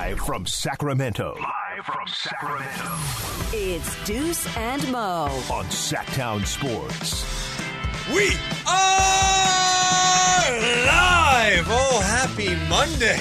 [0.00, 1.36] Live from Sacramento.
[1.38, 2.90] Live from Sacramento.
[3.52, 5.26] It's Deuce and Mo.
[5.52, 7.22] On Sactown Sports.
[8.08, 8.30] We
[8.66, 9.40] are
[10.86, 11.66] live!
[11.68, 13.20] Oh, happy Monday.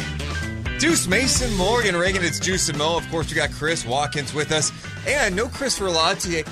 [0.80, 2.96] Deuce Mason, Morgan Ragan, it's Deuce and Mo.
[2.96, 4.72] Of course, we got Chris Watkins with us.
[5.06, 6.48] And no Chris Verlotti.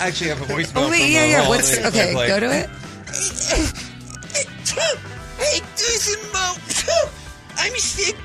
[0.00, 0.86] I actually have a voicemail.
[0.86, 1.48] Oh, wait, yeah, yeah.
[1.50, 2.14] What's okay?
[2.14, 2.28] play.
[2.28, 2.70] Go to it.
[5.36, 6.54] Hey, Deuce and Mo.
[7.58, 8.16] I'm sick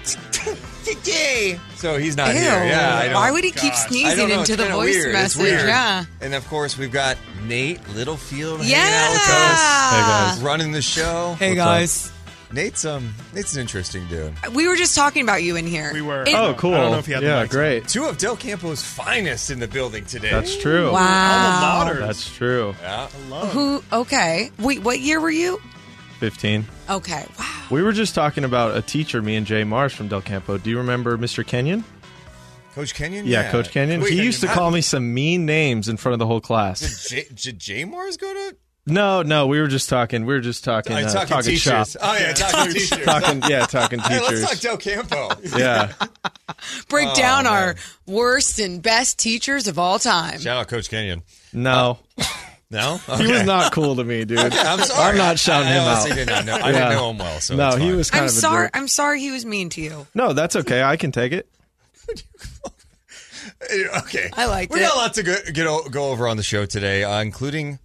[0.96, 1.60] today.
[1.76, 2.40] So he's not Ew.
[2.42, 2.66] here.
[2.66, 3.14] Yeah, I.
[3.14, 5.08] Why would he keep I sneezing into the voice weird.
[5.08, 5.42] It's message?
[5.42, 5.68] weird.
[5.68, 6.06] Yeah.
[6.22, 8.78] And of course, we've got Nate Littlefield Yeah.
[8.78, 9.92] hanging out with us.
[9.92, 10.40] Hey, guys.
[10.42, 11.36] Running the show.
[11.40, 11.66] Hey What's up?
[11.68, 12.12] guys,
[12.52, 14.34] Nate's um Nate's an interesting dude.
[14.54, 15.92] we were just talking about you in here.
[15.94, 16.24] We were.
[16.24, 16.74] It- Oh, cool.
[16.74, 17.50] I don't know if you had the yeah, mics.
[17.52, 17.88] great.
[17.88, 20.32] Two of Del Campo's finest in the building today.
[20.32, 20.92] That's true.
[20.92, 21.00] Wow.
[21.00, 22.00] Alma Mater.
[22.06, 22.76] That's true.
[22.82, 23.08] Yeah.
[23.08, 23.84] Who?
[23.94, 24.52] Okay.
[24.58, 25.62] Wait, what year were you?
[26.20, 26.66] 15.
[26.90, 27.26] Okay.
[27.40, 27.62] Wow.
[27.72, 30.58] We were just talking about a teacher, me and Jay Marsh from Del Campo.
[30.58, 31.46] Do you remember Mr.
[31.46, 31.84] Kenyon?
[32.76, 33.26] Coach Kenyon?
[33.26, 34.02] Yeah, Coach Kenyon.
[34.02, 36.40] Wait, he used to how- call me some mean names in front of the whole
[36.42, 37.08] class.
[37.10, 38.56] Did, J- did J Mars go to?
[38.86, 40.26] No, no, we were just talking.
[40.26, 40.94] We were just talking.
[40.94, 41.86] Oh, uh, talking, talking shop.
[41.88, 41.98] teachers.
[42.02, 42.98] Oh yeah, talking teachers.
[43.06, 44.42] Talking, yeah, talking Hey, teachers.
[44.44, 45.30] let's talk Del Campo.
[45.58, 45.94] yeah,
[46.90, 47.54] Break Oh, down man.
[47.54, 47.76] our
[48.08, 50.40] worst and best teachers of all time.
[50.40, 51.22] Shout out Coach Kenyon.
[51.54, 52.00] no,
[52.72, 54.38] No, he was not cool to me, dude.
[54.40, 55.10] I'm sorry.
[55.12, 56.08] I'm not shouting I, him out.
[56.16, 56.54] Did not know.
[56.54, 56.72] I Yeah.
[56.72, 57.40] didn't know him well.
[57.40, 57.96] So no, he fine.
[57.98, 58.66] was kind I'm of a sorry.
[58.68, 58.78] jerk.
[58.78, 60.06] I'm sorry he was mean to you.
[60.14, 60.84] No, that's okay.
[60.84, 61.50] I can take it.
[63.98, 66.44] Okay, I liked we got a lot to go, get o- go over on the
[66.44, 67.80] show today, uh, including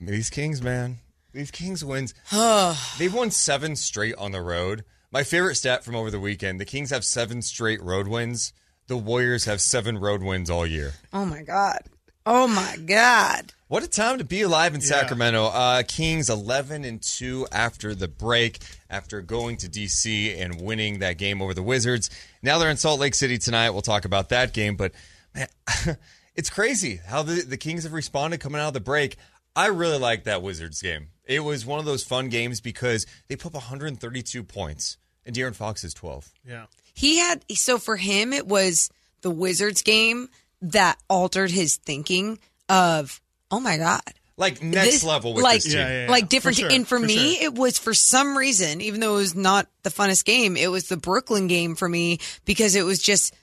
[0.00, 0.62] these Kings.
[0.62, 0.98] Man,
[1.32, 2.14] these Kings wins.
[2.98, 4.84] They've won seven straight on the road.
[5.12, 8.52] My favorite stat from over the weekend: the Kings have seven straight road wins.
[8.86, 10.94] The Warriors have seven road wins all year.
[11.12, 11.80] Oh my god.
[12.26, 13.52] Oh my god.
[13.68, 15.44] What a time to be alive in Sacramento.
[15.46, 18.58] Uh, Kings 11 and 2 after the break,
[18.90, 22.10] after going to DC and winning that game over the Wizards.
[22.42, 23.70] Now they're in Salt Lake City tonight.
[23.70, 24.92] We'll talk about that game, but
[25.34, 25.48] man,
[26.34, 29.16] it's crazy how the, the Kings have responded coming out of the break.
[29.56, 31.08] I really like that Wizards game.
[31.24, 35.54] It was one of those fun games because they put up 132 points, and De'Aaron
[35.54, 36.28] Fox is 12.
[36.46, 36.66] Yeah.
[36.92, 38.90] He had so for him it was
[39.22, 40.28] the Wizards game
[40.62, 42.38] that altered his thinking
[42.68, 44.02] of oh my god
[44.36, 45.78] Like next This- level with like this team.
[45.80, 46.10] Yeah, yeah, yeah.
[46.10, 47.44] like different sure, and for, for me sure.
[47.44, 50.88] it was for some reason even though it was not the funnest game it was
[50.88, 53.34] the Brooklyn game for me because it was just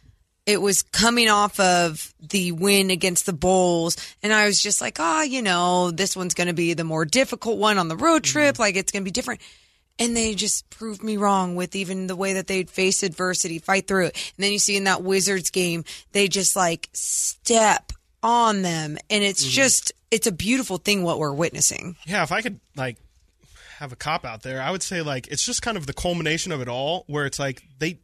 [0.45, 4.97] it was coming off of the win against the Bulls and I was just like
[4.99, 8.23] ah you know this one's going to be the more difficult one on the road
[8.23, 8.31] Mm-hmm.
[8.31, 9.41] trip like it's going to be different
[9.99, 13.87] and they just proved me wrong with even the way that they'd face adversity, fight
[13.87, 14.33] through it.
[14.37, 17.91] And then you see in that Wizards game, they just like step
[18.23, 18.97] on them.
[19.09, 19.51] And it's Mm-hmm.
[19.51, 21.95] just, it's a beautiful thing what we're witnessing.
[22.05, 22.97] Yeah, if I could like
[23.79, 26.51] have a cop out there, I would say like it's just kind of the culmination
[26.51, 27.99] of it all where it's like they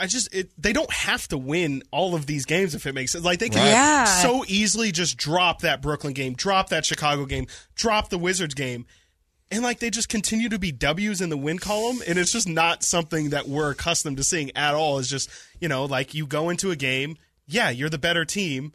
[0.00, 3.12] I just it, they don't have to win all of these games if it makes
[3.12, 3.24] sense.
[3.24, 3.66] Like they can.
[3.66, 4.04] Yeah.
[4.04, 8.86] so easily just drop that Brooklyn game, drop that Chicago game, drop the Wizards game.
[9.50, 12.48] And like they just continue to be W's in the win column, and it's just
[12.48, 14.98] not something that we're accustomed to seeing at all.
[14.98, 17.16] It's just you know like you go into a game,
[17.46, 18.72] yeah, you're the better team,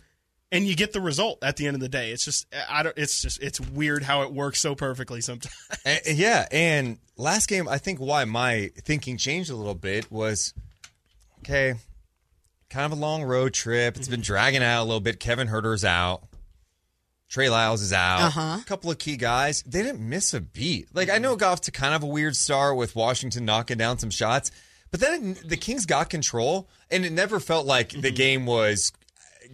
[0.51, 2.11] and you get the result at the end of the day.
[2.11, 2.97] It's just I don't.
[2.97, 5.55] It's just it's weird how it works so perfectly sometimes.
[5.85, 10.53] And- yeah, and last game, I think why my thinking changed a little bit was
[11.39, 11.73] okay,
[12.69, 13.97] kind of a long road trip.
[13.97, 14.25] It's been mm-hmm.
[14.25, 15.19] dragging out a little bit.
[15.19, 16.23] Kevin Huerter's out.
[17.33, 18.21] Trey Lyles is out.
[18.21, 18.59] Uh-huh.
[18.61, 19.63] A couple of key guys.
[19.65, 20.89] They didn't miss a beat.
[20.93, 23.97] Like, I know it got to kind of a weird start with Washington knocking down
[23.97, 24.51] some shots,
[24.91, 28.91] but then the Kings got control, and it never felt like the game was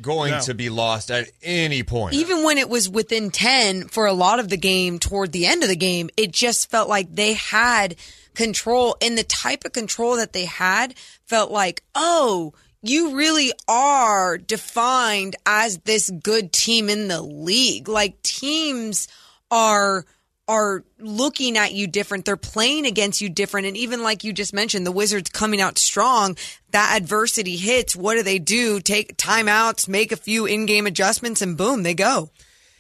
[0.01, 0.41] going No.
[0.41, 2.16] to be lost at any point.
[2.16, 5.63] Even when it was within 10 for a lot of the game toward the end
[5.63, 7.95] of the game, it just felt like they had
[8.34, 8.97] control.
[9.01, 10.95] And the type of control that they had
[11.28, 17.88] felt like, oh, you really are defined as this good team in the league.
[17.88, 19.07] Like teams
[19.51, 20.06] are
[20.47, 22.25] are looking at you different.
[22.25, 23.68] They're playing against you different.
[23.68, 26.38] And even like you just mentioned, the Wizards coming out strong,
[26.71, 27.95] that adversity hits.
[27.95, 28.80] What do they do?
[28.80, 32.31] Take timeouts, make a few in-game adjustments and boom, they go.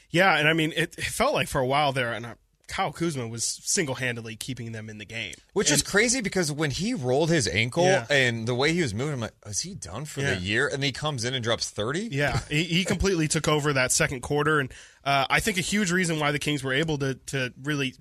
[0.09, 2.33] yeah, and I mean it, it felt like for a while there, and uh,
[2.69, 5.33] Kyle Kuzma was single handedly keeping them in the game.
[5.53, 8.05] Which is crazy because when he rolled his ankle Yeah.
[8.09, 10.35] and the way he was moving, I'm like, is he done for Yeah.
[10.35, 10.67] the year?
[10.71, 12.09] And he comes in and drops 30?
[12.11, 14.71] Yeah, he, he completely took over that second quarter, and
[15.03, 17.95] uh, I think a huge reason why the Kings were able to to really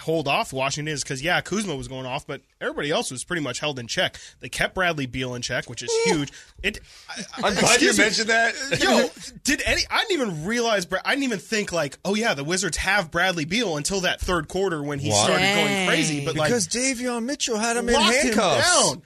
[0.00, 3.42] hold off Washington is because yeah, Kuzma was going off, but everybody else was pretty
[3.42, 4.16] much held in check.
[4.40, 6.32] They kept Bradley Beal in check, which is huge.
[6.62, 6.80] It.
[7.08, 8.04] I, I'm glad you excuse me.
[8.04, 8.80] mentioned that.
[8.82, 9.08] Yo,
[9.44, 9.82] did any?
[9.90, 10.86] I didn't even realize.
[11.04, 14.48] I didn't even think like, oh yeah, the Wizards have Bradley Beal until that third
[14.48, 15.24] quarter when he What?
[15.24, 16.24] started going crazy.
[16.24, 18.84] But like, because Davion Mitchell had him in locked him handcuffs.
[18.92, 19.02] down.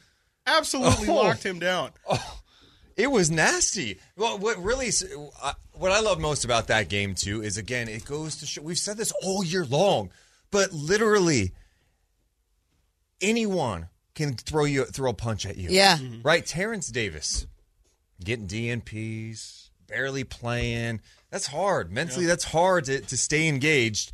[0.46, 1.14] absolutely Oh.
[1.14, 1.90] locked him down.
[2.96, 4.00] It was nasty.
[4.16, 4.90] Well, what really,
[5.40, 8.60] uh, what I love most about that game too is again, it goes to show.
[8.62, 10.10] We've said this all year long,
[10.50, 11.52] but literally,
[13.20, 15.68] anyone can throw you throw a punch at you.
[15.70, 15.96] Yeah.
[15.96, 16.22] Mm-hmm.
[16.22, 16.44] right.
[16.44, 17.46] Terence Davis
[18.22, 21.00] getting DNPs, barely playing.
[21.30, 22.26] That's hard mentally.
[22.26, 24.12] That's hard to, to stay engaged.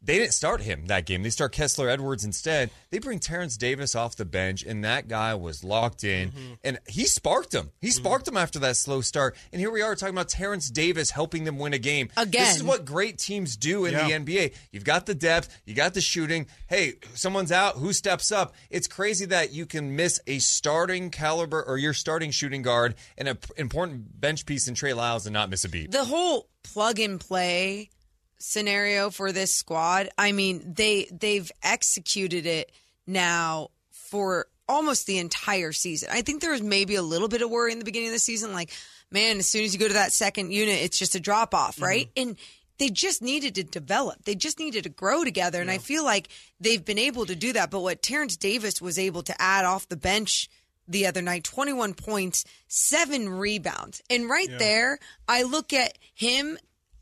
[0.00, 1.22] They didn't start him that game.
[1.24, 2.70] They start Kessler Edwards instead.
[2.90, 6.30] They bring Terence Davis off the bench, and that guy was locked in.
[6.30, 6.52] Mm-hmm.
[6.62, 7.72] And he sparked him.
[7.80, 9.36] He sparked him after that slow start.
[9.52, 12.10] And here we are talking about Terence Davis helping them win a game.
[12.16, 12.44] Again.
[12.44, 14.06] This is what great teams do in Yeah.
[14.06, 14.52] the NBA.
[14.70, 16.46] You've got the depth, you got the shooting.
[16.68, 17.76] Hey, someone's out.
[17.76, 18.54] Who steps up?
[18.70, 23.26] It's crazy that you can miss a starting caliber or your starting shooting guard and
[23.28, 25.90] an important bench piece in Trey Lyles and not miss a beat.
[25.90, 27.90] the whole plug and play
[28.38, 32.72] scenario for this squad i mean they they've executed it
[33.06, 37.50] now for almost the entire season i think there was maybe a little bit of
[37.50, 38.70] worry in the beginning of the season like
[39.10, 41.76] man as soon as you go to that second unit it's just a drop off
[41.76, 41.84] mm-hmm.
[41.84, 42.36] right and
[42.78, 44.24] they just needed to develop.
[44.24, 45.60] They just needed to grow together.
[45.60, 46.28] And I feel like
[46.60, 47.70] they've been able to do that.
[47.70, 50.48] But what Terence Davis was able to add off the bench
[50.86, 54.02] the other night 21 points, seven rebounds.
[54.08, 54.98] And right there,
[55.28, 56.56] I look at him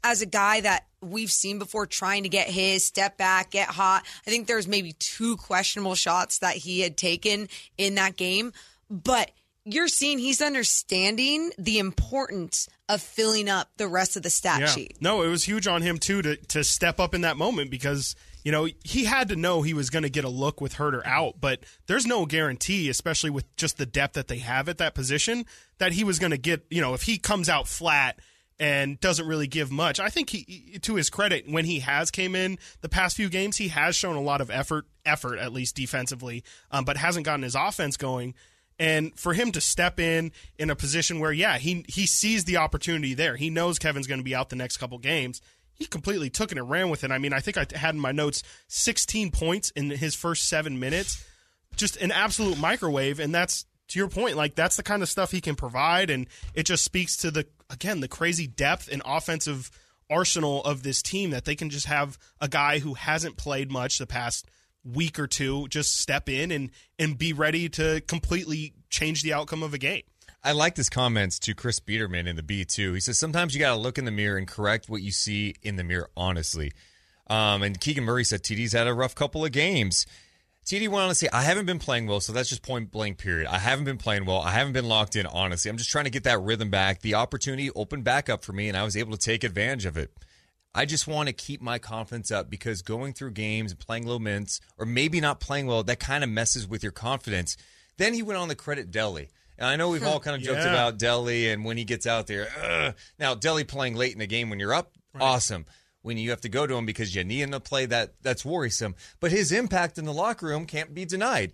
[0.07, 4.05] as a guy that we've seen before trying to get his step back, get hot.
[4.25, 8.53] I think there's maybe two questionable shots that he had taken in that game,
[8.89, 9.33] but
[9.65, 14.97] you're seeing he's understanding the importance of filling up the rest of the stat sheet.
[15.01, 18.15] No, it was huge on him too to to step up in that moment because
[18.45, 21.05] you know he had to know he was going to get a look with Huerter
[21.05, 24.95] out, but there's no guarantee, especially with just the depth that they have at that
[24.95, 25.47] position,
[25.79, 26.65] that he was going to get.
[26.71, 28.21] You know, if he comes out flat
[28.59, 32.35] and doesn't really give much, I think he, to his credit, when he has came
[32.35, 35.77] in the past few games, he has shown a lot of effort, effort at least
[35.77, 38.35] defensively, um, but hasn't gotten his offense going.
[38.79, 42.59] And for him to step in in a position where, yeah, he he sees the
[42.59, 43.37] opportunity there.
[43.37, 45.41] He knows Kevin's going to be out the next couple games.
[45.73, 47.11] He completely took it and ran with it.
[47.11, 50.79] I mean, I think I had in my notes 16 points in his first seven
[50.79, 51.25] minutes,
[51.75, 53.19] just an absolute microwave.
[53.19, 56.27] And that's to your point, like that's the kind of stuff he can provide, and
[56.55, 59.71] it just speaks to the again the crazy depth and offensive
[60.09, 63.99] arsenal of this team that they can just have a guy who hasn't played much
[63.99, 64.49] the past
[64.85, 69.63] week or two just step in and and be ready to completely change the outcome
[69.63, 70.03] of a game.
[70.45, 72.93] I like this comments to Chris Biderman in the Bee too.
[72.93, 75.57] He says sometimes you got to look in the mirror and correct what you see
[75.63, 76.73] in the mirror honestly.
[77.29, 80.07] Um, and Keegan Murray said TD's had a rough couple of games.
[80.67, 83.19] TD went on to say, I haven't been playing well, so that's just point blank,
[83.19, 83.47] period.
[83.47, 84.41] I haven't been playing well.
[84.41, 85.71] I haven't been locked in, honestly.
[85.71, 87.03] I'm just trying to get that rhythm back.
[87.03, 89.97] The opportunity opened back up for me, and I was able to take advantage of
[89.97, 90.11] it.
[90.75, 94.19] I just want to keep my confidence up because going through games and playing low
[94.19, 97.57] mints, or maybe not playing well, that kind of messes with your confidence.
[97.97, 99.29] Then he went on to credit Delly.
[99.59, 100.73] And I know we've all kind of joked Yeah.
[100.73, 102.49] about Delly and when he gets out there.
[102.63, 102.95] Ugh.
[103.21, 105.65] Now, Delly playing late in the game when you're up, awesome.
[106.07, 108.45] When you have to go to him because you need him to play, that that's
[108.45, 108.95] worrisome.
[109.19, 111.53] But his impact in the locker room can't be denied.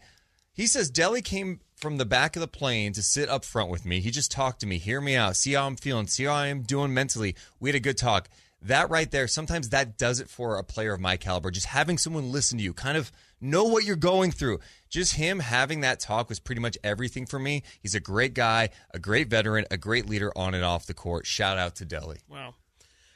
[0.52, 3.87] He says Delly came from the back of the plane to sit up front with
[3.87, 4.00] me.
[4.00, 6.49] He just talked to me, hear me out, see how I'm feeling, see how I
[6.49, 7.34] am doing mentally.
[7.60, 8.28] We had a good talk.
[8.60, 11.50] That right there, sometimes that does it for a player of my caliber.
[11.50, 13.10] Just having someone listen to you, kind of
[13.40, 14.60] know what you're going through.
[14.90, 17.62] Just him having that talk was pretty much everything for me.
[17.81, 21.26] He's a great guy, a great veteran, a great leader on and off the court.
[21.26, 22.19] Shout out to Delly.
[22.29, 22.55] Wow.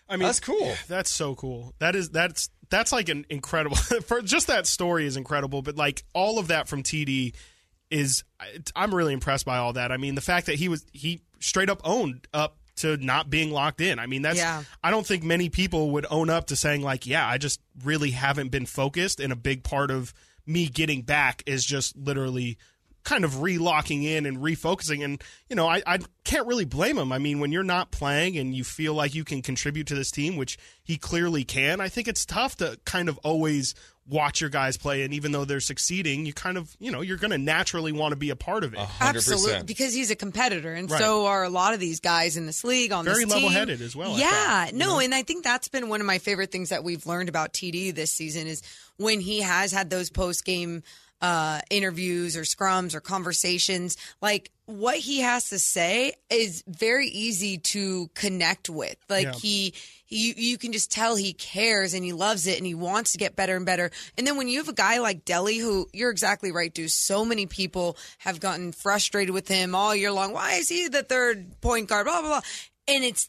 [0.09, 0.75] I mean, That's cool.
[0.89, 1.75] That's so cool.
[1.79, 3.77] That is that's that's like an incredible.
[4.07, 7.35] For just that story is incredible, but like all of that from TD
[7.91, 8.25] is
[8.75, 9.93] I'm really impressed by all that.
[9.93, 13.51] I mean, the fact that he was he straight up owned up to not being
[13.51, 13.99] locked in.
[13.99, 14.63] I mean, that's Yeah.
[14.83, 18.11] I don't think many people would own up to saying like, yeah, I just really
[18.11, 20.13] haven't been focused and a big part of
[20.47, 22.59] me getting back is just literally
[23.07, 27.13] kind of relocking in and refocusing and you know I, I can't really blame him
[27.13, 30.11] i mean when you're not playing and you feel like you can contribute to this
[30.11, 33.77] team which he clearly can i think it's tough to kind of always
[34.09, 37.17] watch your guys play and even though they're succeeding you kind of you know you're
[37.17, 39.67] going to naturally want to be a part of it Absolutely, 100%.
[39.67, 41.01] because he's a competitor, and Right.
[41.01, 43.43] so are a lot of these guys in this league on Very this team.
[43.45, 44.31] level-headed as well, Yeah,
[44.67, 44.99] thought, you no, know?
[45.01, 47.93] and I think that's been one of my favorite things that we've learned about TD
[47.97, 48.63] this season is
[48.97, 50.85] when he has had those post game
[51.23, 53.97] uh, interviews or scrums or conversations.
[54.21, 58.97] Like what he has to say is very easy to connect with.
[59.09, 59.33] Like Yeah.
[59.33, 59.75] he.
[60.09, 63.19] You, you can just tell he cares and he loves it and he wants to
[63.19, 63.91] get better and better.
[64.17, 66.93] And then when you have a guy like Delly, who you're exactly right, dude.
[66.93, 70.33] So many people have gotten frustrated with him all year long.
[70.33, 72.07] Why is he the third point guard?
[72.07, 72.41] Blah blah blah.
[72.87, 73.29] And it's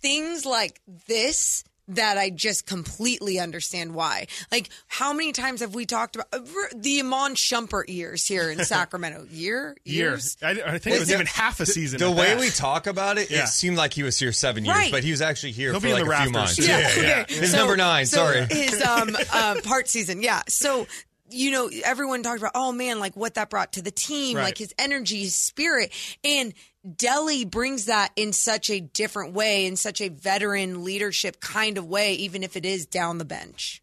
[0.00, 4.26] things like this that I just completely understand why.
[4.50, 6.40] Like, how many times have we talked about uh,
[6.74, 9.26] the Iman Shumpert years here in Sacramento?
[9.30, 9.76] Year?
[9.84, 10.36] Years.
[10.42, 10.58] Years?
[10.64, 11.98] I, I think it was even half a season.
[12.00, 12.40] The at way that.
[12.40, 13.44] we talk about it, Yeah.
[13.44, 14.90] it seemed like he was here seven years, Right.
[14.92, 16.54] but he was actually here He'll for be like the a few months.
[16.56, 16.66] soon.
[16.68, 17.34] Yeah, Yeah, okay.
[17.34, 18.46] His number nine, so sorry.
[18.50, 20.42] His um uh, part season, yeah.
[20.48, 20.86] So
[21.28, 24.44] you know, everyone talked about, oh man, like what that brought to the team, Right.
[24.44, 25.90] like his energy, his spirit,
[26.22, 26.54] and
[26.86, 31.86] Delly brings that in such a different way, in such a veteran leadership kind of
[31.86, 33.82] way, even if it is down the bench.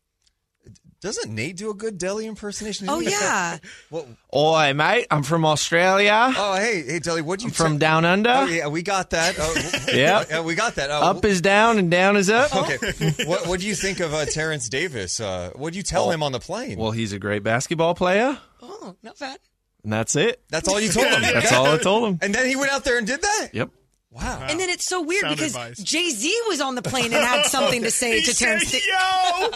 [1.02, 2.88] Doesn't Nate do a good Delly impersonation?
[2.90, 3.58] Oh yeah,
[3.92, 6.32] Well, Oi, mate, I'm from Australia.
[6.34, 8.30] oh, hey, hey, Delly, what'd you from t- down under.
[8.30, 9.36] Oh, yeah, we got that.
[9.38, 9.54] Oh,
[9.94, 10.24] Yeah.
[10.30, 10.90] yeah, we got that.
[10.92, 12.56] Oh, Up is down and down is up.
[12.56, 12.78] okay.
[13.26, 15.20] what what do you think of uh, Terence Davis?
[15.20, 16.12] Uh, what did you tell Oh.
[16.12, 16.78] him on the plane?
[16.78, 19.40] Well, he's a great basketball player, oh not bad.
[19.84, 20.42] And that's it.
[20.50, 21.22] That's all you told him.
[21.34, 22.20] That's all I told him.
[22.22, 23.50] And then he went out there and did that.
[23.54, 23.70] Yep.
[24.12, 24.46] Wow.
[24.48, 25.78] And then it's so weird Sound because advice.
[25.84, 28.70] Jay Z was on the plane and had something to say He to Terence.
[28.70, 29.50] said, Da-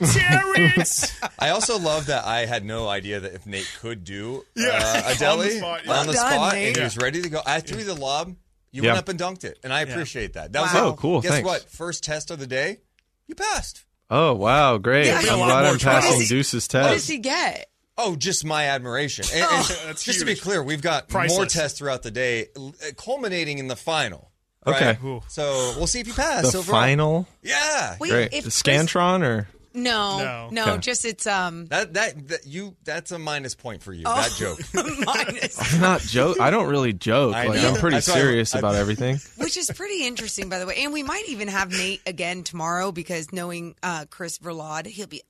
[0.00, 1.12] Yo, Terence.
[1.38, 4.68] I also love that I had no idea that if Nate could do Yeah.
[4.72, 5.92] uh, a On the spot, yeah.
[5.92, 6.68] on the Well done, spot, Nate.
[6.68, 7.40] and he was ready to go.
[7.44, 8.34] I threw the lob.
[8.72, 8.90] You Yeah.
[8.90, 10.52] went up and dunked it, and I appreciate that.
[10.52, 10.78] That was Wow.
[10.86, 10.88] it.
[10.88, 11.46] Oh, cool, Guess thanks.
[11.46, 11.68] what?
[11.70, 12.78] First test of the day,
[13.26, 13.84] you passed.
[14.08, 15.06] Oh wow, great!
[15.06, 15.16] Yeah.
[15.18, 16.88] I'm Be a lot glad I'm passing Deuce's test.
[16.88, 17.68] What does he get?
[17.98, 19.24] Oh, just my admiration.
[19.32, 19.80] And, and Oh.
[19.86, 23.68] That's just to be clear, we've got more tests throughout the day, uh, culminating in
[23.68, 24.30] the final.
[24.66, 24.86] Okay.
[24.86, 25.04] right?
[25.04, 25.22] Ooh.
[25.28, 26.50] So we'll see if you pass.
[26.52, 26.80] The overall.
[26.80, 27.96] final, Yeah.
[28.00, 28.24] Wait, great.
[28.32, 30.48] if The Chris- Scantron or No, No.
[30.50, 30.78] no, Okay.
[30.80, 34.02] just it's um That, that that you that's a minus point for you.
[34.06, 34.14] Oh.
[34.16, 34.58] That joke.
[35.06, 35.74] minus.
[35.74, 36.40] I'm not joke.
[36.40, 37.34] I don't really joke.
[37.36, 37.68] I like know.
[37.68, 39.20] I'm pretty That's why I- serious I- about everything.
[39.36, 40.76] Which is pretty interesting, by the way.
[40.82, 45.22] And we might even have Nate again tomorrow because knowing uh, Chris Verlaud, he'll be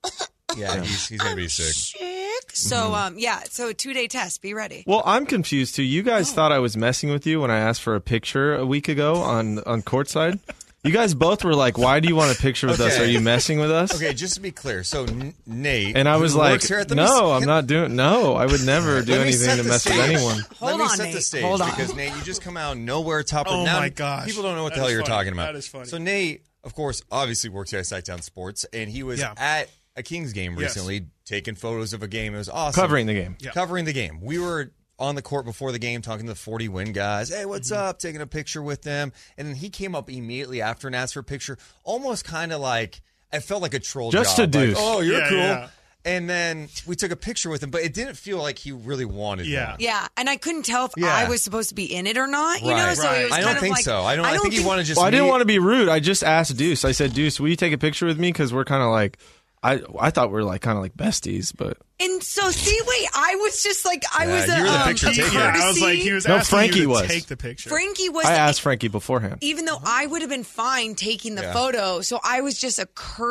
[0.57, 1.75] Yeah, he's, he's gonna be sick.
[2.01, 2.51] sick.
[2.53, 4.41] So, um, yeah, so a two day test.
[4.43, 4.85] Be ready.
[4.87, 5.83] Well, I'm confused too.
[5.83, 8.65] You guys thought I was messing with you when I asked for a picture a
[8.67, 10.39] week ago on on courtside.
[10.85, 12.95] You guys both were like, "Why do you want a picture with us?
[12.95, 13.03] Okay.
[13.05, 16.17] Are you messing with us?" Okay, just to be clear, so N- Nate And I
[16.17, 17.03] was who like, works here at the "No,
[17.35, 17.97] Miss- I'm not doing.
[17.97, 20.77] No, I would never do Let me anything to the mess with anyone." Hold Let
[20.79, 21.23] me on, set the Nate.
[21.25, 21.71] stage Hold on.
[21.71, 23.51] because Nate, you just come out nowhere topper.
[23.51, 24.27] Oh, now, my gosh.
[24.27, 25.15] People don't know what the That hell is you're funny.
[25.17, 25.47] talking about.
[25.53, 25.87] That is funny.
[25.87, 29.35] So Nate, of course, obviously works here at Sactown Sports, and he was Yeah.
[29.37, 30.77] at a Kings game Yes.
[30.77, 32.35] recently, taking photos of a game.
[32.35, 32.81] It was awesome.
[32.81, 33.37] Covering the game.
[33.41, 33.51] Yeah.
[33.53, 34.21] Covering the game.
[34.21, 37.29] We were on the court before the game talking to the 40 win guys.
[37.31, 37.83] Hey, what's Mm-hmm.
[37.89, 37.99] up?
[37.99, 39.13] Taking a picture with them.
[39.37, 42.61] And then he came up immediately after and asked for a picture, almost kind of
[42.61, 43.01] like,
[43.33, 44.45] it felt like a troll Just job.
[44.55, 44.77] a Like, deuce.
[44.81, 45.39] oh, you're Yeah, cool.
[45.39, 45.69] yeah.
[46.07, 49.05] And then we took a picture with him, but it didn't feel like he really
[49.05, 49.73] wanted Yeah.
[49.73, 49.81] one.
[49.81, 51.13] Yeah, and I couldn't tell if Yeah.
[51.13, 52.63] I was supposed to be in it or not.
[52.63, 52.97] You know, Right.
[52.97, 54.03] so it was I kind don't of think like, so.
[54.05, 54.25] I don't.
[54.25, 54.99] I, think, he wanted to just.
[54.99, 55.89] Well, I didn't want to be rude.
[55.89, 56.85] I just asked Deuce.
[56.85, 59.19] I said, "Deuce, will you take a picture with me?" Because we're kind of like,
[59.63, 63.09] I I thought we are like kind of like besties, but And so, see, wait,
[63.15, 65.29] I was just like, I Yeah, was a, you were the um, picture taker.
[65.35, 66.03] Yeah, I was like, courtesy.
[66.03, 67.07] he was No, asking Frankie you to was.
[67.09, 67.71] take the picture.
[67.71, 68.27] Frankie was.
[68.27, 69.39] I asked Frankie beforehand.
[69.41, 71.53] even though I would have been fine taking the Yeah.
[71.55, 72.87] photo, so I was just a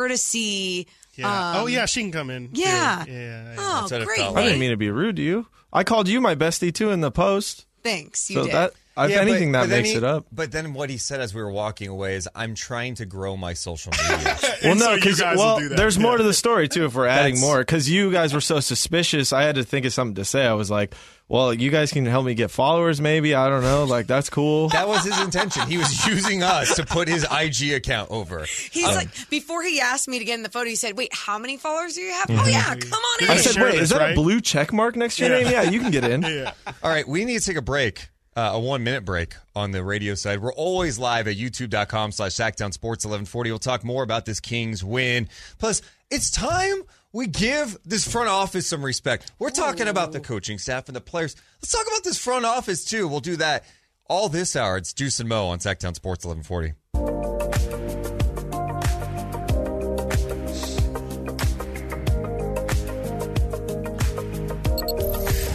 [0.09, 0.87] courtesy.
[1.15, 1.51] yeah.
[1.57, 2.49] um, oh yeah, she can come in.
[2.53, 3.05] Yeah.
[3.07, 3.13] Yeah.
[3.13, 3.55] yeah.
[3.57, 4.19] Oh, That's what it great!
[4.19, 5.47] felt I didn't mean to be rude to you.
[5.71, 7.65] I called you my bestie too in the post.
[7.83, 8.53] Thanks, you So did.
[8.53, 10.25] that if Yeah, anything, but that then makes he- it up.
[10.31, 13.35] But then what he said as we were walking away is, "I'm trying to grow
[13.35, 15.77] my social media." Well, no, because guys will well, do that.
[15.77, 16.85] there's more to the story too.
[16.85, 19.85] If we're adding That's- more, because you guys were so suspicious, I had to think
[19.85, 20.45] of something to say.
[20.45, 20.93] I was like,
[21.27, 23.35] "Well, you guys can help me get followers, maybe.
[23.35, 23.83] I don't know.
[23.83, 25.67] Like that's cool." that was his intention.
[25.67, 28.45] He was using us to put his IG account over.
[28.71, 31.13] He's Um, like, before he asked me to get in the photo, he said, "Wait,
[31.13, 32.27] how many followers do you have?
[32.29, 34.11] Oh yeah, come on in." I said, "Wait, is that right?
[34.11, 35.43] a blue check mark next to your Yeah.
[35.43, 35.51] name?
[35.51, 36.51] Yeah, you can get in." Yeah.
[36.83, 39.83] All right, we need to take a break, uh, a one minute break on the
[39.83, 40.41] radio side.
[40.41, 43.51] We're always live at youtube.com slash Sactown Sports 1140.
[43.51, 45.29] We'll talk more about this Kings win.
[45.57, 49.31] Plus, it's time we give this front office some respect.
[49.39, 51.35] We're talking about the coaching staff and the players.
[51.61, 53.07] Let's talk about this front office too.
[53.07, 53.63] We'll do that
[54.07, 54.77] all this hour.
[54.77, 57.94] It's Deuce and Mo on Sactown Sports 1140.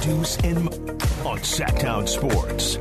[0.03, 0.71] Deuce and Mo
[1.29, 2.77] on Sactown Sports.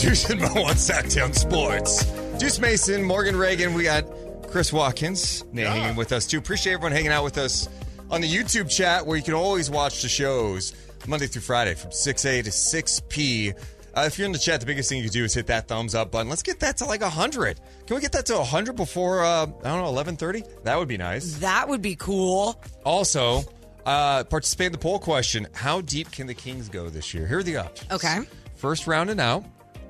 [0.00, 2.04] Deuce and Mo on Sactown Sports.
[2.38, 3.74] Deuce Mason, Morgan Ragan.
[3.74, 4.04] We got
[4.50, 6.38] Chris Watkins Nate hanging with us too.
[6.38, 7.68] Appreciate everyone hanging out with us
[8.10, 10.74] on the YouTube chat where you can always watch the shows
[11.06, 13.54] Monday through Friday from 6A to 6P.
[13.94, 15.68] Uh, if you're in the chat, the biggest thing you can do is hit that
[15.68, 16.28] thumbs up button.
[16.28, 17.58] Let's get that to like 100.
[17.86, 20.64] Can we get that to 100 before, uh, I don't know, 11.30?
[20.64, 21.36] That would be nice.
[21.38, 22.60] that would be cool.
[22.84, 23.42] Also,
[23.86, 25.46] uh, participate in the poll question.
[25.54, 27.26] How deep can the Kings go this year?
[27.26, 27.90] Here are the options.
[27.92, 28.20] Okay.
[28.56, 29.44] First round and out,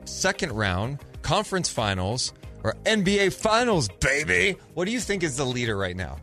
[0.05, 2.33] second round, conference finals,
[2.65, 4.57] or NBA finals, baby.
[4.75, 6.19] What do you think is the leader right now?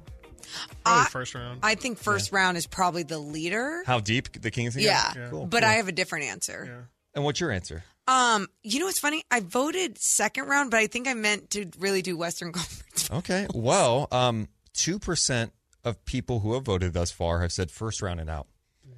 [0.83, 1.59] Probably I- first round.
[1.61, 3.83] I think first round is probably the leader.
[3.85, 5.27] How deep the Kings can Yeah, go?
[5.29, 5.45] Cool.
[5.45, 6.65] but I have a different answer.
[6.67, 6.81] Yeah.
[7.13, 7.83] And what's your answer?
[8.07, 9.23] Um, you know what's funny?
[9.29, 13.09] I voted second round, but I think I meant to really do Western Conference.
[13.11, 13.45] Okay.
[13.53, 15.51] Well, um, 2%
[15.89, 18.47] of people who have voted thus far have said first round and out.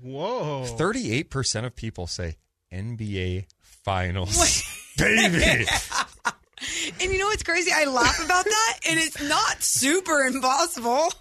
[0.01, 0.65] Whoa.
[0.67, 2.38] 38% of people say
[2.71, 4.63] NBA Finals.
[4.98, 5.65] Baby.
[7.01, 7.71] And you know what's crazy?
[7.74, 11.12] I laugh about that, and it's not super impossible.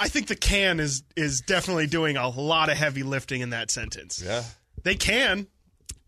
[0.00, 3.70] I think the can is is definitely doing a lot of heavy lifting in that
[3.70, 4.20] sentence.
[4.24, 4.42] Yeah.
[4.82, 5.46] They can.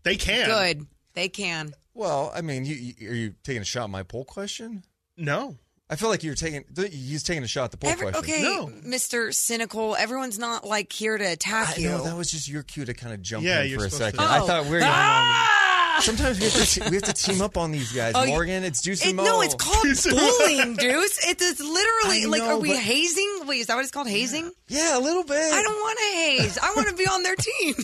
[0.03, 0.47] They can.
[0.47, 1.73] Good, they can.
[1.93, 4.83] Well, I mean, you, you, are you taking a shot at my poll question?
[5.17, 5.57] No.
[5.91, 8.31] I feel like you're taking he's taking a shot at the poll Every, question.
[8.35, 8.67] okay, No.
[8.67, 9.33] Mr.
[9.33, 9.95] Cynical.
[9.95, 11.89] Everyone's not like here to attack I you.
[11.89, 14.19] know that was just your cue to kind of jump Yeah, in for a second.
[14.19, 14.45] to- I Oh.
[14.45, 14.81] thought we were.
[14.83, 15.97] Ah!
[16.01, 18.13] Sometimes we have, to, we have to team up on these guys.
[18.15, 19.23] Oh, Morgan, it's Deuce It, and Mo.
[19.25, 21.27] no, it's called bullying, Deuce.
[21.27, 23.41] It is literally I like, are we but- hazing?
[23.47, 24.07] Wait, is that what it's called?
[24.07, 24.49] Hazing?
[24.69, 25.51] Yeah, a little bit.
[25.53, 26.57] I don't want to haze.
[26.61, 27.75] I want to be on their team.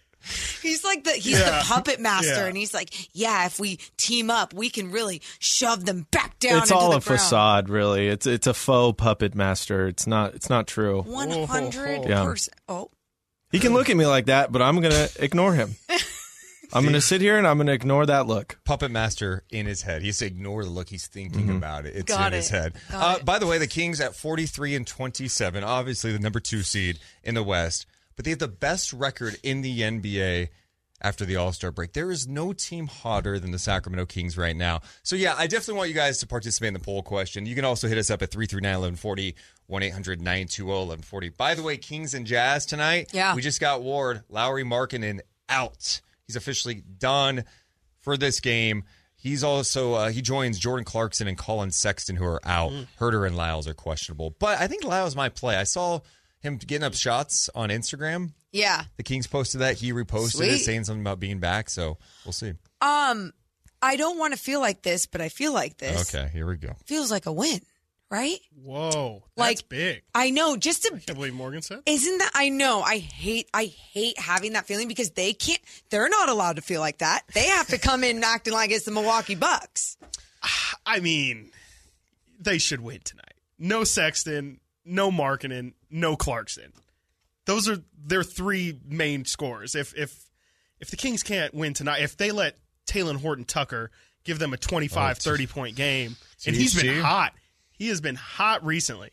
[0.62, 1.60] he's like the he's Yeah.
[1.60, 2.46] the puppet master, Yeah.
[2.46, 6.60] and he's like, yeah, if we team up, we can really shove them back down.
[6.60, 8.08] It's into all the a facade, really.
[8.08, 9.88] It's it's a faux puppet master.
[9.88, 11.02] It's not it's not true.
[11.04, 12.56] One hundred percent.
[12.68, 12.90] Oh,
[13.52, 15.76] He can look at me like that, but I'm gonna ignore him.
[16.74, 18.60] I'm gonna sit here and I'm gonna ignore that look.
[18.66, 20.02] Puppet Master in his head.
[20.02, 20.90] He's ignore the look.
[20.90, 21.96] He's thinking about it.
[21.96, 22.74] It's Got in his head.
[22.92, 27.00] Uh, by the way, the Kings at 43 and 27, obviously the number two seed
[27.24, 27.86] in the West,
[28.18, 30.50] but they have the best record in the NBA
[31.02, 31.94] after the All Star break.
[31.94, 34.82] There is no team hotter than the Sacramento Kings right now.
[35.04, 37.46] So, yeah, I definitely want you guys to participate in the poll question.
[37.46, 39.36] You can also hit us up at 339 1140,
[39.68, 41.30] 1 800 920 1140.
[41.30, 43.12] By the way, Kings and Jazz tonight.
[43.14, 43.36] Yeah.
[43.36, 46.02] We just got Ward, Lauri Markkanen out.
[46.26, 47.46] He's officially done
[48.00, 48.84] for this game.
[49.16, 52.72] He's also uh, he joins Jordan Clarkson and Collin Sexton, who are out.
[53.00, 55.56] Huerter and Lyles are questionable, but I think Lyles might play.
[55.56, 56.02] I saw
[56.48, 58.32] him getting up shots on Instagram.
[58.52, 58.84] yeah.
[58.98, 61.70] The Kings posted that he reposted it, saying something about being back.
[61.70, 62.54] So we'll see.
[62.82, 63.34] Um,
[63.82, 66.14] I don't want to feel like this, but I feel like this.
[66.16, 66.74] Okay, here we go.
[66.86, 67.60] Feels like a win,
[68.10, 68.40] right?
[68.64, 69.24] Whoa.
[69.36, 70.02] That's Like- big.
[70.16, 70.58] I know.
[70.58, 71.82] Just to Can't believe Morgan said.
[71.86, 76.10] Isn't that I know I hate I hate having that feeling because they can't they're
[76.10, 77.24] not allowed to feel like that.
[77.34, 79.98] They have to come in acting like it's the Milwaukee Bucks.
[80.86, 81.52] I mean,
[82.40, 83.24] they should win tonight.
[83.60, 86.74] No Sexton, no Markkanen, no Clarkson.
[87.46, 89.76] Those are their three main scores.
[89.76, 90.30] If if
[90.80, 93.92] if the Kings can't win tonight, if they let Talen Horton Tucker
[94.24, 97.34] give them a 25, 30 point game, and he's been hot.
[97.72, 99.12] He has been hot recently.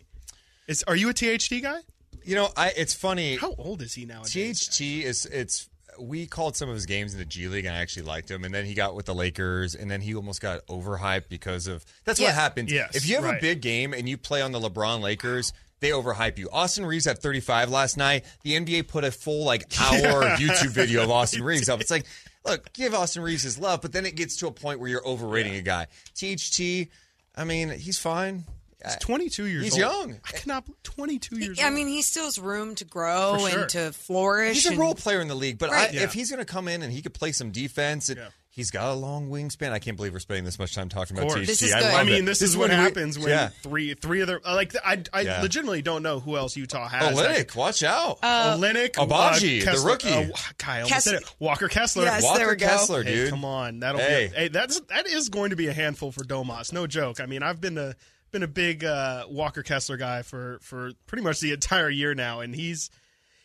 [0.66, 1.80] Is are you a THT guy?
[2.24, 3.37] You know, I it's funny.
[3.37, 4.22] How old is he now?
[4.22, 5.68] THT is it's
[6.00, 8.44] we called some of his games in the G League and I actually liked him
[8.44, 11.85] and then he got with the Lakers and then he almost got overhyped because of
[12.04, 12.26] that's Yeah.
[12.28, 12.72] what happens.
[12.72, 15.90] Yes, if you have a big game and you play on the LeBron Lakers, they
[15.90, 16.48] overhype you.
[16.52, 18.24] Austin Reaves at 35 last night.
[18.42, 21.80] The NBA put a full like hour YouTube video of Austin Reaves up.
[21.80, 22.07] It's like,
[22.46, 25.07] look, give Austin Reaves his love, but then it gets to a point where you're
[25.07, 25.87] overrating a guy.
[26.14, 26.88] THT,
[27.37, 28.44] I mean, he's fine.
[28.84, 29.80] He's 22 years He's old.
[30.08, 30.20] young.
[30.24, 31.58] I cannot 22 years old.
[31.58, 31.74] Yeah, I old.
[31.76, 33.60] mean, he still has room to grow sure.
[33.60, 34.54] and to flourish.
[34.54, 35.90] He's a and- role player in the league, but Right.
[35.90, 36.02] I, Yeah.
[36.02, 38.28] if he's going to come in and he could play some defense, and Yeah.
[38.50, 39.72] he's got a long wingspan.
[39.72, 41.40] I can't believe we're spending this much time talking about course.
[41.40, 41.46] THT.
[41.46, 41.94] This is I good.
[41.94, 42.26] I mean, it.
[42.26, 43.48] this, is, what we- happens when yeah.
[43.62, 45.40] three three other like I I Yeah.
[45.42, 47.16] legitimately don't know who else Utah has.
[47.16, 48.18] that Olynyk, watch out.
[48.22, 50.08] Uh, Olynyk, Agbaji, the Kessler- rookie.
[50.12, 50.26] uh,
[50.58, 51.34] Kai, I Kess- said it.
[51.38, 52.04] Walker Kessler.
[52.04, 52.66] Yes, Walker there we go.
[52.66, 53.30] Kessler, Hey, dude.
[53.30, 54.28] come on, that'll Hey.
[54.28, 54.36] be.
[54.36, 56.72] Hey, that's that is going to be a handful for Domas.
[56.72, 57.18] No joke.
[57.20, 57.94] I mean, I've been a
[58.34, 62.40] been a big uh, Walker Kessler guy for for pretty much the entire year now,
[62.40, 62.90] and he's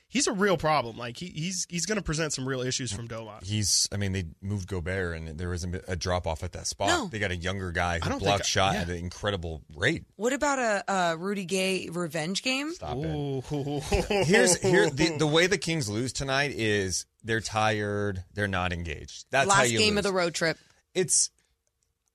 [0.09, 0.97] he's a real problem.
[0.97, 3.45] Like he, he's he's going to present some real issues from Domas.
[3.45, 6.67] He's, I mean, they moved Gobert and there was a, a drop off at that
[6.67, 6.89] spot.
[6.89, 7.07] No.
[7.07, 8.81] They got a younger guy who blocked think- shot yeah.
[8.81, 10.03] at an incredible rate.
[10.17, 12.73] What about a, a Rudy Gay revenge game?
[12.73, 14.25] Stop it.
[14.25, 19.27] Here's here the, the way the Kings lose tonight is they're tired, they're not engaged.
[19.29, 19.99] That's how Last you game lose.
[19.99, 20.57] of the road trip.
[20.93, 21.29] it's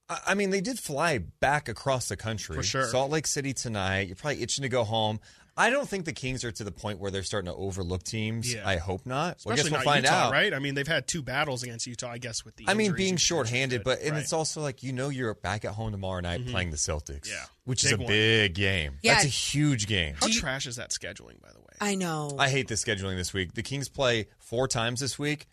[0.09, 2.55] I I mean, they did fly back across the country.
[2.55, 2.85] For sure.
[2.85, 4.07] Salt Lake City tonight.
[4.07, 5.19] You're probably itching to go home.
[5.57, 8.53] I don't think the Kings are to the point where they're starting to overlook teams.
[8.53, 8.67] Yeah.
[8.67, 9.37] I hope not.
[9.45, 10.31] Well, I Especially guess we'll not find Utah, out.
[10.33, 10.53] right?
[10.53, 12.65] I mean, they've had two battles against Utah, I guess, with the.
[12.67, 14.21] I mean, being and shorthanded, but- but and right.
[14.21, 16.51] it's also like you know you're back at home tomorrow night mm-hmm.
[16.51, 17.29] playing the Celtics.
[17.29, 17.45] Yeah.
[17.63, 18.11] which is a Big one.
[18.11, 18.99] big game.
[19.01, 19.13] Yeah.
[19.13, 20.15] That's a huge game.
[20.19, 21.73] How trash is that scheduling, by the way?
[21.79, 22.35] I know.
[22.37, 23.53] I hate the scheduling this week.
[23.53, 25.47] The Kings play four times this week,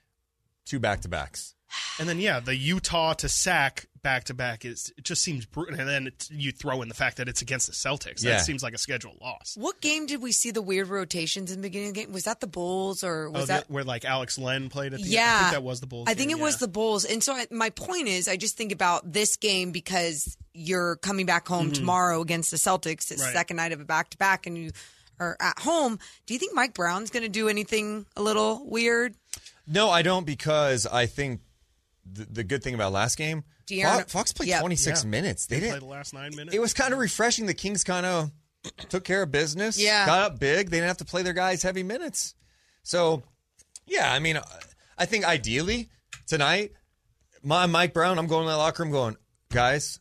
[0.66, 1.54] two back to backs.
[2.00, 5.78] And then yeah, the Utah to sack back to back is it just seems brutal.
[5.78, 8.22] And then it, you throw in the fact that it's against the Celtics.
[8.22, 8.32] Yeah.
[8.32, 9.56] That seems like a scheduled loss.
[9.58, 12.12] what game did we see the weird rotations in the beginning of the game?
[12.12, 13.70] Was that the Bulls or was oh, that?
[13.70, 15.30] where like Alex Len played at the yeah, end?
[15.30, 16.04] I think that was the Bulls.
[16.08, 17.04] I think game, it was the Bulls.
[17.04, 21.24] And so I, my point is, I just think about this game because you're coming
[21.24, 23.10] back home tomorrow against the Celtics.
[23.10, 23.28] It's Mm-hmm.
[23.28, 23.32] Right.
[23.34, 24.70] second night of a back to back, and you
[25.20, 25.98] are at home.
[26.26, 29.14] Do you think Mike Brown's going to do anything a little weird?
[29.66, 31.40] No, I don't because I think
[32.10, 34.60] the, the good thing about last game, De'Aaron- Fox, Fox played Yep.
[34.60, 35.08] 26 Yeah.
[35.10, 35.46] minutes.
[35.46, 35.72] They They didn't.
[35.80, 36.54] played the last nine minutes.
[36.54, 37.46] It was kind of refreshing.
[37.46, 38.30] The Kings kind of
[38.88, 39.78] took care of business.
[39.78, 40.06] Yeah.
[40.06, 40.70] got up big.
[40.70, 42.34] They didn't have to play their guys heavy minutes.
[42.82, 43.22] So,
[43.86, 44.44] yeah, I mean, uh,
[44.98, 45.88] I think ideally
[46.26, 46.72] tonight,
[47.42, 49.16] my Mike Brown, I'm going to the locker room going,
[49.50, 49.98] guys,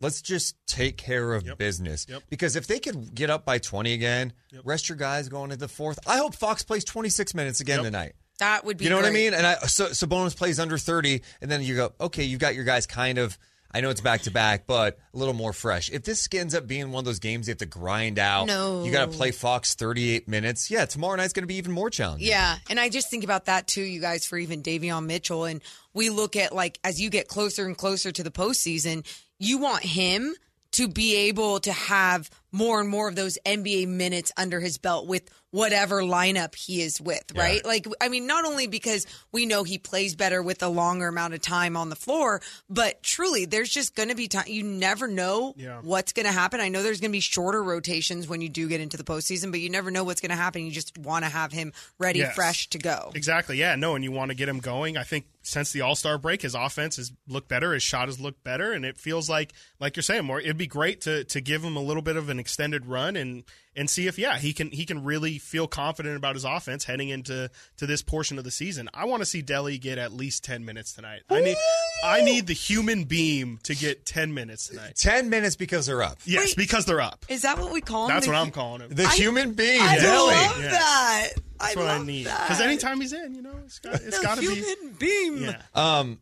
[0.00, 1.58] let's just take care of Yep.
[1.58, 2.06] business.
[2.08, 2.22] Yep.
[2.30, 4.32] Because if they could get up by 20 again,
[4.64, 5.98] rest your guys going into the fourth.
[6.06, 7.84] I hope Fox plays 26 minutes again Yep.
[7.86, 8.14] tonight.
[8.38, 9.34] That would be You know what I mean?
[9.34, 12.64] And I so Sabonis plays under 30, and then you go, okay, you've got your
[12.64, 13.38] guys kind of.
[13.72, 15.90] I know it's back to back, but a little more fresh.
[15.90, 18.84] If this ends up being one of those games you have to grind out, No.
[18.84, 20.70] you got to play Fox 38 minutes.
[20.70, 22.26] Yeah, tomorrow night's going to be even more challenging.
[22.28, 25.44] Yeah, and I just think about that too, you guys, for even Davion Mitchell.
[25.44, 25.60] And
[25.92, 29.04] we look at like as you get closer and closer to the postseason,
[29.38, 30.34] you want him
[30.76, 35.06] to be able to have more and more of those NBA minutes under his belt
[35.06, 37.64] with whatever lineup he is with, right?
[37.64, 41.32] Like, I mean, not only because we know he plays better with a longer amount
[41.34, 44.44] of time on the floor, but truly, there's just going to be time.
[44.48, 45.80] You never know Yeah.
[45.82, 46.60] what's going to happen.
[46.60, 49.50] I know there's going to be shorter rotations when you do get into the postseason,
[49.50, 50.64] but you never know what's going to happen.
[50.66, 52.34] You just want to have him ready, Yes.
[52.34, 53.12] fresh to go.
[53.14, 53.56] Exactly.
[53.58, 53.76] Yeah.
[53.76, 54.96] No, and you want to get him going.
[54.98, 58.18] I think since the All Star break, his offense has looked better, his shot has
[58.18, 60.40] looked better, and it feels like, like you're saying, more.
[60.40, 63.44] It'd be great to to give him a little bit of an extended run and
[63.76, 67.08] and see if yeah he can he can really feel confident about his offense heading
[67.10, 68.88] into to this portion of the season.
[68.94, 71.22] I want to see Delly get at least ten minutes tonight.
[71.30, 71.56] I need
[72.04, 74.96] I need the human beam to get ten minutes tonight.
[74.96, 76.18] 10 minutes because they're up.
[76.24, 76.56] Yes, Wait.
[76.56, 77.24] because they're up.
[77.28, 78.14] Is that what we call him?
[78.14, 78.90] That's The- what I'm calling him.
[78.94, 79.80] The human beam.
[79.82, 80.26] I Delly.
[80.26, 80.70] love Yeah.
[80.70, 81.28] that.
[81.58, 82.26] That's I what I love need.
[82.26, 82.40] that.
[82.42, 84.54] Because anytime he's in, you know, it's got it's The got to be.
[84.54, 85.36] human beam.
[85.44, 85.62] Yeah.
[85.74, 86.20] Um,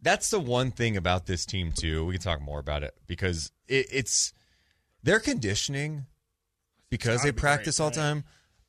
[0.00, 2.04] that's the one thing about this team too.
[2.06, 4.32] We can talk more about it because it, it's
[5.02, 6.06] their conditioning
[6.94, 8.24] because they be practice great, all the time.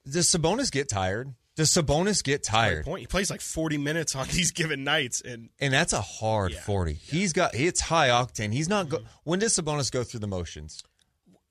[0.09, 1.33] Does Sabonis get tired?
[1.55, 2.85] Does Sabonis get tired?
[2.85, 3.01] Point.
[3.01, 6.61] He plays like 40 minutes on these given nights, and And that's a hard Yeah.
[6.61, 6.93] forty.
[6.93, 8.51] He's got it's high octane.
[8.53, 8.89] He's not.
[8.89, 9.07] Go, mm-hmm.
[9.23, 10.83] when does Sabonis go through the motions?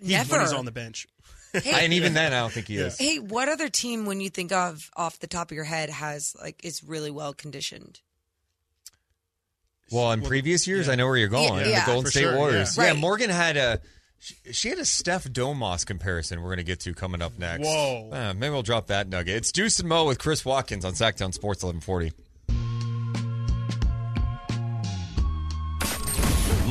[0.01, 0.33] Never.
[0.33, 1.07] when he's on the bench.
[1.65, 2.99] and even then, I don't think he is.
[2.99, 6.35] Hey, what other team, when you think of off the top of your head, has
[6.43, 8.01] like is really well conditioned?
[9.93, 11.61] Well, in previous years, I know where you're going.
[11.61, 11.81] Yeah, yeah.
[11.81, 12.77] the Golden For State sure, Warriors.
[12.77, 12.87] yeah.
[12.87, 13.81] Yeah, Morgan had a.
[14.19, 17.65] she- She had a Steph Domas comparison we're going to get to coming up next.
[17.67, 18.11] Whoa.
[18.13, 19.37] Uh, maybe we'll drop that nugget.
[19.37, 22.13] It's Deuce and Mo with Chris Watkins on Sactown Sports 1140.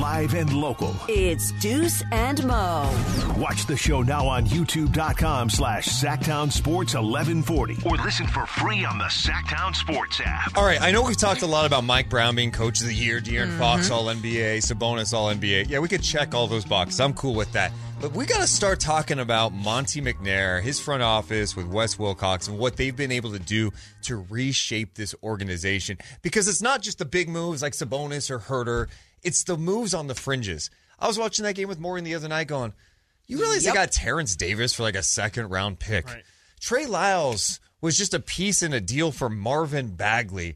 [0.04, 0.94] Live and local.
[1.08, 2.94] It's Deuce and Mo.
[3.38, 7.78] Watch the show now on youtube.com slash Sactown Sports 1140.
[7.86, 10.58] Or listen for free on the Sactown Sports app.
[10.58, 12.94] All right, I know we've talked a lot about Mike Brown being coach of the
[12.94, 13.60] year, De'Aaron Mm-hmm.
[13.60, 15.70] Fox All NBA, Sabonis All NBA.
[15.70, 17.00] Yeah, we could check all those boxes.
[17.00, 17.72] I'm cool with that.
[18.02, 22.50] But we got to start talking about Monte McNair, his front office with Wes Wilcox,
[22.50, 25.98] and what they've been able to do to reshape this organization.
[26.22, 28.90] Because it's not just the big moves like Sabonis or Huerter,
[29.24, 30.70] it's the moves on the fringes.
[31.00, 32.74] I was watching that game with Maureen the other night going,
[33.28, 33.74] you realize Yep.
[33.74, 36.08] they got Terence Davis for like a second round pick.
[36.08, 36.24] Right.
[36.60, 40.56] Trey Lyles was just a piece in a deal for Marvin Bagley.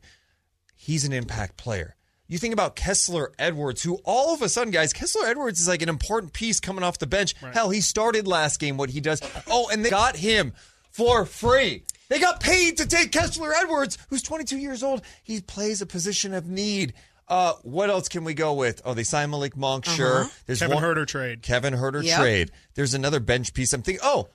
[0.75, 1.95] He's an impact player.
[2.29, 5.81] You think about Kessler Edwards, who all of a sudden, guys, Kessler Edwards is like
[5.81, 7.35] an important piece coming off the bench.
[7.53, 9.21] Hell, he started last game what he does.
[9.49, 10.53] Oh, and they got him
[10.91, 11.83] for free.
[12.09, 15.01] They got paid to take Kessler Edwards, who's 22 years old.
[15.23, 16.93] He plays a position of need.
[17.29, 18.81] Uh, what else can we go with?
[18.85, 20.29] Oh, they signed Malik Monk, sure.
[20.45, 21.41] There's Kevin one, Huerter trade.
[21.41, 22.19] Kevin Huerter Yep.
[22.19, 22.51] trade.
[22.75, 23.73] There's another bench piece.
[23.73, 24.29] I'm thinking, oh,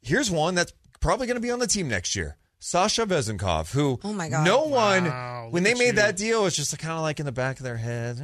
[0.00, 2.36] here's one that's probably going to be on the team next year.
[2.58, 4.46] Sasha Vezenkov, who Oh my God.
[4.46, 5.92] no one Wow, when they made you.
[5.94, 8.18] that deal, it's just kind of like in the back of their head.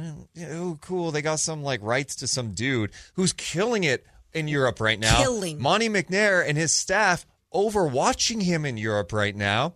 [0.49, 1.11] Oh, cool!
[1.11, 5.15] They got some like rights to some dude who's killing it in Europe right now.
[5.21, 5.61] Killing.
[5.61, 9.75] Monte McNair and his staff overwatching him in Europe right now.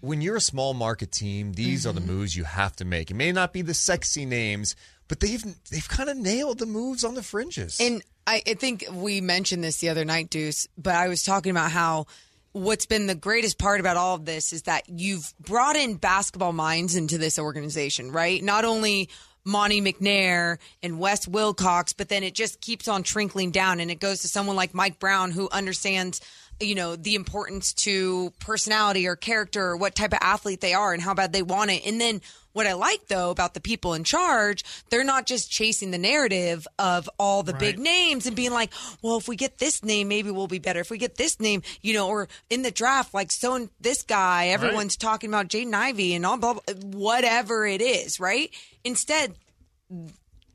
[0.00, 2.12] When you're a small market team, these are the Mm-hmm.
[2.12, 3.10] moves you have to make.
[3.10, 4.76] It may not be the sexy names,
[5.08, 7.78] but they've they've kind of nailed the moves on the fringes.
[7.80, 11.50] And I, I think we mentioned this the other night, Deuce, but I was talking
[11.50, 12.06] about how
[12.52, 16.52] what's been the greatest part about all of this is that you've brought in basketball
[16.52, 18.42] minds into this organization, right?
[18.42, 19.08] Not only
[19.44, 24.00] Monte McNair and Wes Wilcox, but then it just keeps on trickling down and it
[24.00, 26.20] goes to someone like Mike Brown who understands
[26.60, 30.92] you know the importance to personality or character or what type of athlete they are
[30.92, 31.86] and how bad they want it.
[31.86, 32.20] And then
[32.54, 36.66] what i like though about the people in charge they're not just chasing the narrative
[36.76, 40.32] of all the big names and being like well if we get this name maybe
[40.32, 40.80] we'll be better.
[40.80, 44.02] If we get this name you know or in the draft like so and this
[44.02, 48.50] guy everyone's talking about jaden ivey and all blah, blah whatever it is right?
[48.82, 49.36] Instead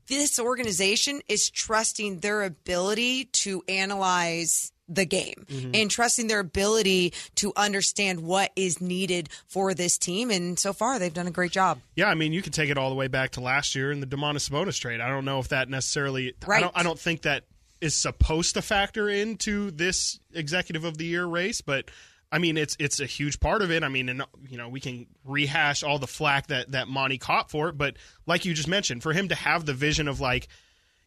[0.08, 5.72] this organization is trusting their ability to analyze the game Mm-hmm.
[5.76, 10.30] and trusting their ability to understand what is needed for this team.
[10.30, 11.80] And so far, they've done a great job.
[11.96, 14.00] Yeah, I mean, you can take it all the way back to last year in
[14.02, 15.00] the Domantas Sabonis trade.
[15.02, 16.34] I don't know if that necessarily.
[16.44, 16.62] I Right.
[16.62, 16.78] don't.
[16.78, 17.44] I don't think that
[17.82, 21.90] is supposed to factor into this executive of the year race, but.
[22.32, 23.84] I mean, it's it's a huge part of it.
[23.84, 27.52] I mean, and you know, we can rehash all the flack that that Monte caught
[27.52, 30.48] for it, but like you just mentioned, for him to have the vision of like,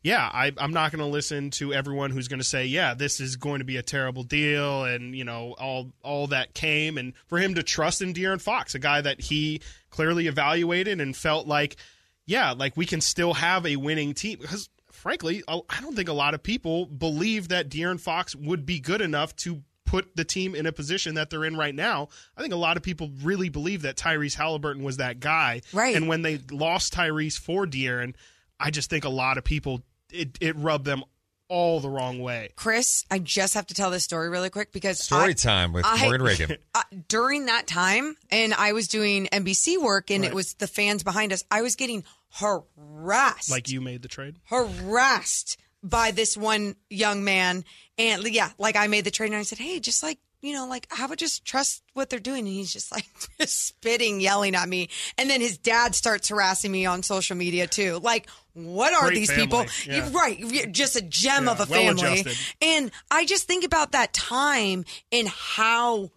[0.03, 3.19] yeah, I, I'm not going to listen to everyone who's going to say, yeah, this
[3.19, 7.15] is going to be a terrible deal, and you know, all all that came, and
[7.27, 11.47] for him to trust in De'Aaron Fox, a guy that he clearly evaluated and felt
[11.47, 11.77] like,
[12.25, 14.69] yeah, like we can still have a winning team because.
[14.93, 18.81] Frankly, I I don't think a lot of people believe that De'Aaron Fox would be
[18.81, 22.09] good enough to put the team in a position that they're in right now.
[22.37, 25.63] I think a lot of people really believe that Tyrese Halliburton was that guy.
[25.73, 25.97] Right.
[25.97, 28.15] And when they lost Tyrese for De'Aaron,
[28.61, 31.03] I just think a lot of people it, it rubbed them
[31.49, 32.51] all the wrong way.
[32.57, 35.85] Chris, I just have to tell this story really quick because Story I- time with
[35.87, 36.59] I- Morgan Ragan.
[36.75, 41.03] uh, during that time, and I was doing NBC work, and it was the fans
[41.05, 41.45] behind us.
[41.51, 44.37] I was getting harassed, Like you made the trade.
[44.47, 47.65] harassed by this one young man,
[47.99, 50.67] and yeah, like I made the trade, and I said, "Hey, just like." You know,
[50.69, 52.41] like how about just trust what they're doing?
[52.41, 53.07] And he's just like
[53.49, 54.91] spitting, yelling at me.
[55.19, 57.99] And then his dad starts harassing me on social media too.
[58.03, 59.65] Like, what are Great these family, people?
[59.87, 60.09] yeah.
[60.13, 62.03] Right, You're just a gem Yeah, of a family.
[62.03, 62.37] well-adjusted.
[62.63, 66.11] And I just think about that time and how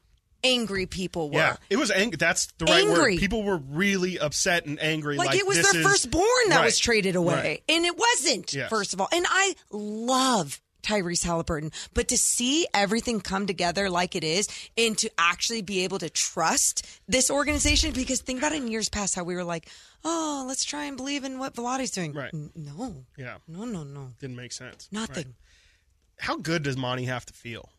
[0.43, 1.37] angry people were.
[1.37, 2.17] Yeah, it was angry.
[2.17, 3.13] That's the right Angry.
[3.15, 3.19] word.
[3.19, 5.17] People were really upset and angry.
[5.17, 7.33] Like, Like, it was their is- firstborn that Right, was traded away.
[7.35, 7.63] right.
[7.67, 8.69] And it wasn't, Yes.
[8.69, 9.09] first of all.
[9.11, 11.71] And I love Tyrese Halliburton.
[11.93, 16.09] But to see everything come together like it is and to actually be able to
[16.09, 19.67] trust this organization, because think about it in years past how we were like,
[20.05, 22.13] oh, let's try and believe in what Vlade's doing.
[22.13, 22.33] Right.
[22.33, 24.09] N- No, Yeah, no, no, no.
[24.19, 24.87] didn't make sense.
[24.91, 25.25] Nothing.
[25.25, 25.35] Right.
[26.19, 27.69] How good does Monte have to feel?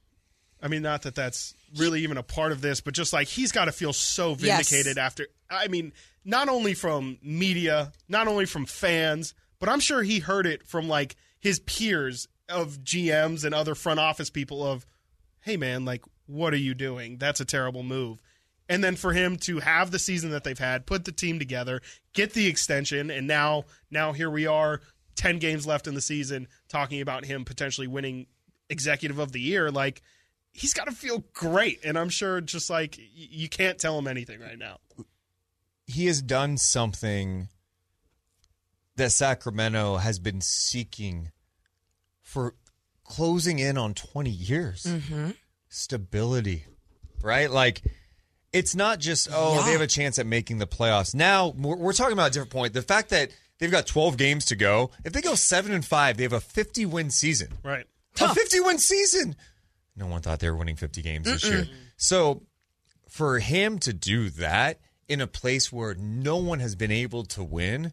[0.63, 3.53] I mean, not that that's really even a part of this, but just like he's
[3.53, 4.69] got to feel so Yes.
[4.69, 5.27] vindicated after.
[5.51, 5.93] I mean,
[6.25, 10.87] not only from media, not only from fans, but I'm sure he heard it from
[10.89, 14.87] like his peers of GMs and other front office people of,
[15.41, 17.19] hey man, like what are you doing?
[17.19, 18.21] That's a terrible move.
[18.69, 21.81] And then for him to have the season that they've had, put the team together,
[22.13, 24.81] get the extension, and now now here we are,
[25.17, 28.27] ten games left in the season, talking about him potentially winning
[28.69, 29.71] executive of the year.
[29.73, 30.03] Like
[30.53, 34.41] he's got to feel great, and I'm sure just like you can't tell him anything
[34.41, 34.79] right now.
[35.87, 37.49] he has done something
[38.95, 41.33] that Sacramento has been seeking
[42.31, 42.55] for
[43.05, 44.85] closing in on 20 years.
[44.85, 45.31] Mm-hmm.
[45.69, 46.65] Stability,
[47.23, 47.51] right?
[47.51, 47.83] Like,
[48.53, 49.65] it's not just, oh, Yeah.
[49.67, 51.13] they have a chance at making the playoffs.
[51.15, 52.73] Now, we're, we're talking about a different point.
[52.73, 56.17] The fact that they've got 12 games to go, if they go 7 and 5,
[56.17, 57.49] they have a 50 win season.
[57.65, 57.87] Right.
[58.21, 59.35] A 50 win season.
[59.97, 61.67] No one thought they were winning 50 games this year.
[61.97, 62.43] So
[63.09, 67.43] for him to do that in a place where no one has been able to
[67.43, 67.93] win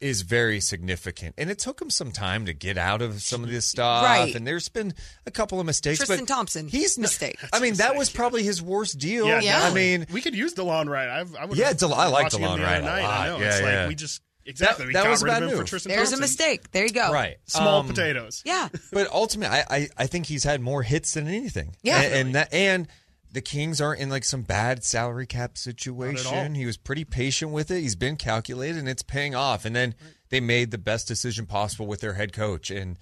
[0.00, 1.34] is very significant.
[1.38, 4.04] And it took him some time to get out of some of this stuff.
[4.04, 4.34] Right.
[4.34, 4.94] And there's been
[5.26, 5.98] a couple of mistakes.
[5.98, 7.38] Tristan but Thompson, He's not- mistake.
[7.52, 9.26] I mean, that was probably his worst deal.
[9.26, 9.62] Yeah, Yeah.
[9.64, 11.08] I mean, we could use Delon Wright.
[11.08, 11.58] I've, I would.
[11.58, 13.20] Yeah, Del- I like Delon Wright other a lot.
[13.20, 13.38] I know.
[13.38, 13.80] Yeah, it's yeah.
[13.80, 15.66] like we just exactly we that got was a rid bad of for move.
[15.68, 16.70] Tristan There's a mistake.
[16.72, 17.12] There you go.
[17.12, 17.36] right.
[17.46, 18.42] Small Um, potatoes.
[18.46, 18.68] Yeah.
[18.92, 21.76] But ultimately, I, I, I think he's had more hits than anything.
[21.82, 22.00] Yeah.
[22.00, 22.88] and, and that and
[23.32, 26.54] the Kings aren't in like some bad salary cap situation.
[26.54, 27.80] He was pretty patient with it.
[27.80, 29.64] He's been calculated, and it's paying off.
[29.64, 29.94] And then
[30.30, 32.70] they made the best decision possible with their head coach.
[32.70, 32.98] And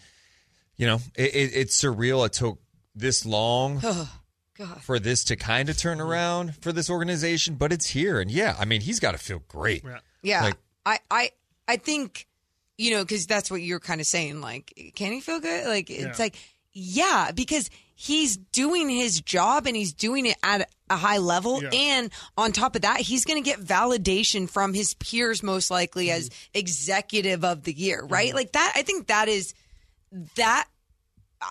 [0.76, 2.24] you know, it, it, it's surreal.
[2.26, 2.58] It took
[2.94, 3.78] this long
[4.58, 4.82] God.
[4.82, 8.20] for this to kind of turn around for this organization, but it's here.
[8.20, 9.82] And yeah, I mean, he's got to feel great.
[9.84, 9.98] Yeah.
[10.22, 11.30] Yeah, Like- I, I,
[11.68, 12.26] I think,
[12.76, 14.40] you know, because that's what you're kind of saying.
[14.40, 15.66] Like, can he feel good?
[15.66, 16.24] Like, it's Yeah.
[16.24, 16.36] like,
[16.72, 21.70] yeah, because he's doing his job and he's doing it at a high level, Yeah.
[21.72, 26.06] and on top of that, he's going to get validation from his peers, most likely
[26.06, 26.16] Mm-hmm.
[26.18, 28.32] as executive of the year, right?
[28.32, 28.72] Like that.
[28.76, 29.52] I think that is
[30.36, 30.66] that.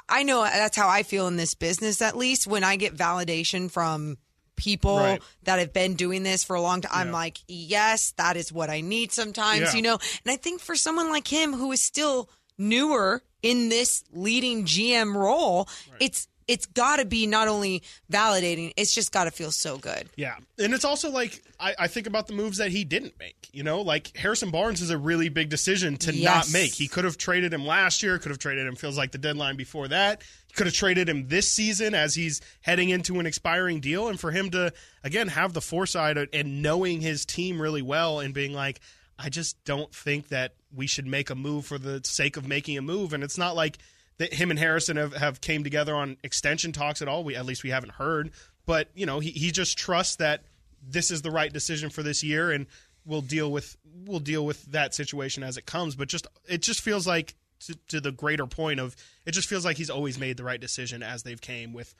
[0.08, 2.02] I know that's how I feel in this business.
[2.02, 4.18] At least when I get validation from
[4.56, 5.22] people Right.
[5.44, 6.92] that have been doing this for a long time.
[7.08, 9.74] I'm like, yes, that is what I need sometimes, Yeah.
[9.76, 10.00] you know?
[10.26, 15.14] And I think for someone like him who is still newer in this leading GM
[15.16, 19.78] role, it's it's got to be not only validating, it's just got to feel so
[19.78, 20.10] good.
[20.16, 20.36] Yeah.
[20.58, 23.50] And it's also like, I, I think about the moves that he didn't make.
[23.52, 26.74] You know, like Harrison Barnes is a really big decision to not make.
[26.74, 29.58] He could have traded him last year, could have traded him, feels like the deadline
[29.58, 30.22] before that.
[30.48, 34.08] He could have traded him this season as he's heading into an expiring deal.
[34.08, 34.72] And for him to,
[35.04, 38.80] again, have the foresight and knowing his team really well and being like,
[39.20, 42.78] I just don't think that we should make a move for the sake of making
[42.78, 43.14] a move.
[43.14, 43.80] And it's not like
[44.18, 47.24] that him and Harrison have, have came together on extension talks at all.
[47.24, 48.32] We at least we haven't heard,
[48.66, 50.44] but you know he he just trusts that
[50.82, 52.68] this is the right decision for this year, and
[53.06, 55.96] we'll deal with we'll deal with that situation as it comes.
[55.96, 59.66] But just it just feels like to, to the greater point of it just feels
[59.66, 61.94] like he's always made the right decision as they've came with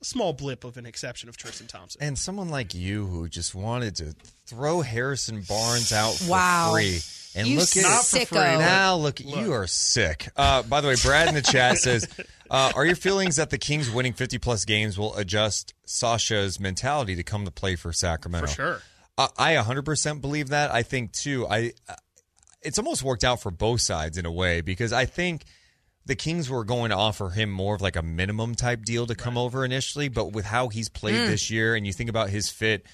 [0.00, 2.02] a small blip of an exception of Tristan Thompson.
[2.02, 4.14] And someone like you who just wanted to
[4.46, 6.72] throw Harrison Barnes out for Wow.
[6.74, 7.00] free.
[7.36, 8.38] And You look at Not for free.
[8.38, 8.94] now.
[8.96, 10.28] Look, you are sick.
[10.36, 12.06] Uh, by the way, Brad in the chat says,
[12.50, 17.16] uh, "Are your feelings that the Kings winning 50 plus games will adjust Sasha's mentality
[17.16, 18.82] to come to play for Sacramento?" For sure.
[19.18, 20.70] Uh, I 100% believe that.
[20.72, 21.46] I think too.
[21.48, 21.94] I uh,
[22.62, 25.44] it's almost worked out for both sides in a way because I think
[26.06, 29.14] the Kings were going to offer him more of like a minimum type deal to
[29.14, 31.26] come over initially, but with how he's played Hmm.
[31.30, 32.84] this year, and you think about his fit.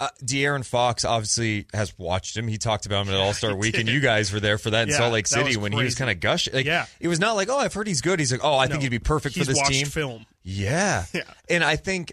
[0.00, 2.48] Uh, De'Aaron Fox obviously has watched him.
[2.48, 4.82] He talked about him at All Star Week, and you guys were there for that
[4.82, 6.52] in Yeah, Salt Lake City when he was kind of gushing.
[6.52, 6.86] Like, Yeah.
[6.98, 8.18] it was not like, oh, I've heard he's good.
[8.18, 9.86] He's like, oh, I think No, he'd be perfect he's for this watched team.
[9.86, 10.26] film.
[10.42, 11.04] Yeah.
[11.14, 11.22] Yeah.
[11.48, 12.12] And I think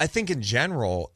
[0.00, 1.12] I think in general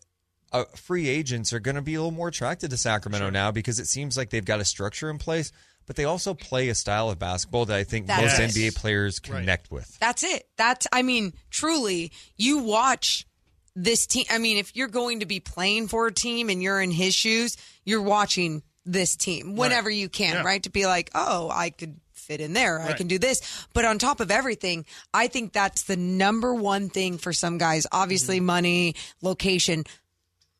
[0.52, 3.78] uh, free agents are going to be a little more attracted to Sacramento now because
[3.80, 5.52] it seems like they've got a structure in place,
[5.88, 8.60] but they also play a style of basketball that I think That's most it.
[8.60, 9.40] NBA players Right.
[9.40, 9.98] connect with.
[9.98, 10.46] That's it.
[10.56, 13.26] That's I mean, truly, you watch
[13.74, 14.26] this team.
[14.30, 17.14] I mean, if you're going to be playing for a team and you're in his
[17.14, 20.42] shoes, you're watching this team whenever you can, Yeah.
[20.42, 20.62] right?
[20.62, 22.80] To be like, oh, I could fit in there.
[22.80, 23.40] I can do this.
[23.72, 27.86] But on top of everything, I think that's the number one thing for some guys.
[27.92, 28.46] Obviously, Mm-hmm.
[28.46, 29.84] money, location,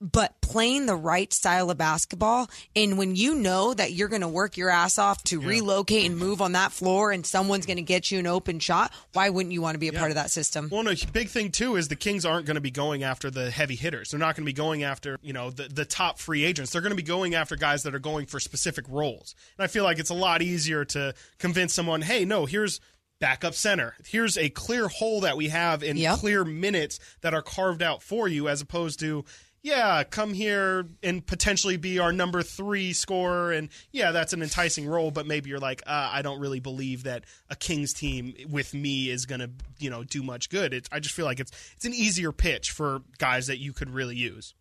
[0.00, 2.48] but playing the right style of basketball.
[2.76, 6.16] And when you know that you're going to work your ass off to relocate and
[6.16, 9.52] move on that floor and someone's going to get you an open shot, why wouldn't
[9.52, 10.68] you want to be a part of that system?
[10.70, 13.50] Well, no, big thing too is the Kings aren't going to be going after the
[13.50, 14.10] heavy hitters.
[14.10, 16.72] They're not going to be going after you know the the top free agents.
[16.72, 19.34] They're going to be going after guys that are going for specific roles.
[19.58, 22.80] And I feel like it's a lot easier to convince someone, hey, no, here's
[23.20, 23.96] backup center.
[24.06, 26.18] Here's a clear hole that we have in Yep.
[26.18, 29.24] clear minutes that are carved out for you, as opposed to.
[29.62, 34.86] Yeah, come here and potentially be our number three scorer, and yeah, that's an enticing
[34.86, 35.10] role.
[35.10, 39.10] But maybe you're like, uh, I don't really believe that a Kings team with me
[39.10, 40.72] is going to, you know, do much good.
[40.72, 43.90] It's, I just feel like it's it's an easier pitch for guys that you could
[43.90, 44.54] really use.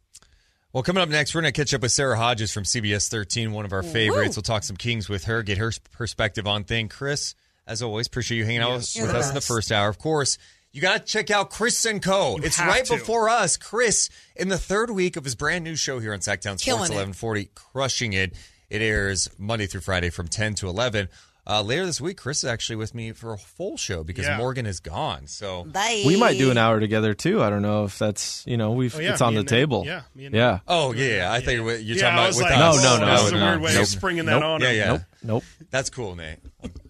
[0.73, 3.51] Well, coming up next, we're going to catch up with Sara Hodges from CBS 13,
[3.51, 4.35] one of our favorites.
[4.35, 6.93] We'll talk some Kings with her, get her perspective on things.
[6.93, 9.89] Chris, as always, appreciate you hanging out with, You're with us in the first hour.
[9.89, 10.37] Of course,
[10.73, 12.37] you got to check out Chris and Co.
[12.41, 12.93] it's have right to.
[12.93, 13.57] before us.
[13.57, 16.91] Chris, in the third week of his brand new show here on Sactown Sports Killing
[16.91, 16.95] it.
[16.95, 18.33] 1140, crushing it.
[18.69, 21.07] It airs Monday through Friday from 10 to 11.
[21.49, 24.35] Uh, later this week, Chris is actually with me for a full show because Yeah.
[24.35, 25.27] Morgan is gone.
[25.27, 26.03] So Bye.
[26.05, 27.41] We might do an hour together too.
[27.41, 29.57] I don't know if that's you know we've Oh, yeah, it's on the and Nate.
[29.59, 29.83] table.
[29.85, 30.59] Yeah, me and yeah.
[30.67, 31.31] Oh yeah, yeah.
[31.31, 32.83] I think you're, you're talking I about was with like, us.
[32.83, 33.81] No, no, no, This is a no, weird way nope.
[33.83, 34.43] of springing that Nope.
[34.43, 34.61] on.
[34.61, 34.87] Yeah, yeah.
[34.91, 35.01] Nope.
[35.23, 35.43] Nope.
[35.71, 36.39] That's cool, Nate.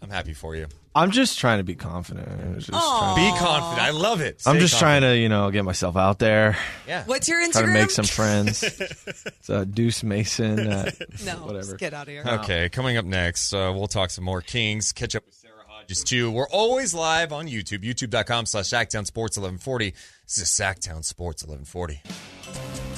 [0.08, 0.68] I'm, I'm happy for you.
[0.96, 2.28] I'm just trying to be confident.
[2.28, 3.82] I'm just, trying, Be confident.
[3.88, 4.42] I love it.
[4.48, 4.80] I'm just confident.
[4.80, 7.04] trying to you know get myself out there, Yeah.
[7.06, 7.52] What's your Instagram?
[7.52, 8.64] try to make some friends.
[9.26, 10.60] it's uh, Deuce Mason.
[10.72, 11.60] At, No, whatever.
[11.60, 12.24] just get out of here.
[12.26, 14.92] Okay, coming up next, uh, we'll talk some more Kings.
[14.92, 16.32] Catch up with Sara Hodges too.
[16.32, 19.92] We're always live on YouTube, youtube.com slash Sactown Sports 1140.
[20.26, 22.97] This is Sactown Sports 1140.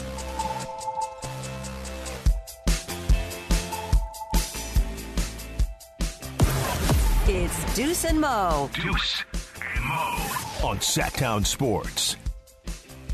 [7.32, 8.72] It's Deuce and Mo.
[8.74, 9.24] Deuce
[9.62, 12.16] and Mo on Sactown Sports.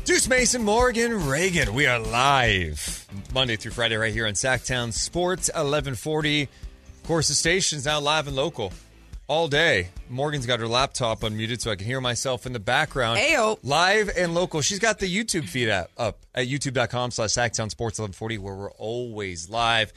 [0.06, 1.68] Deuce Mason, Morgan, Ragan.
[1.68, 6.44] We are live Monday through Friday right here on Sactown Sports 1140.
[6.44, 6.48] Of
[7.04, 8.72] course, the station's now live and local
[9.26, 9.88] all day.
[10.08, 13.18] Morgan's got her laptop unmuted so I can hear myself in the background.
[13.18, 13.58] Ayo.
[13.62, 14.62] Live and local.
[14.62, 18.72] She's got the YouTube feed up, up at youtube.com slash Sactown Sports 1140 where we're
[18.72, 19.92] always live.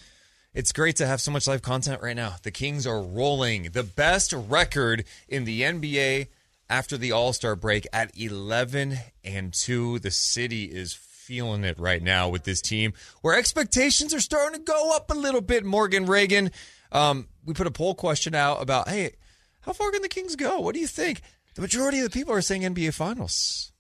[0.60, 2.36] It's great to have so much live content right now.
[2.44, 3.70] The Kings are rolling.
[3.72, 6.28] The best record in the NBA
[6.70, 10.00] after the All Star break at 11 and 2.
[10.00, 12.92] The city is feeling it right now with this team
[13.22, 15.64] where expectations are starting to go up a little bit.
[15.64, 16.52] Morgan Ragan,
[16.92, 19.14] um, we put a poll question out about, hey,
[19.62, 20.60] how far can the Kings go?
[20.60, 21.22] What do you think?
[21.56, 23.72] The majority of the people are saying NBA Finals.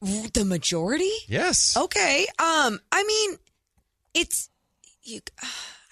[0.00, 1.10] The majority?
[1.26, 1.76] Yes.
[1.76, 2.28] Okay.
[2.38, 3.38] Um, I mean,
[4.14, 4.50] it's
[5.02, 5.18] you.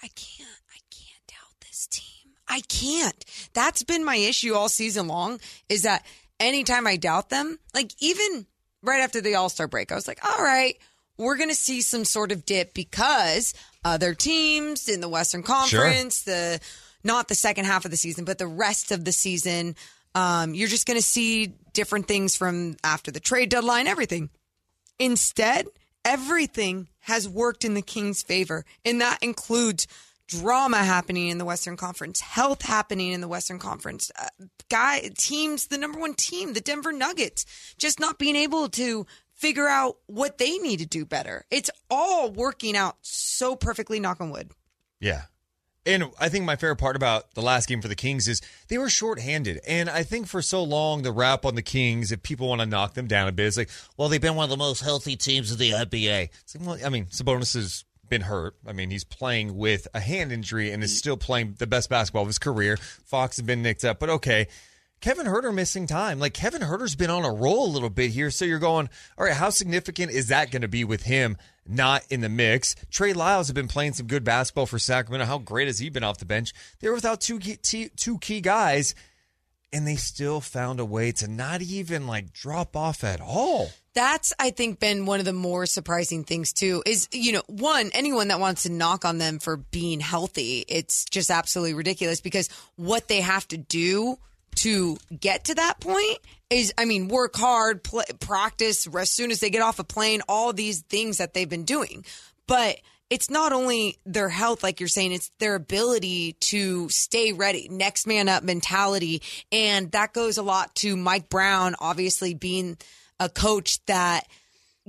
[0.03, 0.49] I can't.
[0.73, 2.33] I can't doubt this team.
[2.47, 3.25] I can't.
[3.53, 5.39] That's been my issue all season long.
[5.69, 6.05] Is that
[6.39, 8.45] anytime I doubt them, like even
[8.81, 10.77] right after the All Star break, I was like, all right,
[11.17, 16.59] we're gonna see some sort of dip because other teams in the Western Conference, the
[17.03, 19.75] not the second half of the season, but the rest of the season.
[20.15, 24.29] Um, you're just going to see different things from after the trade deadline, everything.
[24.97, 25.67] Instead,
[26.05, 29.87] everything has worked in the Kings' favor, and that includes
[30.27, 34.27] drama happening in the Western Conference, health happening in the Western Conference, uh,
[34.69, 37.45] guy teams, the number one team, the Denver Nuggets,
[37.77, 41.45] just not being able to figure out what they need to do better.
[41.51, 43.99] It's all working out so perfectly.
[43.99, 44.51] Knock on wood.
[44.99, 45.23] Yeah.
[45.85, 48.77] And I think my favorite part about the last game for the Kings is they
[48.77, 49.59] were shorthanded.
[49.67, 52.65] And I think for so long, the rap on the Kings, if people want to
[52.65, 55.15] knock them down a bit, it's like, well, they've been one of the most healthy
[55.15, 56.29] teams of the NBA.
[56.41, 58.55] It's like, well, I mean, Sabonis has been hurt.
[58.67, 62.23] I mean, he's playing with a hand injury and is still playing the best basketball
[62.23, 62.77] of his career.
[62.77, 64.47] Fox has been nicked up, but okay.
[65.01, 66.19] Kevin Huerter missing time.
[66.19, 68.31] Like Kevin Huerter's been on a roll a little bit here.
[68.31, 71.37] So you're going, all right, how significant is that going to be with him
[71.67, 72.75] not in the mix?
[72.89, 75.25] Trey Lyles have been playing some good basketball for Sacramento.
[75.25, 76.53] How great has he been off the bench?
[76.79, 78.95] They were without two key, two key guys,
[79.71, 83.69] and they still found a way to not even like drop off at all.
[83.93, 86.83] That's, I think, been one of the more surprising things, too.
[86.85, 91.05] Is, you know, one, anyone that wants to knock on them for being healthy, it's
[91.05, 94.17] just absolutely ridiculous because what they have to do
[94.55, 97.81] to get to that point is, I mean, work hard,
[98.19, 101.65] practice as soon as they get off a plane, all these things that they've been
[101.65, 102.05] doing.
[102.47, 102.77] But
[103.09, 108.07] it's not only their health, like you're saying, it's their ability to stay ready, next
[108.07, 109.21] man up mentality.
[109.51, 112.77] And that goes a lot to Mike Brown, obviously being
[113.19, 114.27] a coach that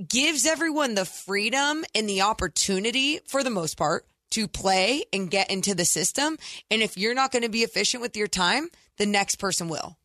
[0.07, 5.49] gives everyone the freedom and the opportunity for the most part to play and get
[5.49, 6.37] into the system.
[6.69, 9.97] And if you're not going to be efficient with your time, the next person will.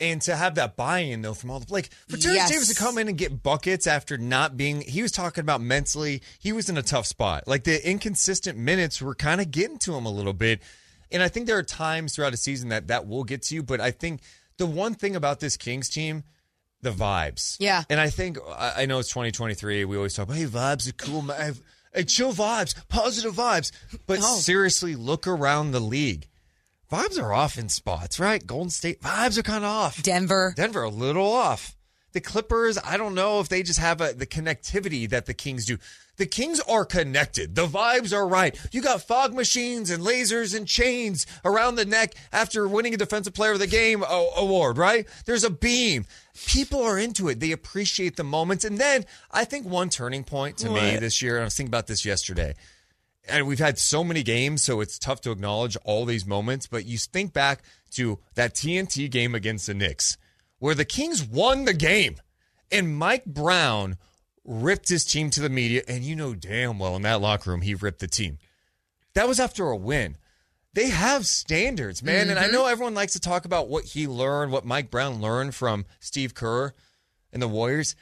[0.00, 2.50] And to have that buy-in though from all the like for Terry Yes.
[2.50, 6.22] Davis to come in and get buckets after not being he was talking about mentally
[6.38, 7.48] he was in a tough spot.
[7.48, 10.62] Like the inconsistent minutes were kind of getting to him a little bit.
[11.10, 13.64] And I think there are times throughout a season that that will get to you,
[13.64, 14.20] but I think
[14.56, 16.22] the one thing about this Kings team
[16.80, 17.56] the vibes.
[17.58, 17.82] Yeah.
[17.90, 19.84] And I think I I know it's 2023.
[19.84, 21.22] We always talk about hey vibes are cool,
[21.94, 23.72] Hey, chill vibes, positive vibes.
[24.06, 24.36] But No.
[24.36, 26.28] seriously, look around the league.
[26.90, 28.46] Vibes are off in spots, right?
[28.46, 30.02] Golden State vibes are kind of off.
[30.02, 30.54] Denver.
[30.56, 31.76] Denver a little off.
[32.12, 35.66] The Clippers, I don't know if they just have a, the connectivity that the Kings
[35.66, 35.76] do.
[36.18, 37.54] The Kings are connected.
[37.54, 38.58] The vibes are right.
[38.72, 43.34] You got fog machines and lasers and chains around the neck after winning a Defensive
[43.34, 44.04] Player of the Game
[44.36, 45.06] award, right?
[45.24, 46.04] There's a beam.
[46.46, 47.40] People are into it.
[47.40, 48.64] They appreciate the moments.
[48.64, 51.70] And then I think one turning point to me this year, and I was thinking
[51.70, 52.54] about this yesterday
[53.28, 56.66] and we've had so many games, so it's tough to acknowledge all these moments.
[56.66, 57.62] But you think back
[57.92, 60.16] to that TNT game against the Knicks,
[60.58, 62.16] where the Kings won the game,
[62.70, 63.96] and Mike Brown
[64.48, 67.60] ripped his team to the media, and you know damn well in that locker room
[67.60, 68.38] he ripped the team.
[69.14, 70.16] That was after a win.
[70.72, 72.52] They have standards, man, and I mm-hmm.
[72.52, 76.34] know everyone likes to talk about what he learned, what Mike Brown learned from Steve
[76.34, 76.72] Kerr
[77.32, 77.96] and the Warriors.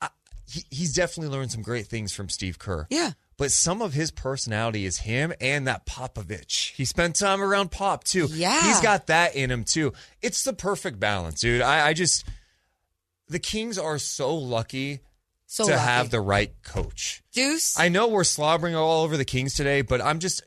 [0.00, 0.08] I,
[0.48, 2.86] he, he's definitely learned some great things from Steve Kerr.
[2.90, 3.12] Yeah.
[3.36, 6.72] But some of his personality is him and that Popovich.
[6.72, 8.28] He spent time around Pop too.
[8.30, 8.62] Yeah.
[8.62, 9.92] He's got that in him too.
[10.22, 11.60] It's the perfect balance, dude.
[11.60, 12.24] I, I just
[13.28, 15.00] the Kings are so lucky
[15.46, 15.82] So to lucky.
[15.82, 17.22] have the right coach.
[17.32, 17.78] Deuce.
[17.78, 20.42] I know we're slobbering all over the Kings today, but I'm just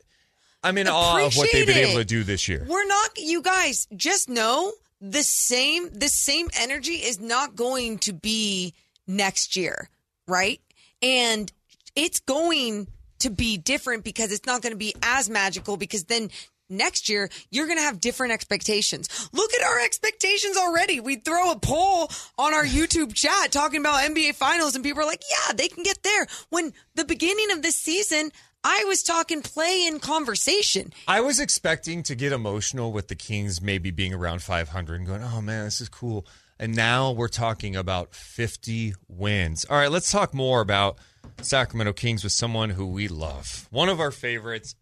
[0.62, 2.66] I'm in awe of what they've been Appreciate able to do this year.
[2.68, 8.12] We're not you guys just know the same the same energy is not going to
[8.12, 8.74] be
[9.06, 9.88] next year,
[10.28, 10.60] right?
[11.02, 11.50] And
[11.96, 12.88] it's going
[13.20, 16.30] to be different because it's not going to be as magical because then
[16.70, 19.28] next year you're going to have different expectations.
[19.32, 21.00] Look at our expectations already.
[21.00, 25.06] We throw a poll on our YouTube chat talking about NBA finals and people are
[25.06, 29.40] like, "Yeah, they can get there." When the beginning of this season, I was talking
[29.40, 30.92] play in conversation.
[31.08, 35.22] I was expecting to get emotional with the Kings maybe being around 500 and going,
[35.22, 36.26] oh man, this is cool.
[36.58, 39.64] And now we're talking about 50 wins.
[39.64, 40.98] All right, let's talk more about
[41.40, 43.66] Sacramento Kings with someone who we love.
[43.70, 44.74] One of our favorites.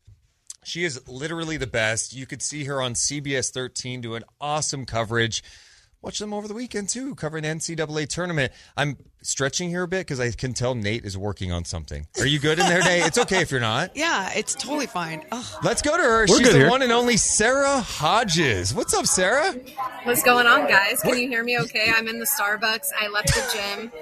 [0.68, 2.14] She is literally the best.
[2.14, 5.42] You could see her on CBS 13 doing awesome coverage.
[6.02, 8.52] Watch them over the weekend too, covering the NCAA tournament.
[8.76, 12.06] I'm stretching here a bit because I can tell Nate is working on something.
[12.20, 13.04] Are you good in there, Nate?
[13.06, 13.90] It's okay if you're not.
[13.96, 15.24] Yeah, it's totally fine.
[15.32, 15.44] Ugh.
[15.64, 16.20] Let's go to her.
[16.20, 16.70] We're She's good the here.
[16.70, 18.72] one and only Sara Hodges.
[18.74, 19.54] What's up, Sara?
[20.04, 21.00] What's going on, guys?
[21.00, 21.90] Can you hear me okay?
[21.92, 22.88] I'm in the Starbucks.
[23.00, 23.92] I left the gym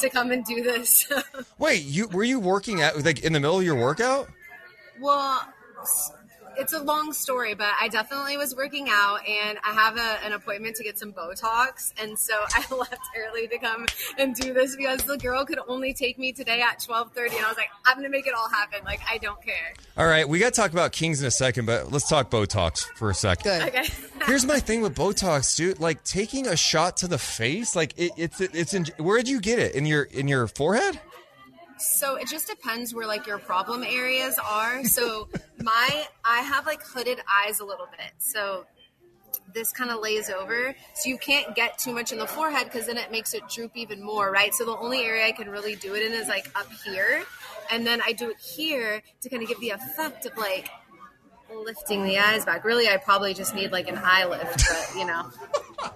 [0.00, 1.06] to come and do this.
[1.58, 4.28] Wait, you were you working at like in the middle of your workout?
[5.00, 5.53] well, s-
[6.56, 10.32] it's a long story, but I definitely was working out and I have a, an
[10.32, 11.92] appointment to get some Botox.
[12.00, 13.86] And so I left early to come
[14.18, 17.36] and do this because the girl could only take me today at 1230.
[17.36, 18.80] And I was like, I'm going to make it all happen.
[18.84, 19.74] Like, I don't care.
[19.96, 22.84] All right, we got to talk about Kings in a second, but let's talk Botox
[22.96, 23.44] for a second.
[23.44, 23.68] Good.
[23.68, 23.84] Okay.
[24.26, 25.80] Here's my thing with Botox, dude.
[25.80, 28.86] Like taking a shot to the face, like it, it's it's in.
[28.98, 29.74] Where did you get it?
[29.74, 30.98] In your in your forehead?
[31.78, 34.84] So it just depends where like your problem areas are.
[34.84, 35.28] So
[35.62, 38.12] my I have like hooded eyes a little bit.
[38.18, 38.64] So
[39.52, 40.74] this kind of lays over.
[40.94, 43.72] So you can't get too much in the forehead because then it makes it droop
[43.74, 44.54] even more, right?
[44.54, 47.24] So the only area I can really do it in is like up here.
[47.70, 50.68] And then I do it here to kind of give the effect of like
[51.54, 52.64] lifting the eyes back.
[52.64, 55.30] Really, I probably just need like an eye lift, but you know.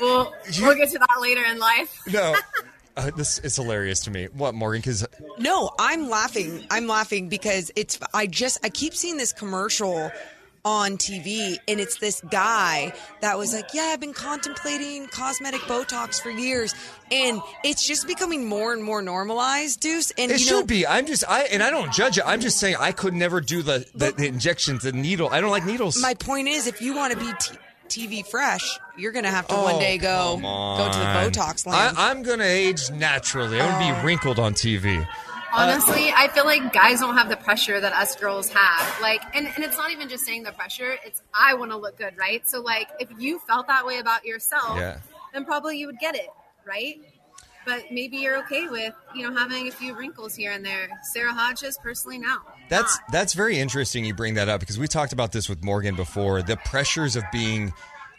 [0.00, 2.00] We'll, we'll get to that later in life.
[2.10, 2.34] No.
[2.96, 4.26] Uh, this is hilarious to me.
[4.32, 4.80] What, Morgan?
[4.80, 5.06] Because
[5.38, 6.64] No, I'm laughing.
[6.70, 7.98] I'm laughing because it's.
[8.12, 8.58] I just.
[8.62, 10.12] I keep seeing this commercial
[10.64, 16.22] on TV, and it's this guy that was like, "Yeah, I've been contemplating cosmetic Botox
[16.22, 16.74] for years,"
[17.10, 20.12] and it's just becoming more and more normalized, Deuce.
[20.12, 20.86] And it you should know, be.
[20.86, 22.24] I'm just, I and I don't judge it.
[22.24, 25.28] I'm just saying I could never do the the, the injections, the needle.
[25.30, 26.00] I don't like needles.
[26.00, 27.56] my point is, if you want to be t-
[27.88, 31.04] TV fresh, you're gonna have to one oh, day go Oh, go to the.
[31.40, 31.94] Botox line.
[31.96, 33.60] I, I'm gonna age naturally.
[33.60, 35.06] I'm gonna be uh, wrinkled on TV.
[35.56, 39.00] Honestly, I feel like guys don't have the pressure that us girls have.
[39.00, 41.96] Like, and, and it's not even just saying the pressure, it's I want to look
[41.96, 42.46] good, right?
[42.48, 44.98] So, like, if you felt that way about yourself, Yeah.
[45.32, 46.26] then probably you would get it,
[46.66, 47.00] right?
[47.64, 50.88] But maybe you're okay with, you know, having a few wrinkles here and there.
[51.12, 52.38] Sara Hodges, personally, no.
[52.68, 54.04] That's that's very interesting.
[54.04, 56.42] You bring that up because we talked about this with Morgan before.
[56.42, 57.72] The pressures of being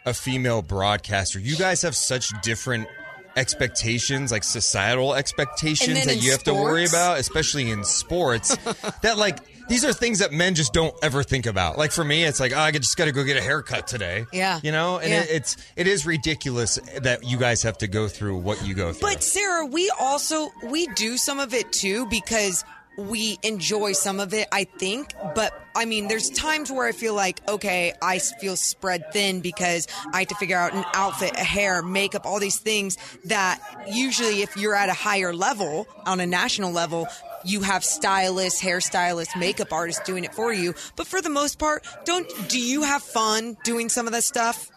[0.04, 1.38] a female broadcaster.
[1.40, 2.88] You guys have such different
[3.36, 8.56] expectations, like societal expectations that you have to worry about, especially in sports.
[9.02, 9.38] that like
[9.68, 11.76] these are things that men just don't ever think about.
[11.76, 14.26] Like for me, it's like oh, I just got to go get a haircut today.
[14.32, 14.60] Yeah.
[14.62, 15.22] you know, and Yeah.
[15.22, 18.92] it, it's it is ridiculous that you guys have to go through what you go
[18.92, 19.10] through.
[19.10, 22.64] But Sara, we also we do some of it too because
[22.96, 25.14] we enjoy some of it, I think.
[25.34, 29.86] But I mean, there's times where I feel like, okay, I feel spread thin because
[30.12, 34.42] I have to figure out an outfit, a hair, makeup, all these things that usually,
[34.42, 37.06] if you're at a higher level on a national level,
[37.44, 40.74] you have stylists, hairstylists, makeup artists doing it for you.
[40.96, 44.70] But for the most part, don't do you have fun doing some of that stuff?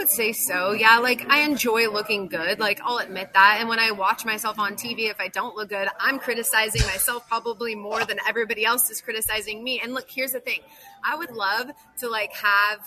[0.00, 0.72] Would say so.
[0.72, 2.58] Yeah, like I enjoy looking good.
[2.58, 3.58] Like I'll admit that.
[3.60, 7.28] And when I watch myself on TV, if I don't look good, I'm criticizing myself
[7.28, 9.78] probably more than everybody else is criticizing me.
[9.78, 10.60] And look, here's the thing.
[11.04, 12.80] I would love to like have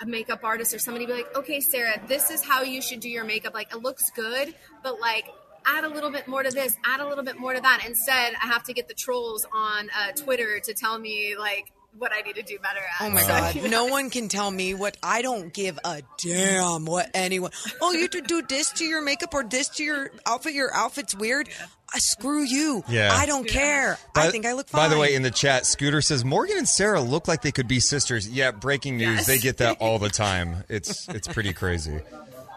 [0.00, 3.10] a makeup artist or somebody be like, "Okay, Sara, this is how you should do
[3.10, 3.52] your makeup.
[3.52, 5.28] Like it looks good, but like
[5.66, 8.32] add a little bit more to this, add a little bit more to that." Instead,
[8.42, 12.20] I have to get the trolls on uh, Twitter to tell me like what I
[12.22, 13.06] need to do better at.
[13.06, 13.54] Oh my So, god!
[13.56, 17.50] you No one can tell me what I don't give a damn what anyone.
[17.80, 20.54] Oh, you have to do this to your makeup or this to your outfit.
[20.54, 21.48] Your outfit's weird.
[21.94, 22.84] Uh, screw you.
[22.88, 23.10] Yeah.
[23.12, 23.98] I don't care.
[24.14, 24.88] I think I look fine.
[24.90, 27.66] By the way, in the chat, Scooter says Morgan and Sarah look like they could
[27.68, 28.28] be sisters.
[28.28, 29.16] Yeah, breaking news.
[29.16, 29.26] Yes.
[29.26, 30.64] They get that all the time.
[30.68, 31.98] It's it's pretty crazy.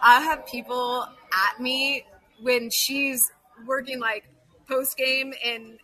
[0.03, 2.05] I have people at me
[2.41, 3.32] when she's
[3.65, 4.25] working like
[4.67, 5.77] post game and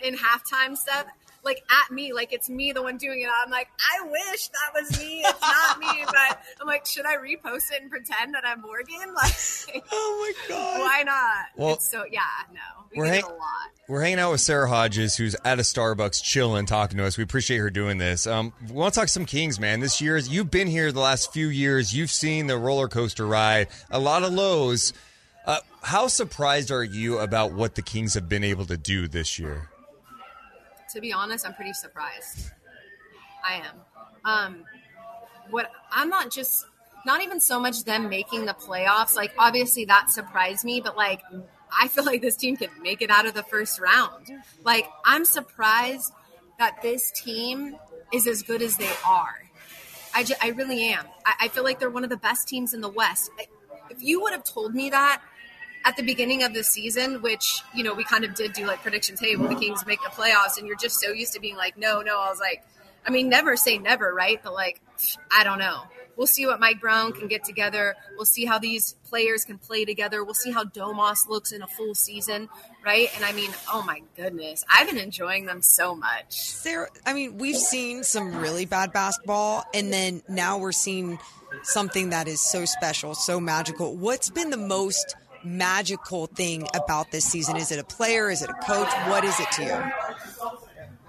[0.00, 1.04] in halftime stuff,
[1.44, 3.28] like at me, like it's me the one doing it.
[3.44, 5.20] I'm like, I wish that was me.
[5.24, 8.96] It's not me, but I'm like, should I repost it and pretend that I'm Morgan?
[9.14, 10.80] Like, Oh my god.
[10.80, 11.46] why not?
[11.56, 12.20] Well, it's so yeah,
[12.52, 12.60] no,
[12.96, 13.38] we it hang- a lot.
[13.88, 17.16] We're hanging out with Sara Hodges, who's at a Starbucks, chilling, talking to us.
[17.18, 18.26] We appreciate her doing this.
[18.26, 19.80] Um, we want to talk some Kings, man.
[19.80, 21.92] This year, you've been here the last few years.
[21.92, 24.92] You've seen the roller coaster ride, a lot of lows.
[25.44, 29.38] Uh, how surprised are you about what the Kings have been able to do this
[29.38, 29.69] year?
[30.94, 32.50] To be honest, I'm pretty surprised.
[33.44, 33.76] I am.
[34.24, 34.64] Um,
[35.50, 36.66] what I'm not just
[37.06, 39.14] not even so much them making the playoffs.
[39.16, 41.22] Like obviously that surprised me, but like
[41.80, 44.30] I feel like this team could make it out of the first round.
[44.64, 46.12] Like I'm surprised
[46.58, 47.76] that this team
[48.12, 49.34] is as good as they are.
[50.14, 51.06] I, ju- I really am.
[51.24, 53.30] I, I feel like they're one of the best teams in the West.
[53.38, 53.46] I-
[53.90, 55.22] If you would have told me that
[55.84, 58.82] at the beginning of the season, which you know we kind of did do like
[58.82, 59.20] predictions.
[59.20, 60.58] Hey, will the Kings make the playoffs?
[60.58, 62.18] And you're just so used to being like, no, no.
[62.20, 62.64] I was like,
[63.06, 64.40] I mean, never say never, right?
[64.42, 64.80] But like,
[65.30, 65.82] I don't know.
[66.16, 67.96] We'll see what Mike Brown can get together.
[68.14, 70.22] We'll see how these players can play together.
[70.22, 72.50] We'll see how Domas looks in a full season,
[72.84, 73.08] right?
[73.16, 76.34] And I mean, oh my goodness, I've been enjoying them so much.
[76.34, 81.18] Sara, I mean, we've seen some really bad basketball, and then now we're seeing
[81.62, 83.96] something that is so special, so magical.
[83.96, 87.56] What's been the most magical thing about this season?
[87.56, 88.30] Is it a player?
[88.30, 88.92] Is it a coach?
[89.08, 89.82] What is it to you?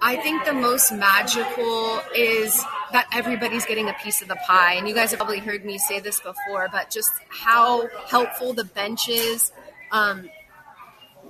[0.04, 4.74] I think the most magical is that everybody's getting a piece of the pie.
[4.74, 8.64] And you guys have probably heard me say this before, but just how helpful the
[8.64, 9.52] bench is.
[9.92, 10.28] Um,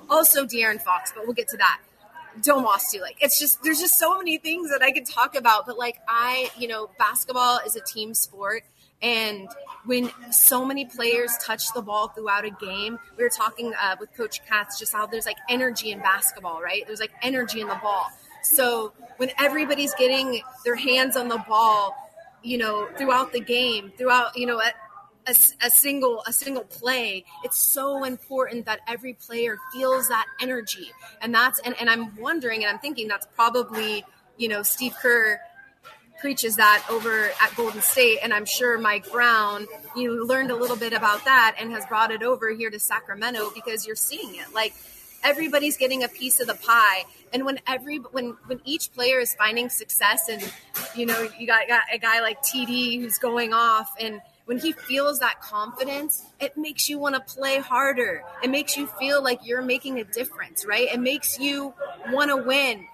[0.08, 1.80] also, De'Aaron Fox, but we'll get to that.
[2.40, 3.00] Domas too.
[3.00, 5.66] Like it's just there's just so many things that I could talk about.
[5.66, 8.64] But like I, you know, basketball is a team sport,
[9.02, 9.48] And
[9.84, 14.14] when so many players touch the ball throughout a game, we were talking uh, with
[14.14, 16.84] Coach Katz just how there's like energy in basketball, right?
[16.86, 18.06] There's like energy in the ball.
[18.42, 21.96] So when everybody's getting their hands on the ball,
[22.42, 24.72] you know, throughout the game, throughout, you know, a,
[25.26, 25.34] a,
[25.64, 30.90] a, single a single play, it's so important that every player feels that energy.
[31.20, 34.04] And that's and, and I'm wondering and I'm thinking that's probably,
[34.36, 35.40] you know, Steve Kerr
[36.22, 39.66] preaches that over at Golden State, and I'm sure Mike Brown,
[39.96, 43.50] you learned a little bit about that and has brought it over here to Sacramento
[43.54, 44.54] because you're seeing it.
[44.54, 44.72] Like
[45.24, 49.34] everybody's getting a piece of the pie, and when every when when each player is
[49.34, 50.40] finding success, and
[50.94, 54.72] you know you got, got a guy like TD who's going off and when he
[54.72, 58.24] feels that confidence, it makes you want to play harder.
[58.42, 60.88] It makes you feel like you're making a difference, right?
[60.92, 61.74] It makes you
[62.10, 62.86] want to win.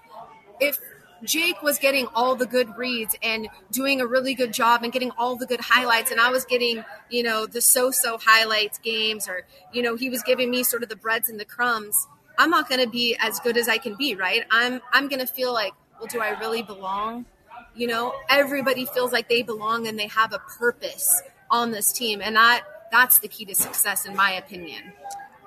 [0.59, 0.77] If
[1.23, 5.11] Jake was getting all the good reads and doing a really good job and getting
[5.17, 6.11] all the good highlights.
[6.11, 10.09] And I was getting, you know, the so so highlights games, or, you know, he
[10.09, 12.07] was giving me sort of the breads and the crumbs.
[12.37, 14.43] I'm not going to be as good as I can be, right?
[14.49, 17.25] I'm, I'm going to feel like, well, do I really belong?
[17.75, 22.21] You know, everybody feels like they belong and they have a purpose on this team.
[22.21, 24.93] And that, that's the key to success, in my opinion.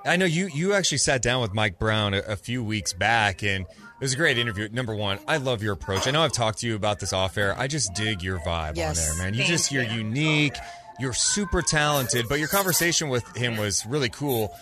[0.05, 3.41] I know you, you actually sat down with Mike Brown a, a few weeks back
[3.41, 3.65] and
[4.03, 4.69] was a great interview.
[4.71, 6.07] Number one, I love your approach.
[6.07, 7.57] I know I've talked to you about this off air.
[7.57, 9.33] I just dig your vibe Yes, on there, man.
[9.33, 9.99] You thank just you're you.
[9.99, 10.55] unique.
[10.99, 14.55] You're super talented, but your conversation with him was really cool.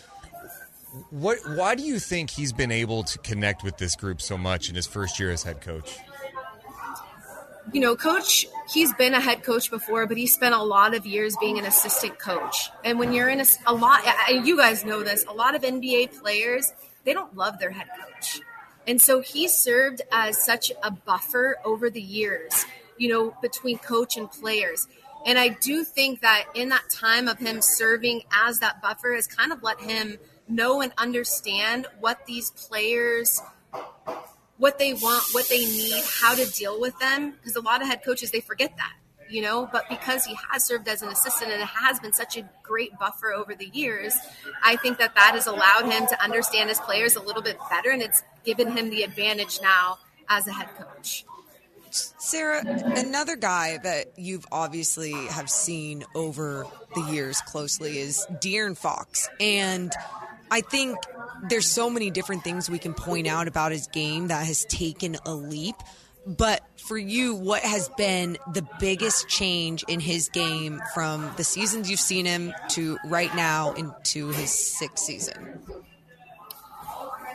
[1.09, 1.37] What?
[1.55, 4.75] Why do you think he's been able to connect with this group so much in
[4.75, 5.97] his first year as head coach?
[7.73, 11.05] you know, coach, he's been a head coach before, but he spent a lot of
[11.05, 12.69] years being an assistant coach.
[12.83, 14.01] And when you're in a, a lot,
[14.43, 16.73] you guys know this, a lot of NBA players,
[17.05, 18.41] they don't love their head coach.
[18.87, 22.65] And so he served as such a buffer over the years,
[22.97, 24.87] you know, between coach and players.
[25.25, 29.27] And I do think that in that time of him serving as that buffer has
[29.27, 30.17] kind of let him
[30.47, 33.41] know and understand what these players
[34.61, 37.31] what they want, what they need, how to deal with them.
[37.31, 38.93] Because a lot of head coaches, they forget that,
[39.31, 39.69] you know.
[39.71, 42.97] But because he has served as an assistant and it has been such a great
[42.99, 44.15] buffer over the years,
[44.63, 47.89] I think that that has allowed him to understand his players a little bit better,
[47.89, 51.25] and it's given him the advantage now as a head coach.
[51.91, 56.65] Sara, another guy that you've obviously have seen over
[56.95, 59.27] the years closely is De'Aaron Fox.
[59.41, 59.91] And
[60.49, 60.97] I think
[61.49, 65.17] there's so many different things we can point out about his game that has taken
[65.25, 65.75] a leap.
[66.25, 71.89] But for you, what has been the biggest change in his game from the seasons
[71.89, 75.59] you've seen him to right now into his sixth season?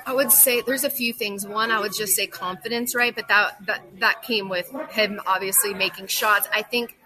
[0.07, 1.45] I would say there's a few things.
[1.45, 3.13] One, I would just say confidence, right?
[3.13, 6.49] But that that that came with him obviously making shots.
[6.55, 6.97] I think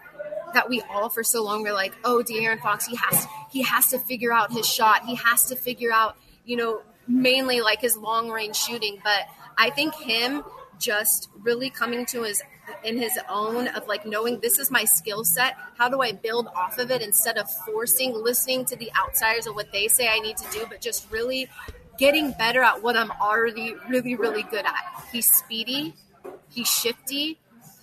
[0.53, 3.87] that we all for so long were like, oh, De'Aaron Fox, he has he has
[3.87, 5.03] to figure out his shot.
[5.05, 6.15] He has to figure out,
[6.45, 8.99] you know, mainly like his long range shooting.
[9.03, 9.23] But
[9.57, 10.43] I think him
[10.81, 12.41] just really coming to his
[12.83, 15.55] in his own of like knowing this is my skill set.
[15.77, 19.55] How do I build off of it instead of forcing, listening to the outsiders and
[19.55, 21.49] what they say I need to do, but just really
[21.97, 25.05] getting better at what I'm already really, really good at.
[25.11, 25.93] He's speedy,
[26.49, 27.37] he's shifty.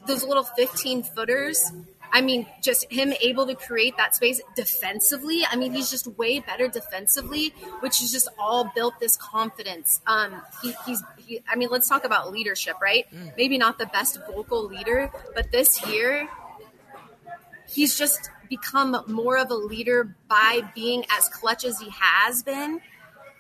[0.07, 1.71] Those little 15 footers,
[2.13, 5.43] I mean, just him able to create that space defensively.
[5.51, 10.01] I mean, he's just way better defensively, which is just all built this confidence.
[10.07, 13.07] Um, he, he's, he, I mean, let's talk about leadership, right?
[13.37, 16.29] Maybe not the best vocal leader, but this year,
[17.69, 22.81] he's just become more of a leader by being as clutch as he has been.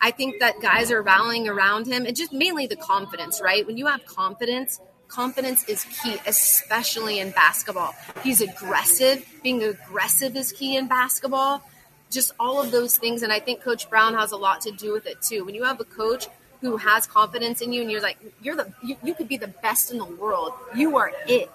[0.00, 3.66] I think that guys are rallying around him and just mainly the confidence, right?
[3.66, 7.94] When you have confidence, confidence is key, especially in basketball.
[8.22, 9.26] He's aggressive.
[9.42, 11.62] Being aggressive is key in basketball.
[12.10, 13.22] Just all of those things.
[13.22, 15.44] And I think Coach Brown has a lot to do with it too.
[15.44, 16.28] When you have a coach
[16.60, 19.48] who has confidence in you and you're like, you're the, you, you could be the
[19.48, 20.52] best in the world.
[20.74, 21.50] You are it.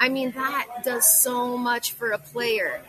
[0.00, 2.82] I mean, that does so much for a player.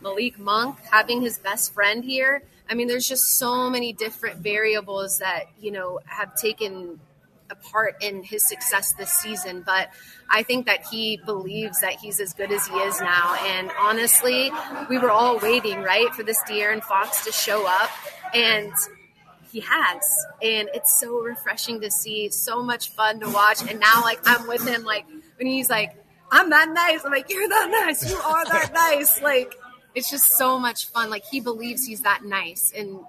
[0.00, 2.42] Malik Monk having his best friend here.
[2.68, 6.98] I mean, there's just so many different variables that, you know, have taken
[7.50, 9.62] a part in his success this season.
[9.64, 9.90] But
[10.30, 13.36] I think that he believes that he's as good as he is now.
[13.40, 14.50] And honestly,
[14.88, 17.90] we were all waiting, right, for this De'Aaron Fox to show up.
[18.34, 18.72] And
[19.50, 20.26] he has.
[20.42, 23.62] And it's so refreshing to see, so much fun to watch.
[23.68, 25.06] And now, like, I'm with him, like,
[25.38, 25.96] when he's like,
[26.30, 27.04] I'm that nice.
[27.04, 28.10] I'm like, you're that nice.
[28.10, 29.22] You are that nice.
[29.22, 29.54] Like,
[29.94, 31.08] it's just so much fun.
[31.08, 32.72] Like, he believes he's that nice.
[32.76, 33.00] And,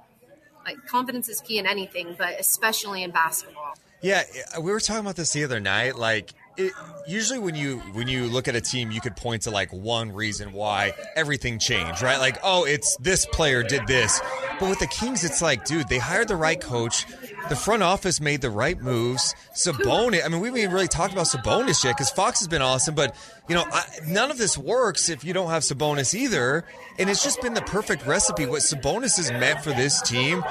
[0.66, 3.76] like, confidence is key in anything, but especially in basketball.
[4.02, 4.24] Yeah,
[4.56, 5.96] uh, we were talking about this the other night.
[5.96, 6.72] Like it,
[7.08, 10.12] usually when you when you look at a team, you could point to like one
[10.12, 12.20] reason why everything changed, right?
[12.20, 14.22] Like, oh, it's this player did this.
[14.60, 17.06] But with the Kings, it's like, dude, they hired the right coach.
[17.50, 19.34] The front office made the right moves.
[19.56, 20.24] Sabonis.
[20.24, 22.94] I mean, we haven't even really talked about Sabonis yet because Fox has been awesome,
[22.94, 23.16] but
[23.48, 26.66] you know, I, none of this works if you don't have Sabonis either.
[27.00, 28.46] And it's just been the perfect recipe.
[28.46, 30.44] What Sabonis has meant for this team,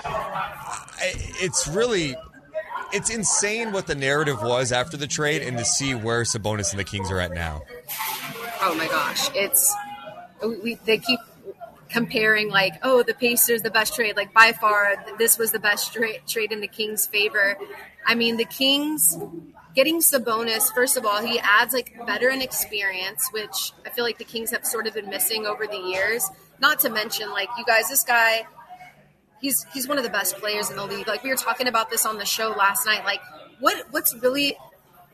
[1.00, 2.16] it's really
[2.92, 6.78] it's insane what the narrative was after the trade and to see where Sabonis and
[6.78, 7.62] the Kings are at now.
[8.60, 9.74] Oh my gosh, it's
[10.62, 11.20] we, they keep
[11.88, 14.16] comparing like, oh, the Pacers the best trade.
[14.16, 17.56] Like by far, this was the best tra- trade in the Kings' favor.
[18.04, 19.16] I mean, the Kings
[19.74, 20.72] getting Sabonis.
[20.74, 24.66] First of all, he adds like veteran experience, which I feel like the Kings have
[24.66, 26.28] sort of been missing over the years.
[26.60, 28.46] Not to mention, like you guys, this guy
[29.40, 31.06] he's he's one of the best players in the league.
[31.06, 33.04] Like we were talking about this on the show last night.
[33.04, 33.20] Like
[33.60, 34.56] what what's really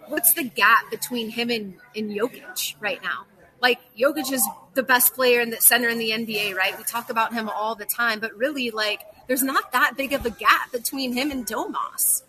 [0.09, 3.25] what's the gap between him and, and Jokic right now?
[3.61, 6.77] Like Jokic is the best player in the center in the NBA, right?
[6.77, 10.27] We talk about him all the time, but really like there's not that big of
[10.27, 12.23] a gap between him and Domas.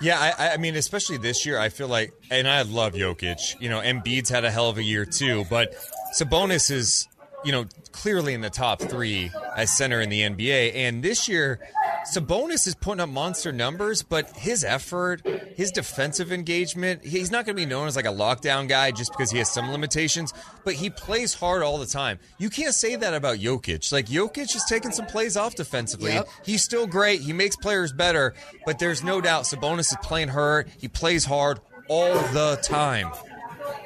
[0.00, 3.60] Yeah, I, I, mean, especially this year, I feel like, and I love Jokic.
[3.60, 5.74] You know, Embiid's had a hell of a year too, but
[6.18, 7.06] Sabonis is
[7.44, 10.74] you know, clearly in the top three as center in the NBA.
[10.74, 11.60] And this year,
[12.04, 15.26] Sabonis is putting up monster numbers, but his effort,
[15.56, 19.12] his defensive engagement, he's not going to be known as like a lockdown guy just
[19.12, 20.32] because he has some limitations,
[20.64, 22.18] but he plays hard all the time.
[22.38, 23.90] You can't say that about Jokic.
[23.92, 26.12] Like, Jokic is taking some plays off defensively.
[26.12, 26.28] Yep.
[26.44, 27.20] He's still great.
[27.20, 28.34] He makes players better,
[28.66, 30.68] but there's no doubt Sabonis is playing hurt.
[30.78, 33.10] He plays hard all the time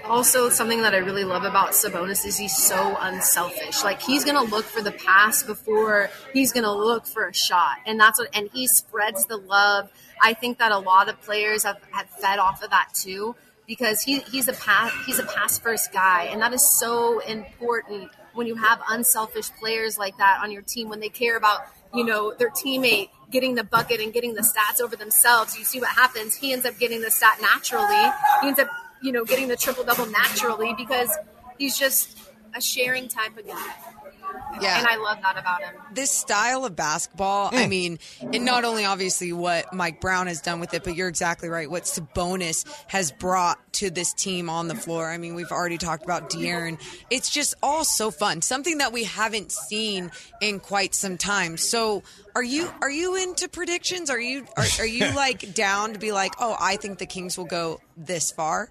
[0.04, 3.84] also something that I really love about Sabonis is he's so unselfish.
[3.84, 7.98] Like he's gonna look for the pass before he's gonna look for a shot, and
[7.98, 8.28] that's what.
[8.34, 9.90] And he spreads the love.
[10.20, 14.02] I think that a lot of players have, have fed off of that too because
[14.02, 18.46] he, he's a pass he's a pass first guy, and that is so important when
[18.46, 21.60] you have unselfish players like that on your team when they care about
[21.94, 25.58] you know their teammate getting the bucket and getting the stats over themselves.
[25.58, 26.34] You see what happens.
[26.34, 28.12] He ends up getting the stat naturally.
[28.40, 28.68] He ends up
[29.02, 31.10] you know, getting the triple double naturally because
[31.58, 32.18] he's just
[32.54, 33.74] a sharing type of guy.
[34.60, 34.78] Yeah.
[34.78, 35.74] And I love that about him.
[35.92, 37.58] This style of basketball, mm.
[37.58, 41.08] I mean, and not only obviously what Mike Brown has done with it, but you're
[41.08, 41.70] exactly right.
[41.70, 45.08] What Sabonis has brought to this team on the floor.
[45.08, 46.80] I mean, we've already talked about De'Aaron.
[47.10, 48.42] It's just all so fun.
[48.42, 51.56] Something that we haven't seen in quite some time.
[51.56, 52.02] So
[52.34, 54.10] are you are you into predictions?
[54.10, 57.38] Are you are, are you like down to be like, oh, I think the Kings
[57.38, 58.68] will go this far?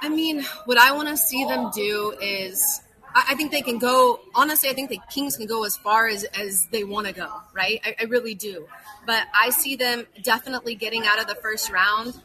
[0.00, 2.82] I mean, what I want to see them do is
[3.14, 4.20] I, think they can go.
[4.34, 7.28] Honestly, I think the Kings can go as far as as they want to go.
[7.52, 8.66] Right, I, I, really do.
[9.06, 12.20] But I see them definitely getting out of the first round.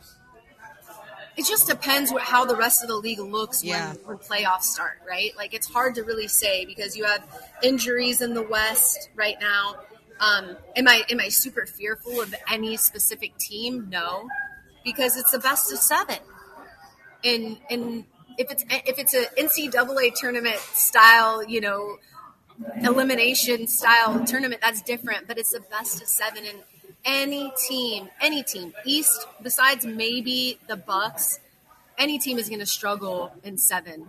[1.35, 3.93] It just depends what, how the rest of the league looks yeah.
[3.93, 4.99] when, when playoffs start.
[5.07, 7.27] Right, like it's hard to really say because you have
[7.63, 9.77] injuries in the West right now.
[10.19, 13.87] Um, am I am I super fearful of any specific team?
[13.89, 14.27] No,
[14.85, 16.19] because it's the best of seven
[17.23, 18.05] and and
[18.37, 21.97] if it's if it's a NCAA tournament style, you know,
[22.81, 25.27] elimination style tournament, that's different.
[25.27, 26.59] But it's the best of seven, and
[27.05, 31.39] any team, any team, East besides maybe the Bucks,
[31.97, 34.07] any team is going to struggle in seven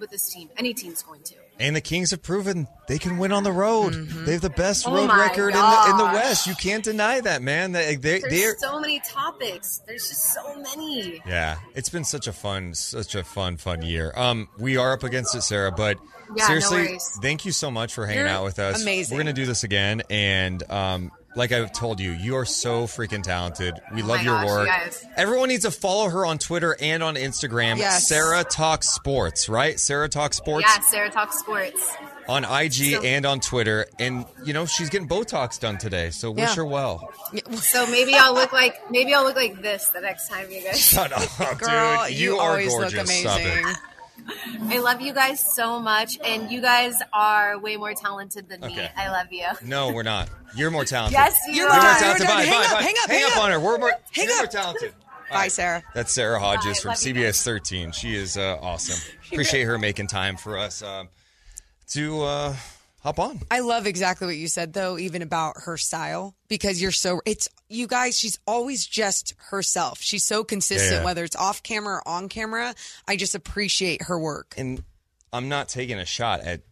[0.00, 0.48] with this team.
[0.56, 1.34] Any team's going to.
[1.58, 3.92] And the Kings have proven they can win on the road.
[3.92, 4.24] Mm-hmm.
[4.24, 6.46] They have the best oh road record in the, in the West.
[6.46, 7.72] You can't deny that, man.
[7.72, 9.82] They, they, There's they're, so many topics.
[9.86, 11.22] There's just so many.
[11.26, 14.12] Yeah, it's been such a fun, such a fun, fun year.
[14.16, 15.98] Um, we are up against it, Sara, but
[16.34, 18.80] yeah, seriously, no thank you so much for hanging You're out with us.
[18.80, 19.16] Amazing.
[19.16, 23.22] We're gonna do this again, and um, like I've told you, you are so freaking
[23.22, 23.80] talented.
[23.94, 24.66] We love oh your gosh, work.
[24.66, 25.06] Yes.
[25.16, 27.78] Everyone needs to follow her on Twitter and on Instagram.
[27.78, 28.08] Yes.
[28.08, 29.78] Sarah Talks Sports, right?
[29.78, 30.66] Sarah Talks Sports.
[30.68, 31.94] Yeah, Sarah Talks Sports.
[32.28, 33.86] On IG so, and on Twitter.
[33.98, 36.54] And you know, she's getting Botox done today, so wish yeah.
[36.56, 37.12] her well.
[37.54, 40.80] So maybe I'll look like maybe I'll look like this the next time you guys.
[40.80, 42.16] Shut up, Girl, dude.
[42.16, 42.94] You, you are always gorgeous.
[42.94, 43.74] look amazing.
[44.68, 48.68] I love you guys so much, and you guys are way more talented than me.
[48.68, 48.90] Okay.
[48.96, 49.46] I love you.
[49.64, 50.28] No, we're not.
[50.54, 51.12] You're more talented.
[51.18, 51.74] Yes, you You're are.
[51.74, 52.26] You're more talented.
[52.26, 52.82] Bye, Hang bye, up, bye.
[52.82, 53.44] hang up, hang hang up up.
[53.44, 53.60] on her.
[53.60, 54.94] We're more, Hang you're more talented.
[55.30, 55.52] Bye, right.
[55.52, 55.82] Sara.
[55.94, 56.82] That's Sara Hodges Bye.
[56.82, 57.92] from CBS 13.
[57.92, 58.98] She is uh, awesome.
[59.32, 61.08] Appreciate her making time for us um,
[61.90, 62.56] to uh,
[63.00, 63.40] hop on.
[63.50, 67.48] I love exactly what you said though, even about her style, because you're so it's
[67.68, 70.00] you guys, she's always just herself.
[70.00, 72.74] She's so consistent, Yeah, whether it's off camera or on camera.
[73.06, 74.54] I just appreciate her work.
[74.58, 74.82] And
[75.32, 76.62] I'm not taking a shot at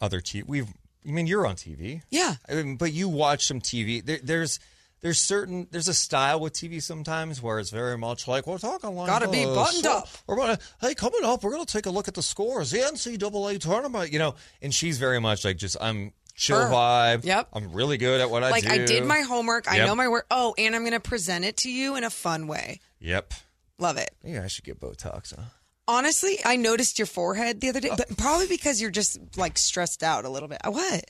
[0.00, 0.44] other TV.
[0.46, 0.68] We've,
[1.06, 2.02] I mean, you're on TV.
[2.10, 2.34] Yeah.
[2.48, 4.04] I mean, but you watch some TV.
[4.04, 4.58] There, there's
[5.00, 8.94] there's certain there's a style with TV sometimes where it's very much like we're talking
[8.94, 10.08] like Gotta be buttoned up.
[10.26, 13.60] We're gonna hey coming up we're gonna take a look at the scores the NCAA
[13.60, 16.70] tournament you know and she's very much like just I'm chill Her.
[16.70, 17.48] vibe Yep.
[17.52, 18.68] I'm really good at what I do.
[18.68, 19.70] like I did my homework.
[19.70, 20.26] I know my work.
[20.30, 22.80] Oh, and I'm to present it to you in a fun way.
[22.98, 23.34] yep
[23.78, 24.10] Love it.
[24.22, 25.42] yeah I should get Botox huh
[25.88, 27.96] Honestly, I noticed your forehead the other day, oh.
[27.96, 30.60] but probably because you're just like stressed out a little bit.
[30.64, 31.04] Uh, what?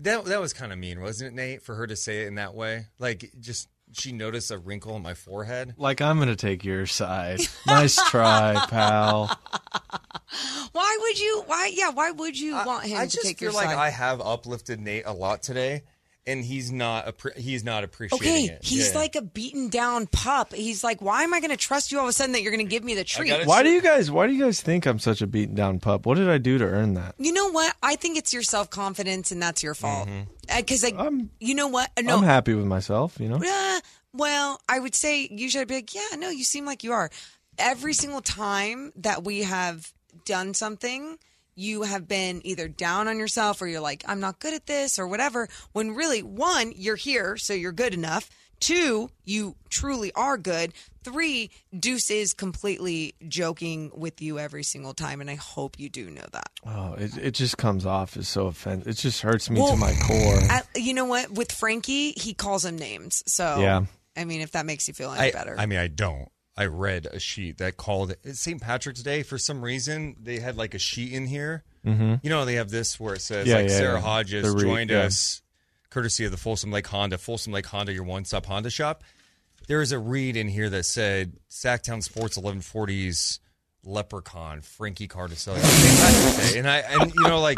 [0.00, 2.34] That that was kind of mean wasn't it Nate for her to say it in
[2.36, 6.64] that way like just she noticed a wrinkle in my forehead Like I'm gonna take
[6.64, 7.40] your side.
[7.66, 9.26] Nice try, pal.
[10.72, 11.42] Why would you?
[11.46, 11.70] Why?
[11.72, 11.90] Yeah.
[11.90, 13.78] Why would you want him I to just take feel your like side?
[13.78, 15.82] I have uplifted Nate a lot today,
[16.26, 18.64] and he's not appre- he's not appreciating Okay, it.
[18.64, 18.98] he's Yeah.
[18.98, 20.54] like a beaten down pup.
[20.54, 22.52] He's like, why am I going to trust you all of a sudden that you're
[22.52, 23.32] going to give me the treat?
[23.46, 24.10] Why do you guys?
[24.10, 26.06] Why do you guys think I'm such a beaten down pup?
[26.06, 27.14] What did I do to earn that?
[27.18, 27.74] You know what?
[27.82, 30.08] I think it's your self confidence, and that's your fault.
[30.54, 31.90] Because like, I'm- you know what?
[31.96, 33.18] Uh, No, I'm happy with myself.
[33.20, 33.36] You know.
[33.44, 33.80] Uh,
[34.12, 37.10] well, I would say you I'd be like, yeah, no, you seem like you are.
[37.58, 39.92] Every single time that we have
[40.24, 41.18] done something,
[41.54, 44.98] you have been either down on yourself or you're like, I'm not good at this
[44.98, 45.48] or whatever.
[45.72, 48.28] When really, one, you're here, so you're good enough.
[48.60, 50.72] Two, you truly are good.
[51.02, 56.08] Three, Deuce is completely joking with you every single time, and I hope you do
[56.10, 56.48] know that.
[56.64, 58.88] Oh, it it just comes off as so offensive.
[58.88, 60.38] It just hurts me Well, to my core.
[60.50, 61.30] At, you know what?
[61.30, 63.22] With Frankie, he calls him names.
[63.26, 63.84] So, Yeah.
[64.16, 65.56] I mean, if that makes you feel any I, better.
[65.58, 66.28] I mean, I don't.
[66.56, 68.60] I read a sheet that called it St.
[68.60, 69.22] Patrick's Day.
[69.22, 71.64] For some reason, they had like a sheet in here.
[71.84, 72.14] Mm-hmm.
[72.22, 74.00] You know, they have this where it says Yeah, like yeah, Sara yeah.
[74.00, 75.42] Hodges re- joined us,
[75.90, 77.18] courtesy of the Folsom Lake Honda.
[77.18, 79.02] Folsom Lake Honda, your one-stop Honda shop.
[79.66, 83.40] There is a read in here that said Sactown Sports 1140's
[83.84, 86.56] Leprechaun Frankie Cardicelli on St.
[86.56, 87.56] And I and you know like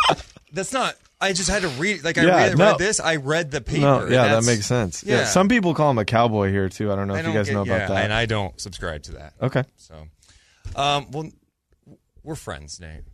[0.52, 0.96] that's not.
[1.20, 2.04] I just had to read.
[2.04, 2.70] Like I Yeah, read, no.
[2.72, 3.00] read this.
[3.00, 3.80] I read the paper.
[3.80, 5.02] No, and yeah, that that's- makes sense.
[5.02, 5.20] Yeah.
[5.20, 5.24] yeah.
[5.24, 6.92] some people call him a cowboy here too.
[6.92, 8.04] I don't know I if you don't guys get- know about yeah, that.
[8.04, 9.32] and I don't subscribe to that.
[9.40, 9.94] okay, So,
[10.74, 11.30] um, well,
[12.22, 13.04] we're friends, Nate.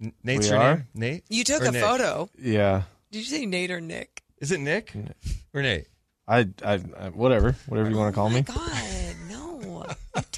[0.00, 0.74] N- Nate's We your are?
[0.76, 0.84] name?
[0.94, 1.24] Nate?
[1.28, 1.82] You took Or a Nick?
[1.82, 2.30] photo.
[2.38, 2.82] yeah.
[3.10, 4.22] Did you say Nate or Nick?
[4.40, 4.92] Is it Nick
[5.52, 5.86] or Nate?
[6.28, 8.42] I, I, I whatever, whatever you want to call oh me.
[8.42, 8.62] God, no!
[8.62, 8.87] You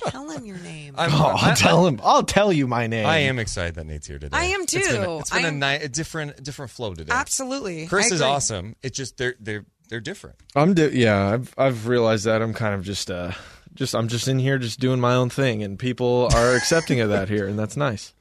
[0.07, 0.95] tell him your name.
[0.99, 2.01] I'm, Oh, I, I'll tell him.
[2.03, 3.07] I'll tell you my name.
[3.07, 4.37] I am excited that Nate's here today.
[4.37, 5.19] I am It's been too.
[5.21, 7.13] it's been a, I'm- ni- a different, different flow today.
[7.13, 8.27] Absolutely, Chris is agree.
[8.33, 8.77] awesome.
[8.83, 10.37] It's just they're they're they're different.
[10.55, 13.33] I'm di- yeah, I've I've realized that I'm kind of just uh
[13.75, 17.09] just I'm just in here just doing my own thing and people are accepting of
[17.11, 18.15] that here and that's nice.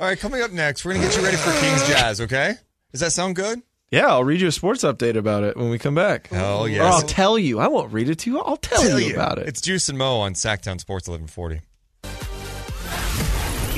[0.00, 2.20] All right, coming up next, we're gonna get you ready for Kings Jazz.
[2.20, 2.54] Okay?
[2.92, 3.60] Does that sound good?
[3.90, 6.28] Yeah, I'll read you a sports update about it when we come back.
[6.28, 6.82] Hell Or yes.
[6.84, 7.58] I'll tell you.
[7.58, 8.38] I won't read it to you.
[8.38, 9.48] I'll tell, you, about it.
[9.48, 11.62] It's Deuce and Mo on Sactown Sports 1140.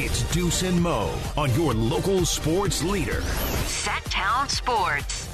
[0.03, 3.21] It's Deuce and Mo on your local sports leader.
[3.21, 5.29] Sactown Sports.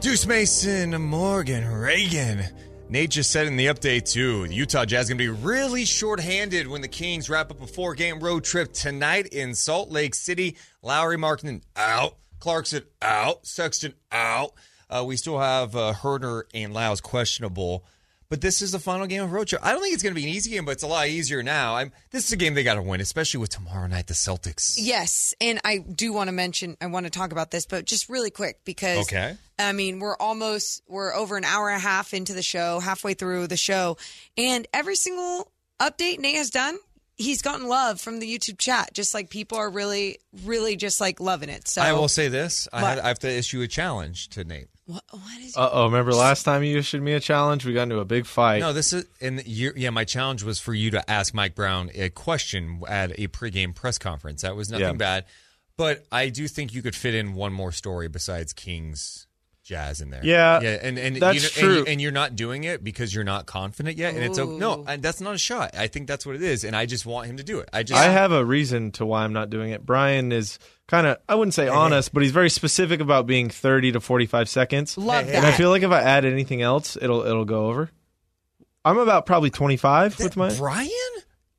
[0.00, 2.50] Deuce Mason, Morgan, Ragan.
[2.88, 6.66] Nate just said in the update too, the Utah Jazz going to be really short-handed
[6.66, 10.56] when the Kings wrap up a four-game road trip tonight in Salt Lake City.
[10.82, 12.16] Lauri Markkanen out,
[12.46, 14.52] Clarkson out, Sexton out.
[14.88, 17.84] Uh, we still have uh, Huerter and Lyles questionable.
[18.28, 19.60] But this is the final game of road trip.
[19.64, 21.42] I don't think it's going to be an easy game, but it's a lot easier
[21.42, 21.74] now.
[21.74, 24.74] I'm, this is a game they got to win, especially with tomorrow night the Celtics.
[24.78, 26.76] Yes, and I do want to mention.
[26.80, 29.34] I want to talk about this, but just really quick because Okay.
[29.58, 33.14] I mean, we're almost we're over an hour and a half into the show, halfway
[33.14, 33.96] through the show,
[34.38, 36.78] and every single update Nate has done,
[37.16, 38.92] he's gotten love from the YouTube chat.
[38.94, 41.66] Just like people are really, really just like loving it.
[41.68, 44.68] So I will say this: I, had, I have to issue a challenge to Nate.
[44.86, 45.56] What, what is?
[45.56, 47.64] Uh oh, remember last time you issued me a challenge?
[47.64, 48.60] We got into a big fight.
[48.60, 49.90] No, this is and you yeah.
[49.90, 53.98] My challenge was for you to ask Mike Brown a question at a pregame press
[53.98, 54.42] conference.
[54.42, 54.92] That was nothing Yeah.
[54.92, 55.24] bad,
[55.76, 59.25] but I do think you could fit in one more story besides Kings
[59.66, 60.20] Jazz in there.
[60.22, 61.78] Yeah, yeah, and and that's you know, true.
[61.80, 64.84] And, and you're not doing it because you're not confident yet, and it's o- no,
[64.86, 65.74] and that's not a shot.
[65.76, 67.68] I think that's what it is, and I just want him to do it.
[67.72, 69.84] I just I have a reason to why I'm not doing it.
[69.84, 73.92] Brian is kind of, I wouldn't say honest, but he's very specific about being 30
[73.92, 74.96] to 45 seconds.
[74.96, 77.90] Love And I feel like if I add anything else, it'll it'll go over.
[78.84, 80.90] I'm about probably 25 with my Brian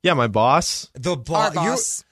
[0.02, 0.88] yeah my boss.
[0.94, 2.04] the Our boss.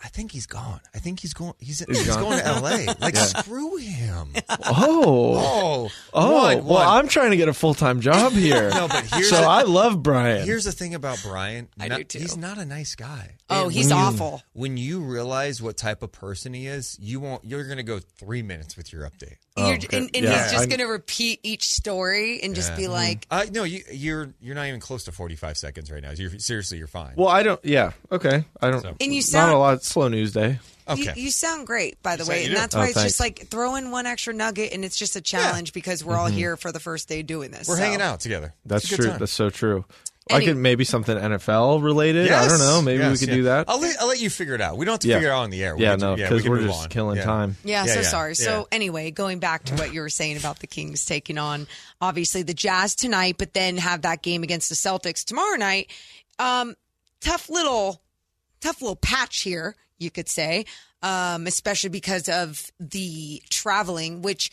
[0.00, 0.06] Boss.
[0.06, 0.80] I think he's gone.
[0.94, 1.54] I think he's going.
[1.58, 2.86] He's, He's he's, going to L.A.
[3.00, 4.32] Like screw him.
[4.82, 6.32] Oh, Oh, oh.
[6.42, 6.86] one, well, one.
[6.86, 8.70] I'm trying to get a full time job here.
[8.70, 10.44] No, but here's so the- I love Brian.
[10.44, 11.68] Here's the thing about Brian.
[11.78, 12.18] I Not- do too.
[12.20, 13.36] He's not a nice guy.
[13.48, 14.42] Oh, And he's when you- awful.
[14.52, 17.44] When you realize what type of person he is, you won't.
[17.44, 19.36] You're going to go three minutes with your update.
[19.56, 19.96] You're- Oh, okay.
[19.98, 23.44] and and Yeah, he's just going to repeat each story and just be like, Uh,
[23.52, 26.12] no, you, you're you're not even close to 45 seconds right now.
[26.12, 27.12] You're seriously, you're fine.
[27.16, 27.62] well, I don't.
[27.64, 28.44] Yeah, okay.
[28.60, 28.80] I don't.
[28.82, 30.58] So- And you not sound- a lot slow news day.
[30.88, 31.02] Okay.
[31.02, 32.54] You, you sound great, by the You way, and do.
[32.56, 33.10] that's Oh, why it's thanks.
[33.12, 36.26] just like throw in one extra nugget, and it's just a challenge because we're all
[36.26, 37.68] here for the first day doing this.
[37.68, 37.82] We're so.
[37.82, 38.54] hanging out together.
[38.66, 39.10] That's It's a good true.
[39.12, 39.18] time.
[39.20, 39.84] That's so true.
[40.32, 42.30] I could maybe something NFL related.
[42.30, 42.80] I don't know.
[42.82, 43.34] Maybe we Yes, could yeah.
[43.34, 43.64] do that.
[43.68, 44.76] I'll let, I'll let you figure it out.
[44.76, 45.16] We don't have to Yeah.
[45.16, 45.74] figure it out on the air.
[45.76, 46.88] We yeah, can- no, because can we're just on.
[46.88, 47.24] killing Yeah.
[47.24, 47.56] time.
[47.64, 48.30] Yeah, Yeah, so yeah, sorry.
[48.38, 48.44] yeah.
[48.44, 51.66] So anyway, going back to what you were saying about the Kings taking on
[52.00, 55.90] obviously the Jazz tonight, but then have that game against the Celtics tomorrow night.
[56.38, 56.76] Um,
[57.20, 58.00] tough little,
[58.60, 60.66] tough little patch here, you could say,
[61.02, 64.50] um, especially because of the traveling, which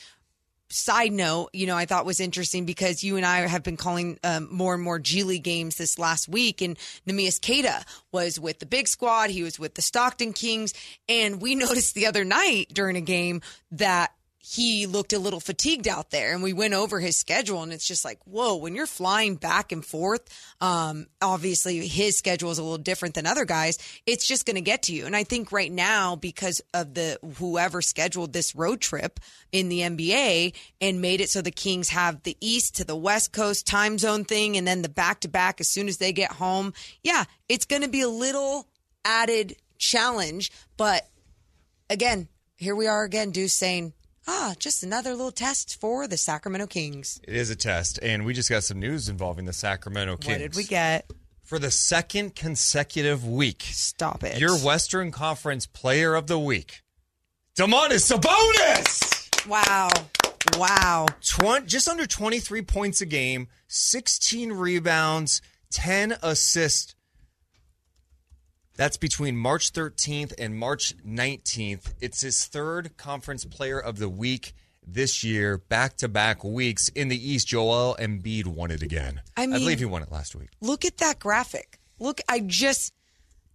[0.69, 4.19] side note, you know, I thought was interesting because you and I have been calling
[4.23, 6.77] um, more and more G League games this last week, and
[7.07, 9.29] Neemias Queta was with the big squad.
[9.29, 10.73] He was with the Stockton Kings,
[11.07, 13.41] and we noticed the other night during a game
[13.71, 14.11] that
[14.55, 17.87] he looked a little fatigued out there and we went over his schedule and it's
[17.87, 22.63] just like whoa when you're flying back and forth um obviously his schedule is a
[22.63, 25.05] little different than other guys it's just going to get to you.
[25.05, 29.19] And i think right now because of the whoever scheduled this road trip
[29.51, 33.33] in the nba and made it so the kings have the east to the west
[33.33, 36.31] coast time zone thing and then the back to back as soon as they get
[36.33, 36.73] home
[37.03, 38.67] yeah it's going to be a little
[39.07, 40.51] added challenge.
[40.75, 41.07] But
[41.89, 42.27] again,
[42.57, 43.93] here we are again, Deuce saying,
[44.27, 47.19] ah, just another little test for the Sacramento Kings.
[47.23, 50.33] It is a test, and we just got some news involving the Sacramento Kings.
[50.33, 51.09] What did we get?
[51.43, 54.37] For the second consecutive week, Stop it.
[54.39, 56.81] your Western Conference Player of the Week,
[57.57, 59.47] Domantas Sabonis!
[59.47, 59.89] wow.
[60.57, 61.07] Wow.
[61.25, 66.95] 20, just under 23 points a game, 16 rebounds, 10 assists.
[68.77, 71.93] That's between March 13th and March 19th.
[71.99, 74.53] It's his third conference player of the week
[74.85, 76.87] this year, back to back weeks.
[76.89, 79.21] In the East, Joel Embiid won it again.
[79.35, 80.49] I mean- believe he won it last week.
[80.61, 81.79] Look at that graphic.
[81.99, 82.93] Look, I just,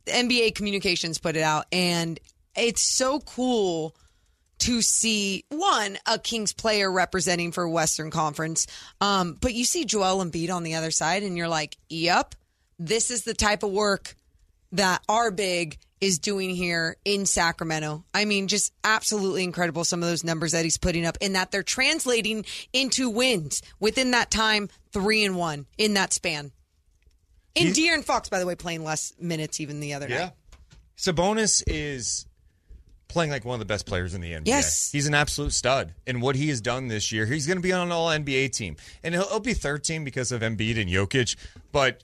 [0.07, 2.19] the NBA Communications put it out, and
[2.57, 3.95] it's so cool
[4.59, 8.67] to see one a Kings player representing for Western Conference.
[9.01, 12.35] Um, but you see Joel Embiid on the other side, and you're like, "Yep,
[12.79, 14.17] this is the type of work
[14.73, 18.05] that our big is doing here in Sacramento.
[18.13, 19.85] I mean, just absolutely incredible.
[19.85, 24.11] Some of those numbers that he's putting up, and that they're translating into wins within
[24.11, 26.51] that time, three and one in that span.
[27.55, 30.15] And De'Aaron Fox, by the way, playing less minutes even the other night.
[30.17, 30.31] Yeah.
[30.97, 32.27] Sabonis is
[33.09, 34.47] playing like one of the best players in the NBA.
[34.47, 34.91] Yes.
[34.91, 35.95] He's an absolute stud.
[36.07, 38.53] And what he has done this year, he's going to be on an all NBA
[38.57, 38.77] team.
[39.03, 41.37] And he'll, he'll be third team because of Embiid and Jokic,
[41.73, 42.03] but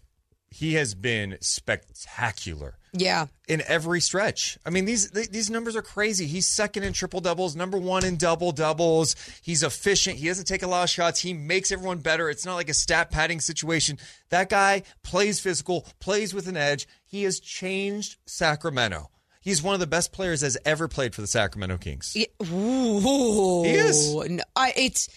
[0.50, 3.26] he has been spectacular Yeah.
[3.48, 4.58] in every stretch.
[4.64, 6.26] I mean, these these numbers are crazy.
[6.26, 9.14] He's second in triple doubles, number one in double doubles.
[9.42, 10.16] He's efficient.
[10.18, 11.20] He doesn't take a lot of shots.
[11.20, 12.30] He makes everyone better.
[12.30, 13.98] It's not like a stat padding situation.
[14.30, 16.86] That guy plays physical, plays with an edge.
[17.06, 19.10] He has changed Sacramento.
[19.40, 22.12] He's one of the best players that's ever played for the Sacramento Kings.
[22.14, 22.26] Yeah.
[22.50, 23.62] Ooh.
[23.64, 24.14] He is.
[24.14, 25.08] No, I, it's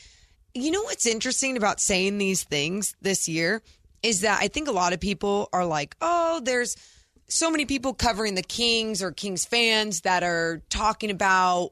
[0.54, 3.62] you know what's interesting about saying these things this year
[4.04, 6.76] is that I think a lot of people are like, oh, there's
[7.28, 11.72] so many people covering the Kings or Kings fans that are talking about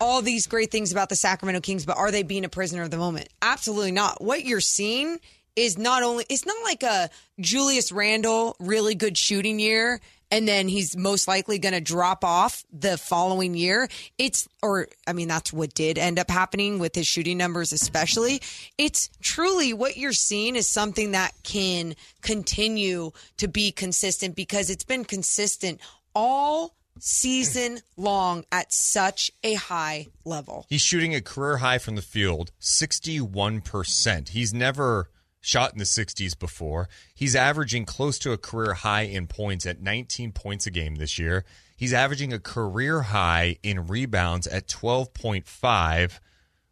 [0.00, 2.90] all these great things about the Sacramento Kings, but are they being a prisoner of
[2.90, 3.28] the moment?
[3.42, 4.22] Absolutely not.
[4.22, 5.18] What you're seeing
[5.56, 10.00] is not only it's not like a Julius Randle really good shooting year
[10.30, 13.88] and then he's most likely going to drop off the following year.
[14.18, 18.42] It's or I mean that's what did end up happening with his shooting numbers especially.
[18.76, 24.84] It's truly what you're seeing is something that can continue to be consistent because it's
[24.84, 25.80] been consistent
[26.14, 30.66] all season long at such a high level.
[30.68, 34.30] He's shooting a career high from the field, 61%.
[34.30, 35.10] He's never
[35.40, 36.88] shot in the 60s before.
[37.14, 41.18] He's averaging close to a career high in points at 19 points a game this
[41.18, 41.44] year.
[41.76, 46.18] He's averaging a career high in rebounds at 12.5,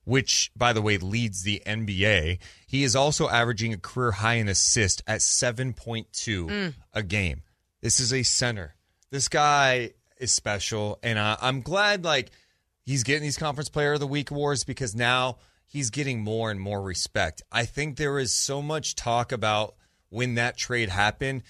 [0.05, 2.39] which, by the way, leads the NBA.
[2.67, 7.43] He is also averaging a career high in assist at 7.2 a game.
[7.83, 8.75] This is a center.
[9.11, 12.31] This guy is special, and uh, I'm glad like
[12.85, 16.61] he's getting these conference player of the week awards because now he's getting more and
[16.61, 17.43] more respect.
[17.53, 19.75] I think there is so much talk about
[20.09, 21.43] when that trade happened.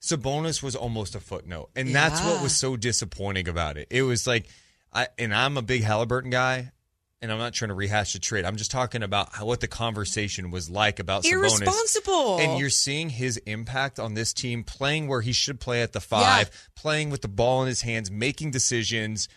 [0.00, 3.88] Sabonis was almost a footnote, and that's what was so disappointing about it.
[3.90, 4.48] It was like,
[4.92, 6.72] I and I'm a big Halliburton guy,
[7.20, 8.44] and I'm not trying to rehash the trade.
[8.44, 11.32] I'm just talking about how, what the conversation was like about Sabonis.
[11.32, 12.38] Irresponsible.
[12.40, 16.00] And you're seeing his impact on this team playing where he should play at the
[16.00, 19.28] five, playing with the ball in his hands, making decisions.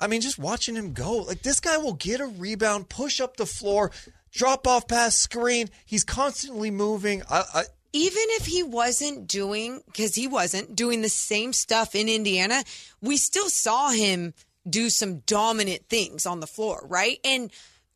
[0.00, 1.18] I mean, just watching him go.
[1.18, 3.90] Like this guy will get a rebound, push up the floor,
[4.32, 5.68] drop off pass, screen.
[5.84, 7.22] He's constantly moving.
[7.30, 12.08] I, I even if he wasn't doing, because he wasn't doing the same stuff in
[12.08, 12.62] Indiana,
[13.00, 14.32] we still saw him
[14.68, 17.18] do some dominant things on the floor, right?
[17.24, 17.50] And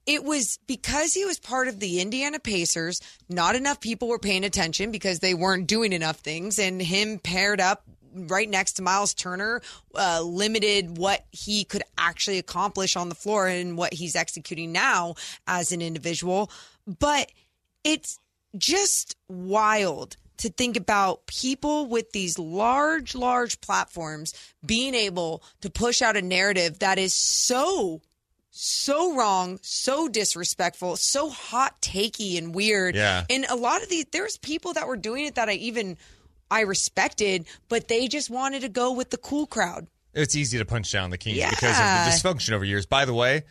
[0.07, 4.44] it was because he was part of the Indiana Pacers, not enough people were paying
[4.44, 7.84] attention because they weren't doing enough things, and him paired up
[8.14, 9.60] right next to Miles Turner
[9.94, 15.14] uh, limited what he could actually accomplish on the floor and what he's executing now
[15.46, 16.50] as an individual.
[16.86, 17.30] But
[17.82, 18.18] it's
[18.56, 24.34] just wild to think about people with these large, large platforms
[24.64, 28.02] being able to push out a narrative that is so,
[28.50, 32.94] so wrong, so disrespectful, so hot takey and weird.
[32.96, 33.24] Yeah.
[33.30, 35.96] And a lot of these, there's people that were doing it that I even
[36.55, 39.88] I respected, but they just wanted to go with the cool crowd.
[40.14, 41.50] It's easy to punch down the Kings Yeah.
[41.50, 42.86] because of the dysfunction over years.
[42.86, 43.42] By the way,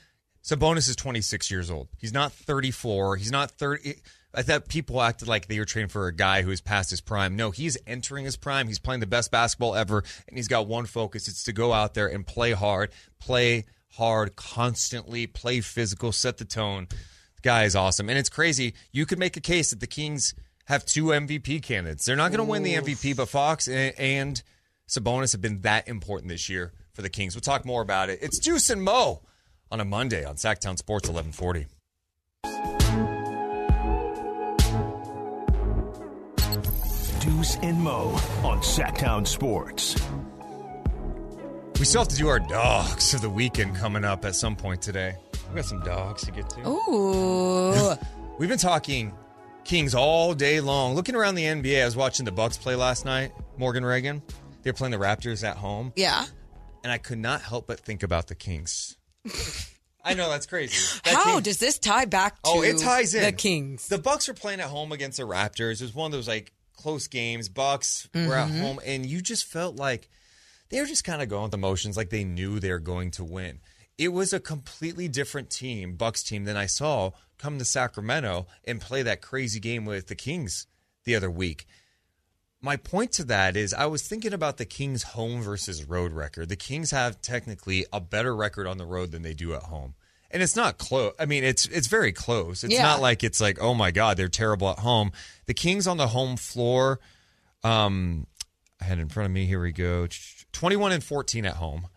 [0.41, 1.89] Sabonis is 26 years old.
[1.97, 3.17] He's not 34.
[3.17, 3.95] He's not 30.
[4.33, 7.35] I thought people acted like they were training for a guy who's past his prime.
[7.35, 8.67] No, he's entering his prime.
[8.67, 11.27] He's playing the best basketball ever, and he's got one focus.
[11.27, 16.45] It's to go out there and play hard, play hard constantly, play physical, set the
[16.45, 16.87] tone.
[16.89, 18.09] The guy is awesome.
[18.09, 18.73] And it's crazy.
[18.93, 20.33] You could make a case that the Kings
[20.65, 22.05] have two MVP candidates.
[22.05, 24.41] They're not going to win the MVP, but Fox and, and
[24.87, 27.35] Sabonis have been that important this year for the Kings.
[27.35, 28.19] We'll talk more about it.
[28.21, 29.21] It's Deuce and Mo
[29.71, 31.67] on a Monday on Sactown Sports 1140.
[37.19, 38.09] Deuce and Mo
[38.43, 39.95] on Sactown Sports.
[41.79, 44.81] We still have to do our dogs of the weekend coming up at some point
[44.81, 45.15] today.
[45.47, 46.67] We've got some dogs to get to.
[46.67, 47.95] Ooh.
[48.39, 49.13] We've been talking
[49.63, 50.95] Kings all day long.
[50.95, 53.31] Looking around the NBA, I was watching the Bucks play last night.
[53.57, 54.21] Morgan Ragan.
[54.61, 56.25] They were playing the Raptors at home, yeah.
[56.83, 58.95] and I could not help but think about the Kings.
[60.05, 60.99] I know that's crazy.
[61.05, 63.23] That How does this tie back to Oh, it ties in.
[63.23, 63.87] the Kings?
[63.87, 65.81] The Bucks were playing at home against the Raptors.
[65.81, 67.47] It was one of those like close games.
[67.47, 68.61] Bucks were at mm-hmm.
[68.61, 70.09] home, and you just felt like
[70.69, 73.11] they were just kind of going with the motions, like they knew they were going
[73.11, 73.59] to win.
[74.03, 78.81] It was a completely different team, Bucks team, than I saw come to Sacramento and
[78.81, 80.67] play that crazy game with the Kings
[81.05, 81.65] the other week.
[82.59, 86.49] My point to that is I was thinking about the Kings home versus road record.
[86.49, 89.95] The Kings have technically a better record on the road than they do at home.
[90.29, 91.13] And it's not close.
[91.17, 92.65] I mean, it's it's very close.
[92.65, 92.81] It's Yeah.
[92.81, 95.13] not like it's like, "Oh my god, they're terrible at home."
[95.45, 96.99] The Kings on the home floor
[97.63, 98.27] um
[98.81, 100.07] I had in front of me, here we go.
[100.51, 101.87] 21 and 14 at home.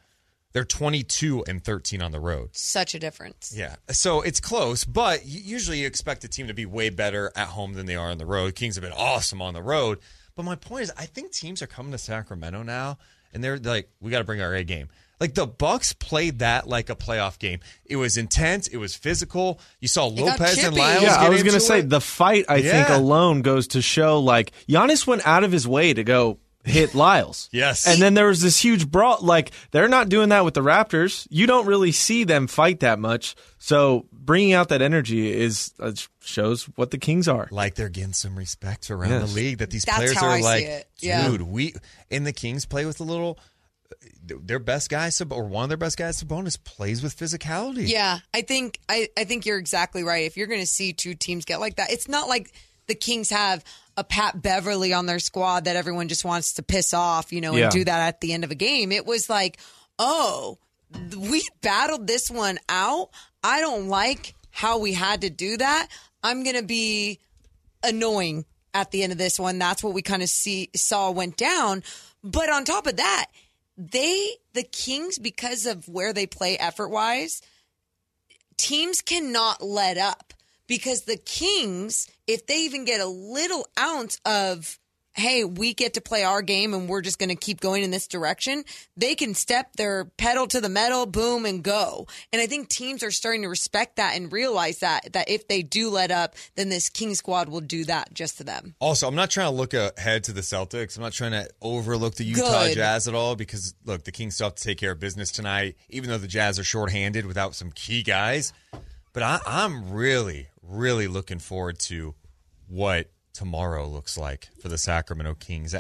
[0.57, 2.49] They're 22 and 13 on the road.
[2.53, 3.53] Such a difference.
[3.55, 3.77] Yeah.
[3.91, 7.75] So it's close, but usually you expect a team to be way better at home
[7.75, 8.55] than they are on the road.
[8.55, 9.99] Kings have been awesome on the road.
[10.35, 12.97] But my point is, I think teams are coming to Sacramento now,
[13.35, 14.89] and they're like, we got to bring our A game.
[15.21, 17.61] Like the Bucks played that like a playoff game.
[17.85, 18.67] It was intense.
[18.67, 19.61] It was physical.
[19.81, 20.75] You saw Lopez and.
[20.75, 21.03] Lyles.
[21.03, 21.91] Yeah, I was gonna say it.
[21.91, 22.47] the fight.
[22.49, 26.39] I think alone goes to show like Giannis went out of his way to go
[26.67, 27.49] hit Lyles.
[27.53, 27.87] Yes.
[27.87, 29.19] and then there was this huge brawl.
[29.23, 31.27] Like they're not doing that with the Raptors.
[31.31, 33.35] You don't really see them fight that much.
[33.59, 37.49] So bringing out that energy is uh, shows what the Kings are.
[37.51, 39.29] like they're getting some respect around Yes.
[39.31, 40.89] the league that these That's players how are I see like, it.
[40.99, 41.29] Yeah.
[41.29, 41.75] dude, we
[42.11, 43.39] and the Kings play with a little.
[44.25, 47.87] Their best guy, or one of their best guys, Sabonis, plays with physicality.
[47.89, 50.25] Yeah, I think I, I think you're exactly right.
[50.27, 52.51] If you're going to see two teams get like that, it's not like
[52.89, 53.63] the Kings have
[53.97, 57.55] a Pat Beverley on their squad that everyone just wants to piss off, you know,
[57.57, 57.65] Yeah.
[57.65, 58.93] and do that at the end of a game.
[58.93, 59.59] It was like,
[59.99, 60.59] oh,
[61.17, 63.11] we battled this one out.
[63.43, 65.89] I don't like how we had to do that.
[66.23, 67.21] I'm going to be
[67.83, 68.45] annoying
[68.75, 69.59] at the end of this one.
[69.59, 71.83] That's what we kind of see saw went down.
[72.23, 73.27] But on top of that,
[73.79, 77.41] they the Kings because of where they play effort wise,
[78.57, 80.33] teams cannot let up
[80.67, 84.79] because the Kings, if they even get a little ounce of
[85.17, 87.91] hey, we get to play our game and we're just going to keep going in
[87.91, 88.65] this direction,
[88.97, 92.07] they can step their pedal to the metal, boom, and go.
[92.33, 95.63] And I think teams are starting to respect that and realize that that if they
[95.63, 98.75] do let up, then this King squad will do that just to them.
[98.79, 100.97] Also, I'm not trying to look ahead to the Celtics.
[100.97, 102.75] I'm not trying to overlook the Utah Good.
[102.75, 105.77] Jazz at all because look, the Kings still have to take care of business tonight,
[105.89, 108.53] even though the Jazz are shorthanded without some key guys.
[109.17, 112.15] But I, I'm really, really looking forward to
[112.69, 115.75] what tomorrow looks like for the Sacramento Kings.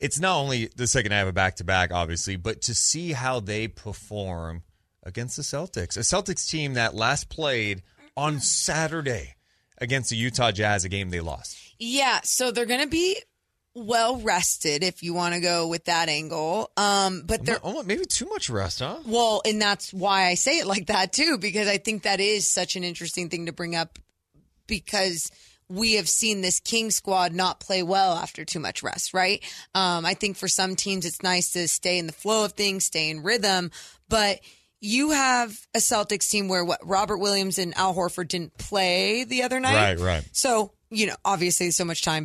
[0.00, 3.12] It's not only the second half of a back to back, obviously, but to see
[3.12, 4.64] how they perform
[5.04, 7.84] against the Celtics, a Celtics team that last played
[8.16, 8.40] on mm-hmm.
[8.40, 9.36] Saturday
[9.78, 11.56] against the Utah Jazz, a game they lost.
[11.78, 13.22] Yeah, so they're going to be
[13.74, 16.70] well rested if you want to go with that angle.
[16.76, 18.98] Um, but they're Oh, maybe too much rest, huh?
[19.06, 22.48] well, and that's why I say it like that too, because I think that is
[22.48, 23.98] such an interesting thing to bring up.
[24.66, 25.30] Because
[25.68, 29.42] we have seen this King squad not play well after too much rest, right?
[29.74, 32.86] Um, I think for some teams, it's nice to stay in the flow of things,
[32.86, 33.70] stay in rhythm,
[34.08, 34.40] but
[34.80, 39.42] you have a Celtics team where what Robert Williams and Al Horford didn't play the
[39.42, 39.74] other night.
[39.74, 40.28] Right, right.
[40.32, 42.24] So, you know, obviously so much time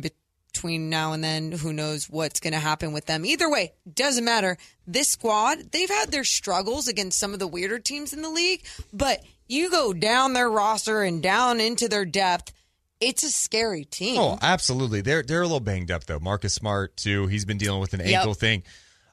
[0.52, 1.52] between now and then.
[1.52, 3.24] Who knows what's going to happen with them?
[3.24, 4.56] Either way, doesn't matter.
[4.86, 8.64] This squad, they've had their struggles against some of the weirder teams in the league,
[8.92, 12.52] but you go down their roster and down into their depth.
[13.00, 14.18] It's a scary team.
[14.20, 15.00] Oh, absolutely.
[15.00, 16.18] They're they're a little banged up though.
[16.18, 17.28] Marcus Smart too.
[17.28, 18.08] He's been dealing with an Yep.
[18.08, 18.62] ankle thing.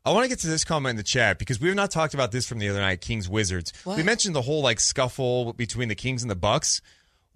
[0.06, 2.14] I want to get to this comment in the chat because we have not talked
[2.14, 3.00] about this from the other night.
[3.02, 3.72] Kings Wizards.
[3.84, 3.98] What?
[3.98, 6.82] We mentioned the whole like scuffle between the Kings and the Bucks.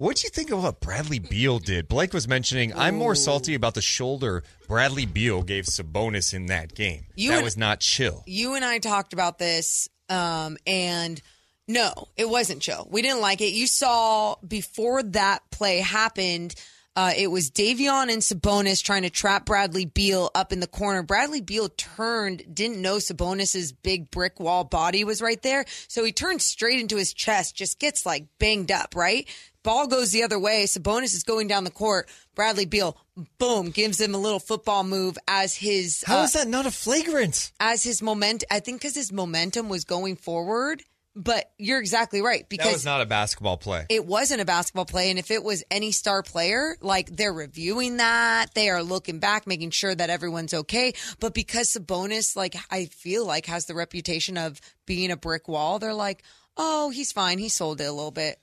[0.02, 1.88] What do you think of what Bradley Beal did?
[1.88, 6.74] Blake was mentioning I'm more salty about the shoulder Bradley Beal gave Sabonis in that
[6.74, 7.06] game.
[7.16, 8.24] You that and- was not chill.
[8.26, 11.22] you and I talked about this, um, and
[11.68, 12.88] no, it wasn't chill.
[12.90, 13.54] We didn't like it.
[13.54, 16.56] You saw before that play happened.
[16.96, 21.04] Uh, it was Davion and Sabonis trying to trap Bradley Beal up in the corner.
[21.04, 26.12] Bradley Beal turned, didn't know Sabonis's big brick wall body was right there, so he
[26.12, 27.56] turned straight into his chest.
[27.56, 29.30] Just gets like banged up, right?
[29.64, 30.64] Ball goes the other way.
[30.66, 32.10] Sabonis is going down the court.
[32.36, 32.98] Bradley Beal,
[33.38, 36.72] boom, gives him a little football move as his How uh, is that not a
[36.72, 37.52] flagrant?
[37.60, 40.82] as his moment I think because his momentum was going forward.
[41.14, 43.86] But you're exactly right because That because was not a basketball play.
[43.90, 47.98] it wasn't a basketball play, and if it was any star player, like they're reviewing
[47.98, 50.94] that, they are looking back, making sure that everyone's okay.
[51.20, 55.80] But because Sabonis, like I feel like, has the reputation of being a brick wall,
[55.80, 56.24] they're like,
[56.56, 57.40] oh, he's fine.
[57.40, 58.40] He sold it a little bit.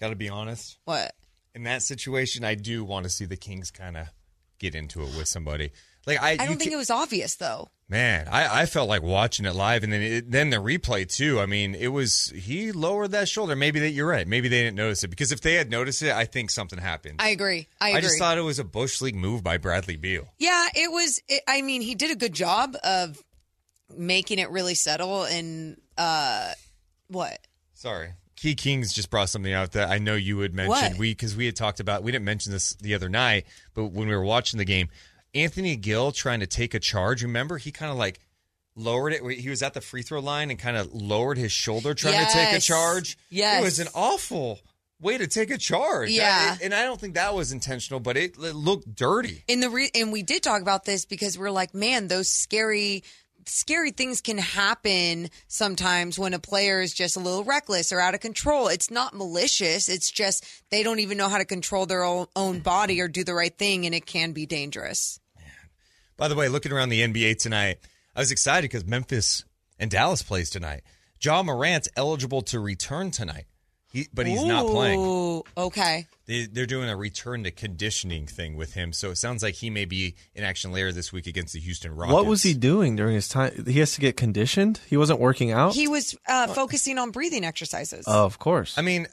[0.00, 0.78] Got to be honest.
[0.84, 1.12] What?
[1.54, 4.08] in that situation, I do want to see the Kings kind of
[4.58, 5.72] get into it with somebody.
[6.06, 7.68] Like I, I don't think it was obvious though.
[7.88, 11.40] man, I, I felt like watching it live, and then it, then the replay too.
[11.40, 13.54] I mean, it was he lowered that shoulder.
[13.54, 14.26] Maybe that you're right.
[14.26, 17.16] Maybe they didn't notice it because if they had noticed it, I think something happened.
[17.18, 17.68] I agree.
[17.80, 17.98] I agree.
[17.98, 20.26] I just thought it was a bush league move by Bradley Beal.
[20.38, 21.20] Yeah, it was.
[21.28, 23.22] It, I mean, he did a good job of
[23.94, 25.24] making it really settle.
[25.24, 26.52] And uh,
[27.08, 27.38] what?
[27.74, 28.12] Sorry.
[28.40, 30.92] Key Kings just brought something out that I know you had mentioned.
[30.94, 30.98] What?
[30.98, 33.44] We because we had talked about we didn't mention this the other night,
[33.74, 34.88] but when we were watching the game,
[35.34, 37.22] Anthony Gill trying to take a charge.
[37.22, 38.18] Remember, he kind of like
[38.76, 39.22] lowered it.
[39.40, 42.32] He was at the free throw line and kind of lowered his shoulder trying to
[42.32, 43.18] take a charge.
[43.28, 43.60] Yes.
[43.60, 44.60] it was an awful
[45.02, 46.10] way to take a charge.
[46.10, 46.56] Yeah.
[46.60, 49.44] I- and I don't think that was intentional, but it, it looked dirty.
[49.48, 53.02] In the re- and we did talk about this because we're like, man, those scary.
[53.46, 58.14] Scary things can happen sometimes when a player is just a little reckless or out
[58.14, 58.68] of control.
[58.68, 59.88] It's not malicious.
[59.88, 63.34] It's just they don't even know how to control their own, body or do the
[63.34, 65.20] right thing, and it can be dangerous.
[66.16, 67.78] By the way, looking around the NBA tonight,
[68.14, 69.44] I was excited because Memphis
[69.78, 70.82] and Dallas plays tonight.
[71.22, 73.46] Ja Morant's eligible to return tonight,
[73.90, 75.42] he, but he's not playing.
[75.56, 76.06] Okay.
[76.26, 79.68] They, they're doing a return to conditioning thing with him, so it sounds like he
[79.68, 82.14] may be in action later this week against the Houston Rockets.
[82.14, 83.64] What was he doing during his time?
[83.66, 84.80] He has to get conditioned.
[84.86, 85.74] He wasn't working out.
[85.74, 88.04] He was uh, focusing on breathing exercises.
[88.06, 88.78] oh, of course.
[88.78, 89.08] I mean,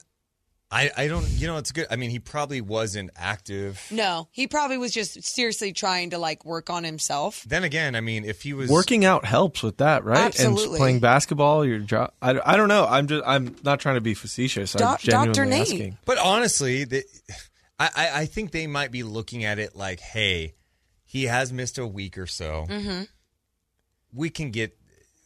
[0.69, 1.27] I I don't.
[1.29, 1.87] You know, it's good.
[1.89, 3.81] I mean, he probably wasn't active.
[3.89, 7.45] No, he probably was just seriously trying to like work on himself.
[7.47, 10.25] Then again, I mean, if he was Working out helps with that, right?
[10.25, 10.65] Absolutely.
[10.65, 12.11] And playing basketball, your job.
[12.21, 12.85] I, I don't know.
[12.85, 13.23] I'm just.
[13.25, 14.75] I'm not trying to be facetious.
[14.75, 15.45] I'm genuinely Dr.
[15.45, 15.61] Nate.
[15.61, 15.97] asking.
[16.05, 17.03] But honestly, the,
[17.79, 20.55] I, I I think they might be looking at it like, hey,
[21.05, 22.65] he has missed a week or so.
[22.69, 23.03] Mm-hmm.
[24.13, 24.77] We can get,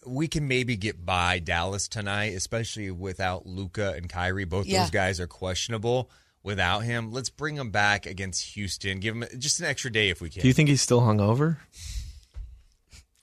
[0.06, 4.46] we can maybe get by Dallas tonight, especially without Luka and Kyrie.
[4.46, 4.82] Both Yeah.
[4.82, 6.10] those guys are questionable.
[6.44, 9.00] Without him, let's bring him back against Houston.
[9.00, 10.42] Give him just an extra day if we can.
[10.42, 11.58] Do you think he's still hungover?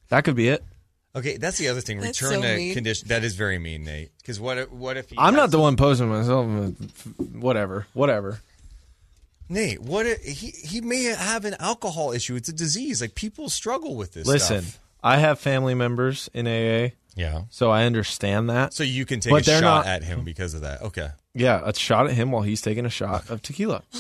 [0.09, 0.65] That could be it.
[1.17, 1.99] okay, that's the other thing.
[2.01, 2.75] That's Return so to mean.
[2.75, 3.09] condition.
[3.09, 4.11] That is very mean, Nate.
[4.19, 6.47] Because what if, what if he I'm not the one posing myself.
[7.33, 7.87] Whatever.
[7.93, 8.41] Whatever.
[9.49, 12.37] Nate, what if, he he may have an alcohol issue.
[12.37, 13.01] It's a disease.
[13.01, 14.27] Like people struggle with this.
[14.27, 14.81] Listen, stuff.
[15.03, 17.43] I have family members in AA, yeah.
[17.51, 18.73] so I understand that.
[18.75, 20.83] So you can take But a they're shot not- at him because of that.
[20.83, 21.09] Okay.
[21.35, 23.83] Yeah, a shot at him while he's taking a shot of tequila.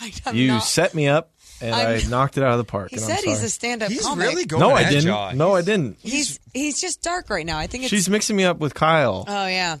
[0.00, 2.64] I, I'm you not- set me up, and i I'm- knocked it out of the
[2.64, 2.90] park.
[2.90, 4.26] he and said I'm he's a stand-up He's comic.
[4.28, 5.06] really going No, I didn't.
[5.08, 5.32] Ja.
[5.32, 5.96] No, I didn't.
[6.00, 7.58] He's he's just dark right now.
[7.58, 7.90] I think it's.
[7.90, 9.24] She's mixing me up with Kyle.
[9.26, 9.76] oh yeah,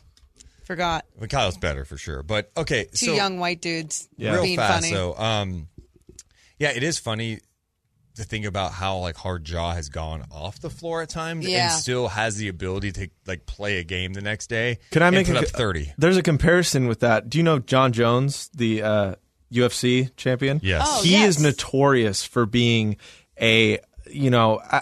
[0.64, 1.04] forgot.
[1.18, 2.22] Well, Kyle's better for sure.
[2.22, 4.34] But okay, Two so young white dudes Yeah.
[4.34, 4.84] real being fast.
[4.84, 4.92] funny.
[4.94, 5.68] So, um,
[6.58, 7.40] yeah, it is funny
[8.16, 11.72] to think about how like hard Ja has gone off the floor at times Yeah.
[11.72, 14.78] and still has the ability to like play a game the next day.
[14.90, 15.92] Can I make put a, up thirty?
[15.98, 17.30] There's a comparison with that.
[17.30, 19.14] Do you know Jon Jones, the uh,
[19.52, 20.60] UFC champion?
[20.62, 20.82] Yes.
[20.86, 21.36] Oh, he yes.
[21.36, 22.96] is notorious for being
[23.40, 23.78] a
[24.10, 24.80] you know uh,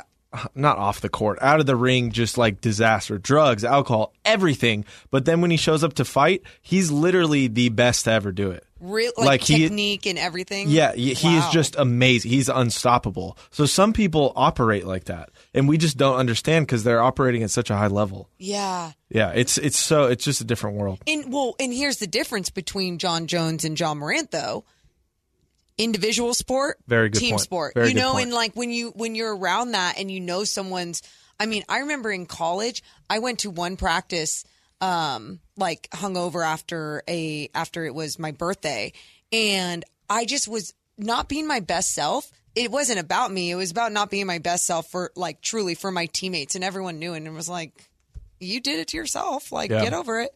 [0.55, 4.85] not off the court, out of the ring, just like disaster, drugs, alcohol, everything.
[5.11, 8.51] But then when he shows up to fight, he's literally the best to ever do
[8.51, 8.65] it.
[8.85, 10.69] Real like, Like, he- technique and everything.
[10.69, 12.31] Yeah, he he is just amazing.
[12.31, 13.39] He's unstoppable.
[13.51, 17.51] So some people operate like that, and we just don't understand because they're operating at
[17.51, 18.29] such a high level.
[18.39, 18.93] yeah.
[19.09, 20.99] Yeah, it's it's so it's just a different world.
[21.07, 24.65] And well, and here's the difference between Jon Jones and Ja Morant, though.
[25.77, 27.41] Individual sport, Very good team point.
[27.41, 27.75] sport.
[27.75, 28.25] Very you know, point.
[28.27, 31.03] and like when you when you're around that and you know someone's.
[31.41, 32.81] I mean, I remember in college,
[33.11, 34.45] I went to one practice,
[34.85, 38.93] um, like hungover after a after it was my birthday,
[39.33, 42.31] and I just was not being my best self.
[42.55, 43.51] It wasn't about me.
[43.51, 46.63] It was about not being my best self for like truly for my teammates, and
[46.63, 47.73] everyone knew and it was like,
[48.41, 49.51] you did it to yourself.
[49.51, 49.83] Like, Yeah.
[49.83, 50.31] get over it.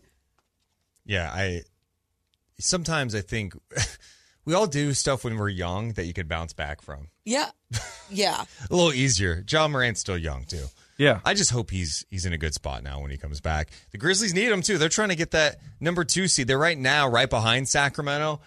[1.04, 1.62] Yeah, I
[2.58, 3.54] sometimes I think
[4.44, 7.08] we all do stuff when we're young that you could bounce back from.
[7.24, 7.50] Yeah.
[8.10, 8.42] Yeah.
[8.70, 9.44] A little easier.
[9.46, 10.64] Ja Morant's still young too.
[10.98, 13.70] Yeah, I just hope he's he's in a good spot now when he comes back.
[13.92, 14.78] The Grizzlies need him too.
[14.78, 16.48] They're trying to get that number two seed.
[16.48, 18.40] They're right now right behind Sacramento.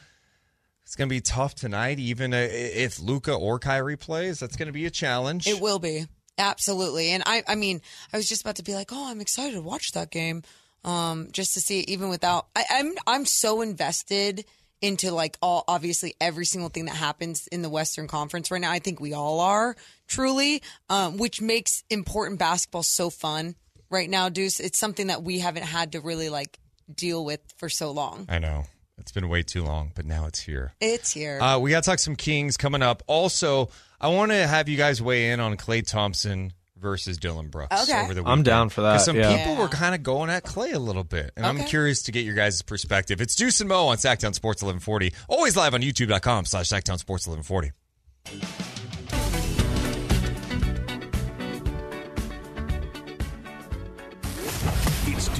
[0.83, 4.41] It's going to be tough tonight, even uh, if Luka or Kyrie plays.
[4.41, 5.47] That's going to be a challenge.
[5.47, 6.05] It will be.
[6.37, 7.11] Absolutely.
[7.11, 9.61] And I I mean, I was just about to be like, "Oh, I'm excited to
[9.61, 10.43] watch that game."
[10.83, 14.43] Um just to see it even without I, I'm I'm so invested
[14.81, 18.71] into like all obviously every single thing that happens in the Western Conference right now.
[18.71, 19.75] I think we all are
[20.11, 23.55] truly, um, which makes important basketball so fun
[23.89, 24.59] right now, Deuce.
[24.59, 26.59] It's something that we haven't had to really like
[26.93, 28.25] deal with for so long.
[28.29, 28.65] I know
[28.97, 30.73] it's been way too long, but now it's here.
[30.81, 31.39] It's here.
[31.41, 33.01] Uh, we got to talk some Kings coming up.
[33.07, 33.69] Also,
[33.99, 38.01] I want to have you guys weigh in on Klay Thompson versus Dillon Brooks Okay.
[38.03, 39.01] over the I'm down for that.
[39.01, 39.37] Some yeah.
[39.37, 39.59] people Yeah.
[39.61, 42.33] were kind of going at Clay a little bit, and I'm curious to get your
[42.35, 43.21] guys' perspective.
[43.21, 45.13] It's Deuce and Mo on Sactown Sports 1140.
[45.29, 48.70] Always live on YouTube.com slash Sactown Sports 1140.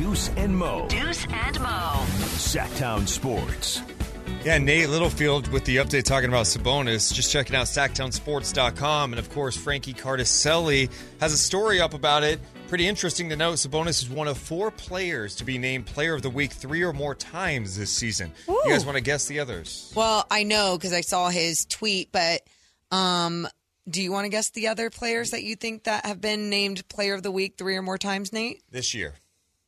[0.01, 0.87] Deuce and Mo.
[0.87, 2.05] Deuce and Mo.
[2.39, 3.83] Sactown Sports.
[4.43, 7.13] Yeah, Nate Littlefield with the update talking about Sabonis.
[7.13, 9.13] Just checking out SactownSports.com.
[9.13, 12.39] And of course, Frankie Cardicelli has a story up about it.
[12.67, 16.23] Pretty interesting to note Sabonis is one of four players to be named Player of
[16.23, 18.31] the Week three or more times this season.
[18.47, 19.93] You guys want to guess the others?
[19.95, 22.41] Well, I know because I saw his tweet, but
[22.89, 23.47] um,
[23.87, 26.89] do you want to guess the other players that you think that have been named
[26.89, 28.63] Player of the Week three or more times, Nate?
[28.71, 29.13] This year.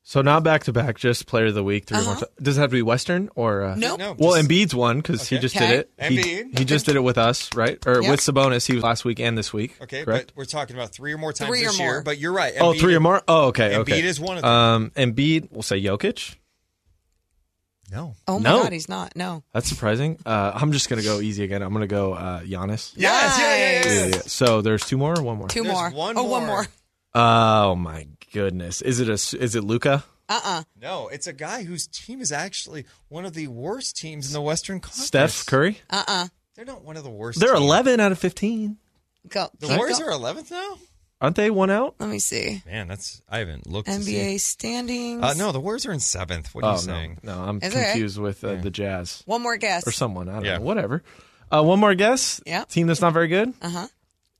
[0.05, 2.05] So not back to back, just player of the week 3 Uh-huh.
[2.05, 2.27] more times.
[2.41, 3.63] Does it have to be Western or?
[3.63, 3.99] Uh, Nope.
[3.99, 5.67] No, Well, just- Embiid's one because he just Okay.
[5.67, 5.91] did it.
[6.09, 6.59] He, Embiid.
[6.59, 7.77] he just did it with us, right?
[7.87, 8.11] Or Yep.
[8.11, 8.67] with Sabonis.
[8.67, 9.75] He was last week and this week.
[9.81, 10.27] Okay, correct.
[10.35, 11.87] but we're talking about three or more times Three or this year.
[11.93, 12.01] more.
[12.03, 12.53] But you're right.
[12.59, 13.21] oh, Embiid- three or more.
[13.27, 13.71] Oh, okay.
[13.71, 14.03] Embiid okay.
[14.03, 14.51] is one of them.
[14.51, 15.47] Um, Embiid.
[15.51, 16.35] We'll say Jokic.
[17.91, 18.15] no.
[18.27, 18.63] Oh my No.
[18.63, 19.15] God, he's not.
[19.15, 19.43] No.
[19.53, 20.17] That's surprising.
[20.25, 21.61] Uh, I'm just gonna go easy again.
[21.61, 22.91] I'm gonna go uh, Giannis.
[22.95, 23.85] Yes, yeah, yeah, yeah, Nice.
[23.85, 23.93] yeah.
[23.93, 24.21] Yeah, yeah.
[24.25, 25.47] So there's two more or one more?
[25.47, 25.89] Two There's more.
[25.91, 26.55] one oh, one more.
[26.63, 26.67] more.
[27.15, 28.81] Oh my goodness.
[28.81, 29.13] Is it a?
[29.13, 30.03] Is it Luka?
[30.27, 34.27] Uh uh No, it's a guy whose team is actually one of the worst teams
[34.27, 35.05] in the Western Conference.
[35.05, 35.79] Steph Curry?
[35.89, 37.39] Uh uh They're not one of the worst.
[37.39, 37.63] They're teams.
[37.65, 38.77] 11 out of 15.
[39.29, 39.47] Go.
[39.59, 40.77] The keep Warriors go- are 11th now.
[41.21, 41.95] Aren't they one out?
[41.99, 42.61] Let me see.
[42.65, 43.87] Man, that's I haven't looked.
[43.87, 44.13] to see.
[44.15, 45.23] NBA standings.
[45.23, 46.53] Uh, no, the Warriors are in seventh.
[46.53, 47.19] What are Oh you no, saying?
[47.23, 47.81] no, I'm Is it?
[47.81, 49.87] confused with uh, the Jazz One more guess.
[49.87, 50.27] or someone.
[50.27, 50.57] I don't Yeah.
[50.57, 50.63] know.
[50.63, 51.01] Whatever.
[51.49, 52.41] Uh, one more guess.
[52.45, 52.65] Yeah.
[52.65, 53.53] Team that's not very good.
[53.61, 53.87] Uh huh.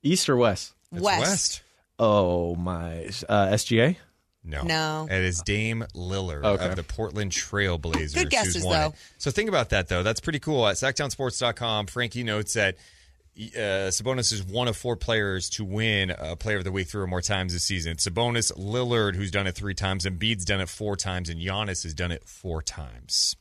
[0.02, 0.74] East or West?
[0.92, 1.63] It's West.
[2.06, 3.06] Oh my.
[3.30, 3.96] Uh, SGA.
[4.44, 5.08] No, No.
[5.10, 6.68] It is Dame Lillard Okay.
[6.68, 8.14] of the Portland Trail Blazers.
[8.14, 8.88] Good guesses, who's won though.
[8.88, 8.96] It.
[9.18, 10.04] So think about that though.
[10.04, 10.68] That's pretty cool.
[10.68, 12.76] At SactownSports.com, Frankie notes that
[13.38, 17.02] uh, Sabonis is one of four players to win a Player of the Week three
[17.04, 17.94] or more times this season.
[17.94, 21.40] It's Sabonis, Lillard, who's done it three times, and Embiid's done it four times, and
[21.40, 23.38] Giannis has done it four times.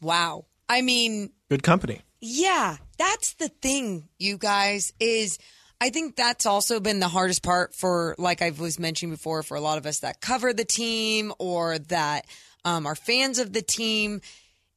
[0.00, 0.46] Wow.
[0.68, 2.00] I mean, Good company.
[2.20, 5.38] Yeah, that's the thing, you guys, is
[5.80, 9.56] I think that's also been the hardest part for, like I was mentioning before, for
[9.56, 12.26] a lot of us that cover the team or that
[12.64, 14.20] um, are fans of the team.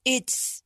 [0.05, 0.61] It's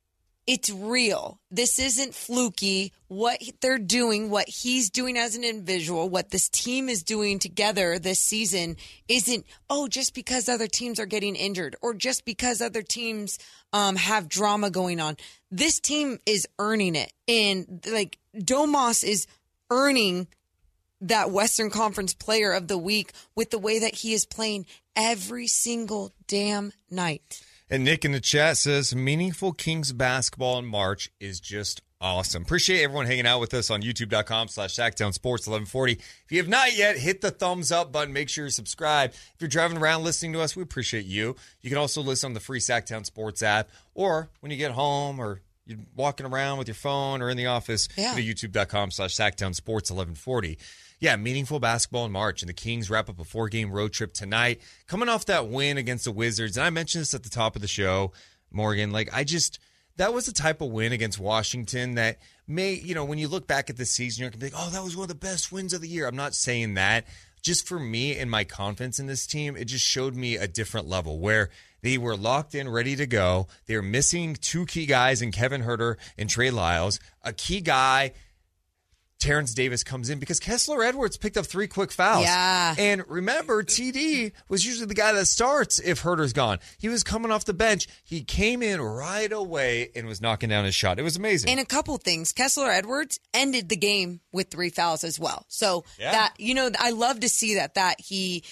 [0.48, 1.40] it's real.
[1.50, 2.94] This isn't fluky.
[3.08, 7.98] What they're doing, what he's doing as an individual, what this team is doing together
[7.98, 12.84] this season isn't, oh, just because other teams are getting injured or just because other
[12.84, 13.40] teams
[13.74, 15.18] um, have drama going on.
[15.50, 17.12] This team is earning it.
[17.28, 19.26] And like Domas is
[19.70, 20.28] earning
[21.02, 24.66] that Western Conference player of the week with the way that he is playing
[24.96, 27.42] every single damn night.
[27.70, 32.44] And Nick in the chat says meaningful Kings basketball in March is just awesome.
[32.44, 35.94] Appreciate everyone hanging out with us on youtube.com slash Sactown Sports 1140.
[35.94, 38.14] If you have not yet, hit the thumbs up button.
[38.14, 39.12] Make sure you subscribe.
[39.12, 41.36] If you're driving around listening to us, we appreciate you.
[41.62, 45.20] You can also listen on the free Sactown Sports app or when you get home
[45.20, 48.12] or you're walking around with your phone or in the office, Yeah.
[48.16, 50.58] go to youtube.com slash Sactown Sports 1140.
[51.00, 54.14] Yeah, meaningful basketball in March, and the Kings wrap up a four game road trip
[54.14, 54.62] tonight.
[54.88, 57.62] Coming off that win against the Wizards, and I mentioned this at the top of
[57.62, 58.14] the show,
[58.52, 58.92] Morgan.
[58.92, 59.60] Like, I just,
[59.98, 63.46] that was the type of win against Washington that may, you know, when you look
[63.46, 65.16] back at the season, you're going to be like, oh, that was one of the
[65.16, 66.08] best wins of the year.
[66.08, 67.06] I'm not saying that.
[67.42, 70.88] Just for me and my confidence in this team, it just showed me a different
[70.88, 71.50] level where
[71.86, 73.48] they were locked in, ready to go.
[73.68, 77.00] They were missing two key guys in Kevin Huerter and Trey Lyles.
[77.24, 78.14] A key guy
[79.18, 82.26] Terence Davis comes in because Kessler Edwards picked up three quick fouls.
[82.26, 82.76] Yeah.
[82.78, 86.60] And remember, TD was usually the guy that starts if Huerter's gone.
[86.78, 87.88] He was coming off the bench.
[88.04, 91.00] He came in right away and was knocking down his shot.
[91.00, 91.50] It was amazing.
[91.50, 92.34] And a couple things.
[92.34, 95.46] Kessler Edwards ended the game with three fouls as well.
[95.48, 96.12] So Yeah.
[96.12, 98.44] that you know, I love to see that that he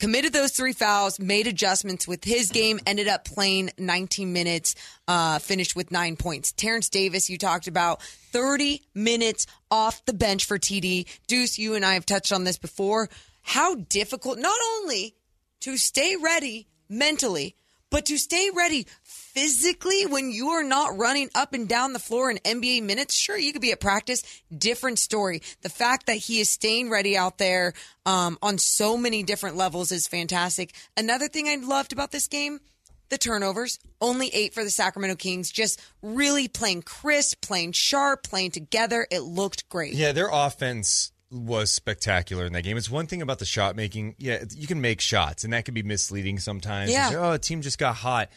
[0.00, 4.74] committed those three fouls, made adjustments with his game, ended up playing 19 minutes,
[5.06, 6.52] uh, finished with nine points.
[6.52, 11.06] Terence Davis, you talked about 30 minutes off the bench for TD.
[11.28, 13.08] Deuce, you and I have touched on this before.
[13.42, 15.14] How difficult, not only
[15.60, 17.54] to stay ready mentally,
[17.90, 18.86] but to stay ready
[19.32, 23.14] physically when you are not running up and down the floor in NBA minutes.
[23.14, 24.22] Sure, you could be at practice,
[24.56, 25.42] different story.
[25.62, 27.72] The fact that he is staying ready out there
[28.06, 30.74] um, on so many different levels is fantastic.
[30.96, 32.60] Another thing I loved about this game.
[33.08, 38.52] The turnovers, only eight for the Sacramento Kings, just really playing crisp, playing sharp, playing
[38.52, 39.04] together.
[39.10, 39.94] It looked great.
[39.94, 42.76] Yeah, their offense was spectacular in that game.
[42.76, 44.14] It's one thing about the shot making.
[44.18, 46.92] Yeah, you can make shots, and that can be misleading sometimes.
[46.92, 47.10] Yeah.
[47.10, 48.30] Say, oh, a team just got hot.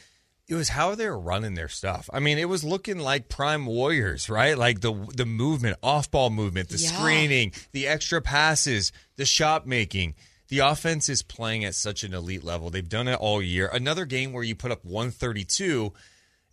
[0.47, 2.09] It was how they were running their stuff.
[2.11, 4.57] I mean, it was looking like prime warriors, right?
[4.57, 6.91] Like the the movement, off ball movement, the Yeah.
[6.91, 10.15] screening, the extra passes, the shot making.
[10.49, 12.69] The offense is playing at such an elite level.
[12.69, 13.67] They've done it all year.
[13.71, 15.93] Another game where you put up 132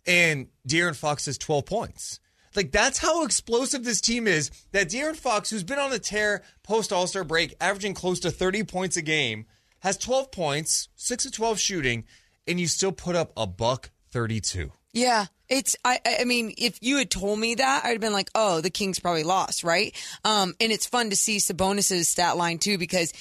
[0.07, 2.19] and De'Aaron Fox has 12 points.
[2.55, 4.51] Like that's how explosive this team is.
[4.71, 8.31] That De'Aaron Fox, who's been on the tear post All Star break, averaging close to
[8.31, 9.45] 30 points a game,
[9.79, 12.05] has 12 points, six of 12 shooting,
[12.47, 14.71] and you still put up a buck 32.
[14.93, 15.75] Yeah, it's.
[15.85, 15.99] I.
[16.19, 18.99] I mean, if you had told me that, I'd have been like, "Oh, the Kings
[18.99, 19.95] probably lost, right?"
[20.25, 23.13] Um, and it's fun to see Sabonis's stat line too because.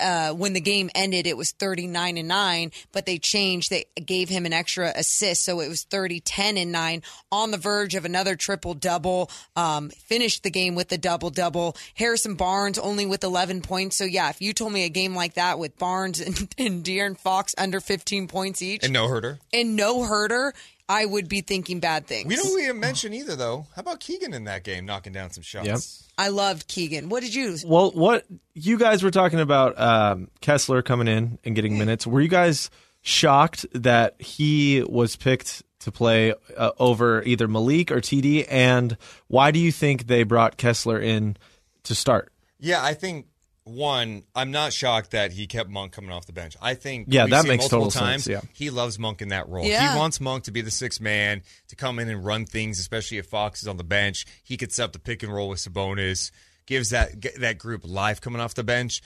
[0.00, 3.70] Uh, when the game ended, it was 39 and 9, but they changed.
[3.70, 5.44] They gave him an extra assist.
[5.44, 9.30] So it was 30, 10 and 9 on the verge of another triple double.
[9.56, 11.76] Um, finished the game with the double double.
[11.94, 13.96] Harrison Barnes only with 11 points.
[13.96, 17.16] So yeah, if you told me a game like that with Barnes and, and De'Aaron
[17.18, 19.38] Fox under 15 points each And no Huerter.
[19.52, 20.52] and no Huerter,
[20.90, 22.26] I would be thinking bad things.
[22.26, 23.64] We don't even mention either, though.
[23.76, 25.66] How about Keegan in that game, knocking down some shots?
[25.66, 25.78] Yep.
[26.18, 27.08] I loved Keegan.
[27.08, 27.56] What did you?
[27.64, 32.08] Well, what you guys were talking about um, Kessler coming in and getting minutes.
[32.08, 32.70] Were you guys
[33.02, 38.46] shocked that he was picked to play uh, over either Malik or TD?
[38.50, 38.96] And
[39.28, 41.36] why do you think they brought Kessler in
[41.84, 42.32] to start?
[42.58, 43.26] Yeah, I think
[43.64, 46.56] one, I'm not shocked that he kept Monk coming off the bench.
[46.60, 48.40] I think Yeah, we've that seen makes multiple total sense, times, yeah.
[48.52, 49.64] he loves Monk in that role.
[49.64, 49.92] Yeah.
[49.92, 53.18] He wants Monk to be the sixth man to come in and run things, especially
[53.18, 54.26] if Fox is on the bench.
[54.42, 56.30] He could set up the pick and roll with Sabonis,
[56.66, 59.02] gives that that group life coming off the bench.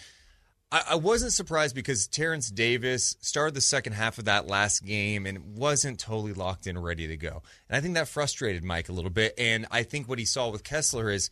[0.71, 5.27] I, I wasn't surprised because Terence Davis started the second half of that last game
[5.27, 7.43] and wasn't totally locked in, ready to go.
[7.69, 9.35] And I think that frustrated Mike a little bit.
[9.39, 11.31] And I think what he saw with Kessler is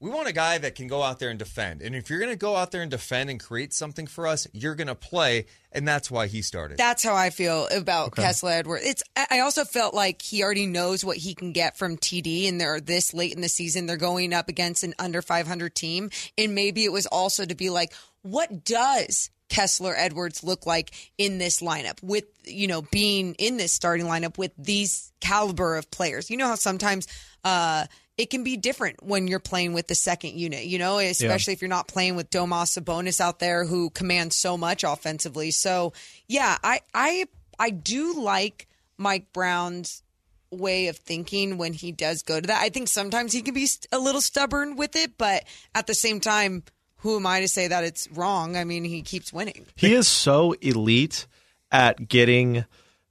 [0.00, 1.82] we want a guy that can go out there and defend.
[1.82, 4.46] And if you're going to go out there and defend and create something for us,
[4.54, 5.44] you're going to play.
[5.72, 6.78] And that's why he started.
[6.78, 8.84] That's how I feel about Kessler Edwards.
[8.86, 9.02] It's.
[9.14, 12.60] I I also felt like he already knows what he can get from TD, and
[12.60, 13.86] they're this late in the season.
[13.86, 17.70] They're going up against an under 500 team, and maybe it was also to be
[17.70, 23.58] like, what does Kessler Edwards look like in this lineup with you know being in
[23.58, 26.30] this starting lineup with these caliber of players?
[26.30, 27.06] You know how sometimes.
[27.44, 27.86] uh
[28.20, 31.62] it can be different when you're playing with the second unit, you know, especially if
[31.62, 35.50] you're not playing with Domas Sabonis out there who commands so much offensively.
[35.50, 35.94] So,
[36.28, 37.24] yeah, I I
[37.58, 38.68] I do like
[38.98, 40.02] Mike Brown's
[40.50, 42.60] way of thinking when he does go to that.
[42.60, 45.44] I think sometimes he can be a little stubborn with it, but
[45.74, 46.62] at the same time,
[46.96, 48.54] who am I to say that it's wrong?
[48.54, 49.64] I mean, he keeps winning.
[49.76, 51.26] He is so elite
[51.72, 52.66] at getting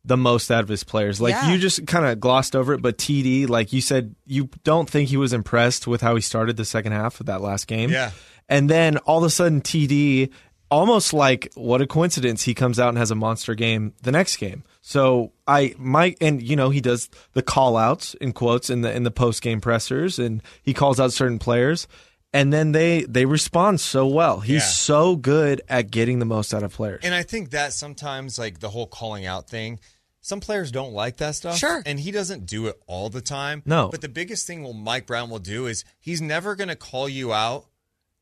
[0.09, 1.21] the most out of his players.
[1.21, 1.51] Like Yeah.
[1.53, 5.07] you just kind of glossed over it, but TD, like you said, you don't think
[5.09, 7.89] he was impressed with how he started the second half of that last game.
[7.89, 8.11] Yeah.
[8.49, 10.29] And then all of a sudden TD
[10.71, 14.37] almost like what a coincidence he comes out and has a monster game the next
[14.37, 14.63] game.
[14.81, 18.95] So I might and you know he does the call outs in quotes in the
[18.95, 21.87] in the post game pressers and he calls out certain players
[22.33, 24.41] and then they they respond so well.
[24.41, 24.67] He's Yeah.
[24.67, 27.01] so good at getting the most out of players.
[27.03, 29.79] And I think that sometimes, like the whole calling out thing,
[30.21, 31.57] some players don't like that stuff.
[31.57, 31.81] Sure.
[31.85, 33.63] And he doesn't do it all the time.
[33.65, 33.89] No.
[33.89, 37.07] But the biggest thing will Mike Brown will do is he's never going to call
[37.07, 37.65] you out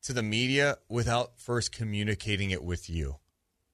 [0.02, 3.16] to the media without first communicating it with you.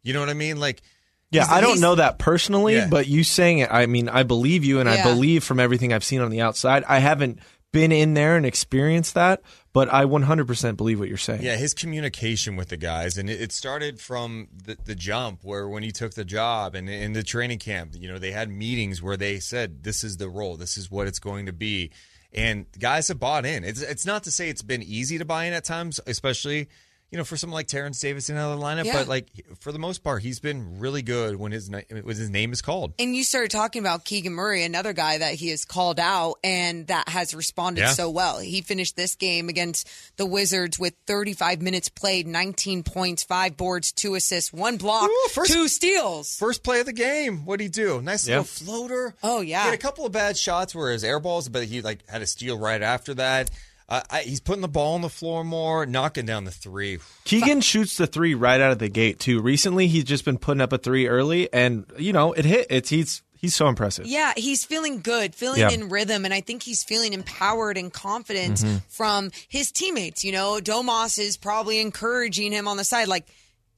[0.03, 0.59] You know what I mean?
[0.59, 0.83] Like,
[1.31, 2.89] Yeah, I don't know that personally, Yeah.
[2.89, 6.05] but you saying it, I mean, I believe you, and I believe from everything I've
[6.05, 6.85] seen on the outside.
[6.89, 7.41] I haven't
[7.75, 9.43] been in there and experienced that,
[9.75, 11.43] but I 100% believe what you're saying.
[11.43, 15.83] Yeah, his communication with the guys, and it, started from the, the jump, where when
[15.83, 19.17] he took the job and in the training camp, you know, they had meetings where
[19.17, 21.91] they said, "This is the role, this is what it's going to be,"
[22.33, 23.65] and guys have bought in.
[23.65, 26.69] It's it's not to say it's been easy to buy in at times, especially.
[27.15, 28.95] You know, for someone like Terence Davis in the lineup, Yeah.
[28.95, 29.29] but like
[29.61, 32.61] for the most part, he's been really good when his ni- when his name is
[32.61, 32.93] called.
[32.99, 36.89] And you started talking about Keegan Murray, another guy that he has called out and
[36.89, 37.93] that has responded Yeah.
[37.93, 38.41] so well.
[38.41, 43.93] He finished this game against the Wizards with 35 minutes played, 19 points, five boards,
[43.93, 46.35] two assists, one block, Ooh, first- two steals.
[46.35, 47.45] First play of the game.
[47.45, 48.03] What'd he do?
[48.03, 48.39] Nice Yeah.
[48.39, 49.15] little floater.
[49.23, 49.61] Oh, yeah.
[49.61, 52.23] He had a couple of bad shots where his air balls, but he like had
[52.23, 53.51] a steal right after that.
[53.89, 56.99] Uh, I, he's putting the ball on the floor more, knocking down the three.
[57.25, 59.41] Keegan shoots the three right out of the gate too.
[59.43, 62.67] Recently, he's just been putting up a three early, and you know it hit.
[62.71, 64.07] It's he's he's so impressive.
[64.07, 65.71] Yeah, he's feeling good, feeling Yeah.
[65.71, 68.77] in rhythm, and I think he's feeling empowered and confident Mm-hmm.
[68.89, 70.25] from his teammates.
[70.25, 73.27] You know, Domas is probably encouraging him on the side, like,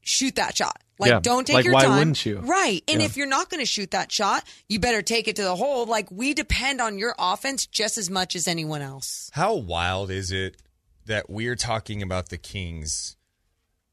[0.02, 0.80] shoot that shot.
[0.98, 1.98] Like, Yeah, don't take like, your why time.
[1.98, 2.38] wouldn't you?
[2.38, 2.82] Right.
[2.88, 3.06] And Yeah.
[3.06, 5.84] if you're not going to shoot that shot, you better take it to the hole.
[5.86, 9.30] Like, we depend on your offense just as much as anyone else.
[9.34, 10.56] How wild is it
[11.04, 13.16] that we're talking about the Kings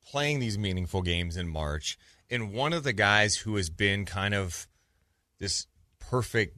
[0.05, 1.97] playing these meaningful games in March,
[2.29, 4.67] and one of the guys who has been kind of
[5.39, 5.67] this
[5.99, 6.57] perfect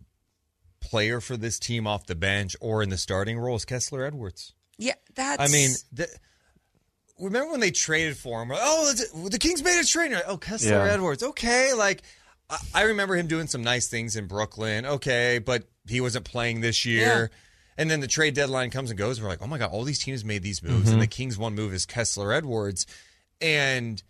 [0.80, 4.54] player for this team off the bench or in the starting role is Kessler Edwards.
[4.78, 5.42] Yeah, that's.
[5.42, 6.08] I mean, the,
[7.20, 8.52] remember when they traded for him?
[8.54, 8.94] Oh,
[9.30, 10.12] the, Kings made a trade.
[10.12, 10.92] Like, Oh, Kessler Yeah.
[10.94, 11.24] Edwards.
[11.24, 12.04] Okay, like
[12.50, 14.86] I, I remember him doing some nice things in Brooklyn.
[14.86, 17.32] Okay, but he wasn't playing this year.
[17.78, 19.22] And then the trade deadline comes and goes.
[19.22, 21.00] We're like, oh my god, all these teams made these moves, and mm-hmm.
[21.00, 22.86] the Kings' one move is Kessler Edwards,
[23.42, 24.02] and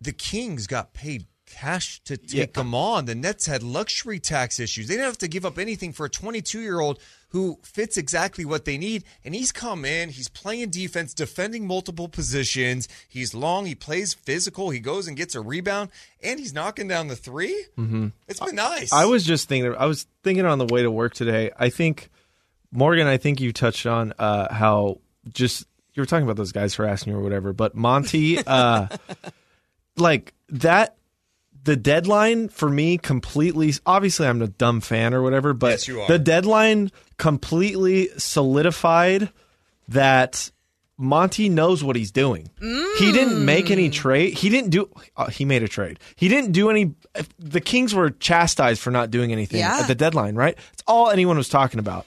[0.00, 3.04] the Kings got paid cash to take them on.
[3.04, 4.88] The Nets had luxury tax issues.
[4.88, 6.98] They didn't have to give up anything for a 22 year old
[7.30, 9.04] who fits exactly what they need.
[9.24, 12.88] And he's come in, he's playing defense, defending multiple positions.
[13.08, 15.90] He's long, he plays physical, he goes and gets a rebound,
[16.22, 18.08] and he's knocking down the 3 Mm-hmm.
[18.28, 18.92] It's been nice.
[18.92, 19.74] I was just thinking.
[19.76, 21.50] I was thinking on the way to work today.
[21.58, 22.10] I think
[22.70, 23.06] Morgan.
[23.06, 24.98] I think you touched on uh, how
[25.32, 27.52] just you were talking about those guys harassing you or whatever.
[27.52, 28.88] But Monte, uh,
[29.96, 30.96] like that.
[31.64, 33.72] The deadline for me completely.
[33.86, 35.52] Obviously, I'm a dumb fan or whatever.
[35.54, 36.08] But Yes, you are.
[36.08, 39.30] the deadline completely solidified
[39.88, 40.50] that
[40.98, 42.48] Monte knows what he's doing.
[42.60, 44.34] He didn't make any trade.
[44.34, 44.88] He didn't do.
[45.16, 45.98] Uh, he made a trade.
[46.16, 46.94] He didn't do any.
[47.38, 49.78] The Kings were chastised for not doing anything Yeah.
[49.80, 50.34] at the deadline.
[50.34, 50.56] Right.
[50.72, 52.06] It's all anyone was talking about.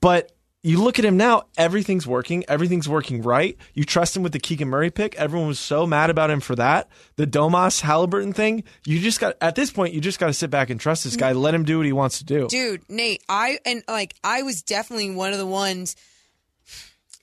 [0.00, 0.30] But
[0.62, 1.44] you look at him now.
[1.56, 2.44] Everything's working.
[2.48, 3.56] Everything's working right.
[3.74, 5.14] You trust him with the Keegan Murray pick.
[5.16, 6.88] Everyone was so mad about him for that.
[7.16, 8.62] The Domas Halliburton thing.
[8.86, 9.92] You just got at this point.
[9.92, 11.32] You just got to sit back and trust this guy.
[11.32, 11.40] Mm-hmm.
[11.40, 12.46] Let him do what he wants to do.
[12.48, 15.96] dude nate i and like i was definitely one of the ones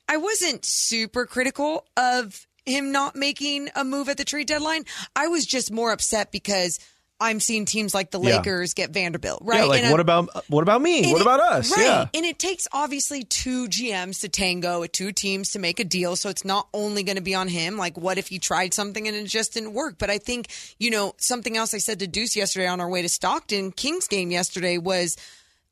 [0.08, 4.84] i wasn't super critical of him not making a move at the trade deadline
[5.16, 6.80] i was just more upset because
[7.22, 8.38] i'm seeing teams like the Yeah.
[8.38, 11.12] lakers get vanderbilt right Yeah, like And what I'm- about what about me?
[11.12, 11.72] What it- about us?
[11.72, 11.86] Right.
[11.86, 12.06] Yeah.
[12.14, 16.16] And it takes obviously two GMs to tango, two teams to make a deal.
[16.16, 17.78] So it's not only going to be on him.
[17.78, 19.96] Like, what if he tried something and it just didn't work?
[20.00, 20.48] But I think,
[20.80, 24.08] you know, something else I said to Deuce yesterday on our way to Stockton, Kings
[24.08, 25.16] game yesterday was.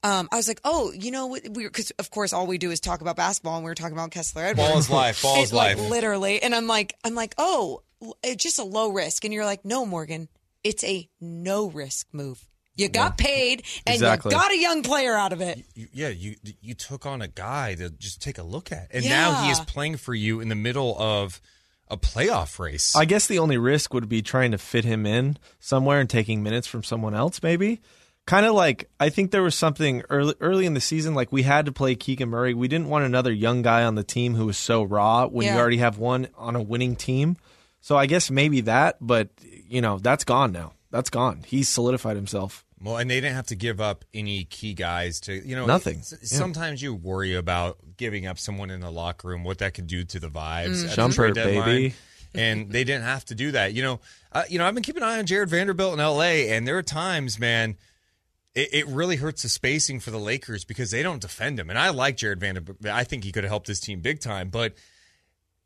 [0.03, 2.79] Um, I was like, oh, you know, we because of course all we do is
[2.79, 4.69] talk about basketball, and we were talking about Kessler Edwards.
[4.69, 5.21] Ball is life.
[5.23, 5.89] Ball is It, like, life.
[5.89, 6.41] literally.
[6.41, 7.81] And I'm like, I'm like, oh,
[8.23, 9.25] it's just a low risk.
[9.25, 10.29] And you're like, no, Morgan,
[10.63, 12.47] it's a no risk move.
[12.75, 14.31] You got paid, and Exactly.
[14.33, 15.65] you got a young player out of it.
[15.73, 19.03] You- yeah, you you took on a guy to just take a look at, and
[19.03, 21.41] now he is playing for you in the middle of
[21.87, 22.95] a playoff race.
[22.95, 26.43] I guess the only risk would be trying to fit him in somewhere and taking
[26.43, 27.81] minutes from someone else, maybe.
[28.27, 31.43] Kind of like I think there was something early early in the season, like we
[31.43, 32.53] had to play Keegan Murray.
[32.53, 35.53] We didn't want another young guy on the team who was so raw when you
[35.59, 37.37] already have one on a winning team.
[37.81, 39.29] So I guess maybe that, but
[39.67, 40.73] you know that's gone now.
[40.91, 41.43] That's gone.
[41.45, 42.63] He's solidified himself.
[42.81, 45.97] Well, and they didn't have to give up any key guys to, you know, Nothing.
[45.97, 49.87] s- Sometimes you worry about giving up someone in the locker room, what that could
[49.87, 50.83] do to the vibes.
[50.83, 51.65] at the Jumper, trade deadline.
[51.65, 51.95] baby.
[52.35, 53.73] and they didn't have to do that.
[53.73, 53.99] You know,
[54.31, 56.77] uh, you know, I've been keeping an eye on Jared Vanderbilt in L.A., and there
[56.77, 57.77] are times, man,
[58.53, 61.71] it, it really hurts the spacing for the Lakers because they don't defend him.
[61.71, 62.85] And I like Jared Vanderbilt.
[62.85, 64.75] I think he could have helped this team big time, but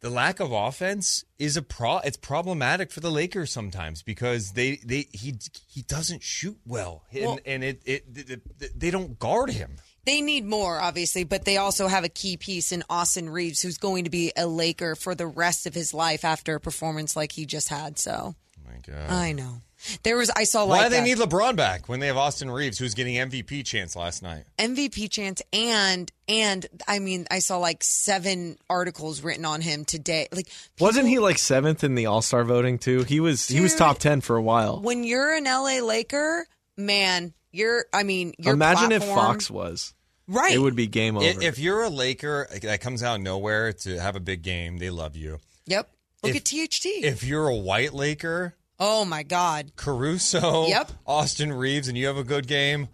[0.02, 4.78] the lack of offense is a pro it's problematic for the Lakers sometimes because they
[4.84, 5.36] they he
[5.70, 9.78] he doesn't shoot well and, Well- and it, it, it, they don't guard him.
[10.04, 13.78] They need more, obviously, but they also have a key piece in Austin Reaves, who's
[13.78, 17.32] going to be a Laker for the rest of his life after a performance like
[17.32, 18.00] he just had.
[18.00, 19.12] So, oh my God.
[19.12, 19.62] I know.
[20.04, 22.18] There was I saw Why like do they a need LeBron back when they have
[22.18, 24.44] Austin Reaves, who's getting MVP chance last night?
[24.60, 30.28] MVP chance and and I mean I saw like seven articles written on him today.
[30.32, 30.48] Like
[30.80, 33.04] Wasn't he like seventh in the All Star voting too?
[33.04, 33.48] He was.
[33.48, 34.80] He was top ten for a while.
[34.82, 36.46] when you're an LA Laker,
[36.78, 39.94] man, you're I mean your Imagine if Fox was.
[40.28, 40.54] right.
[40.54, 41.26] It would be game over.
[41.26, 44.90] If you're a Laker that comes out of nowhere to have a big game, they
[44.90, 45.40] love you.
[45.66, 45.90] Yep.
[46.24, 46.86] Look If- at THT.
[47.04, 49.72] If you're a white Laker, oh my God.
[49.78, 50.92] Caruso, Yep.
[51.06, 52.90] Austin Reaves, and you have a good game,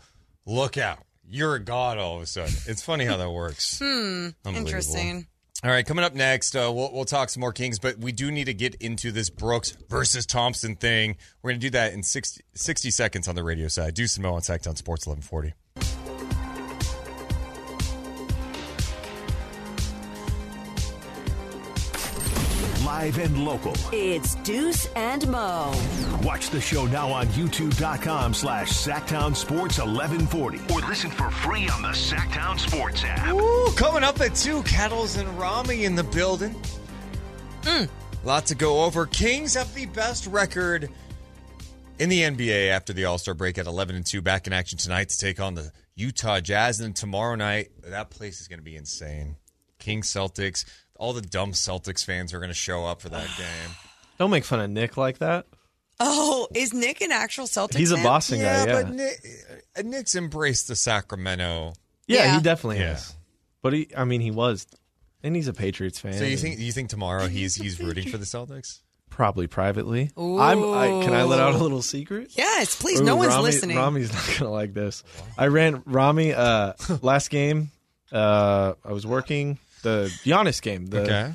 [0.45, 0.99] look out.
[1.27, 2.53] You're a god all of a sudden.
[2.67, 3.79] It's funny how that works.
[3.83, 4.29] hmm.
[4.45, 5.27] Interesting.
[5.63, 8.29] All right, coming up next, uh, we'll, we'll talk some more Kings, but we do
[8.31, 11.15] need to get into this Brooks versus Thompson thing.
[11.41, 13.95] We're going to do that in 60, 60 seconds on the radio side.
[13.95, 15.53] Deuce and Mo on Sactown Sports 1140.
[22.97, 23.75] Live and local.
[23.91, 25.71] It's Deuce and Mo.
[26.23, 30.73] Watch the show now on youtube.com slash Sactown Sports 1140.
[30.73, 33.35] Or listen for free on the Sactown Sports app.
[33.35, 36.55] Ooh, coming up at two, Kettles and Rami in the building.
[37.61, 37.87] Mm.
[38.23, 39.05] Lot to go over.
[39.05, 40.89] Kings have the best record
[41.99, 44.23] in the NBA after the All Star break at 11 and 2.
[44.23, 46.79] Back in action tonight to take on the Utah Jazz.
[46.79, 49.35] And tomorrow night, that place is going to be insane.
[49.77, 50.65] Kings Celtics.
[50.99, 53.75] All the dumb Celtics fans are going to show up for that game.
[54.19, 55.45] Don't make fun of Nick like that.
[55.99, 57.75] Oh, is Nick an actual Celtics?
[57.77, 58.03] He's a fan?
[58.03, 58.71] Boston yeah, guy.
[58.71, 59.25] Yeah, but Nick,
[59.77, 61.73] uh, Nick's embraced the Sacramento.
[62.07, 62.35] yeah, Yeah.
[62.37, 62.93] he definitely Yeah.
[62.93, 63.15] is.
[63.63, 64.67] But he, I mean, he was,
[65.23, 66.13] and he's a Patriots fan.
[66.13, 68.79] So you think you think tomorrow he's he's rooting for the Celtics?
[69.09, 70.11] probably privately?
[70.15, 70.63] I'm.
[70.63, 72.37] I, can I let out a little secret?
[72.37, 73.01] Yes, please.
[73.01, 73.77] Ooh, no one's Rami- listening.
[73.77, 75.03] Rami's not gonna like this.
[75.37, 77.71] I ran Rami uh, last game.
[78.11, 79.57] Uh, I was working
[79.87, 80.85] the Giannis game.
[80.87, 81.33] The, Okay.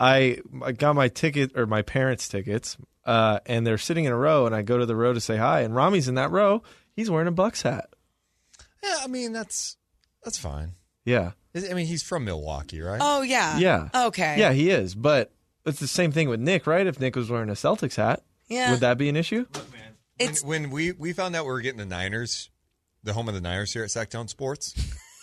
[0.00, 4.16] I I got my ticket or my parents' tickets, uh, and they're sitting in a
[4.16, 6.62] row, and I go to the row to say hi, and Rami's in that row.
[6.96, 7.88] He's wearing a Bucks hat.
[8.82, 9.76] Yeah, I mean that's
[10.24, 10.72] that's fine.
[11.04, 13.00] Yeah, I mean he's from Milwaukee, right?
[13.02, 13.58] oh yeah.
[13.58, 14.36] yeah, Okay.
[14.38, 14.52] yeah.
[14.52, 15.32] He is, but
[15.64, 16.86] it's the same thing with Nick, right?
[16.86, 18.72] If Nick was wearing a Celtics hat, Yeah.
[18.72, 19.46] would that be an issue?
[19.54, 19.80] Look, when,
[20.18, 22.50] It's when we we found out we were getting the Niners,
[23.04, 24.74] the home of the Niners here at Sactown Sports.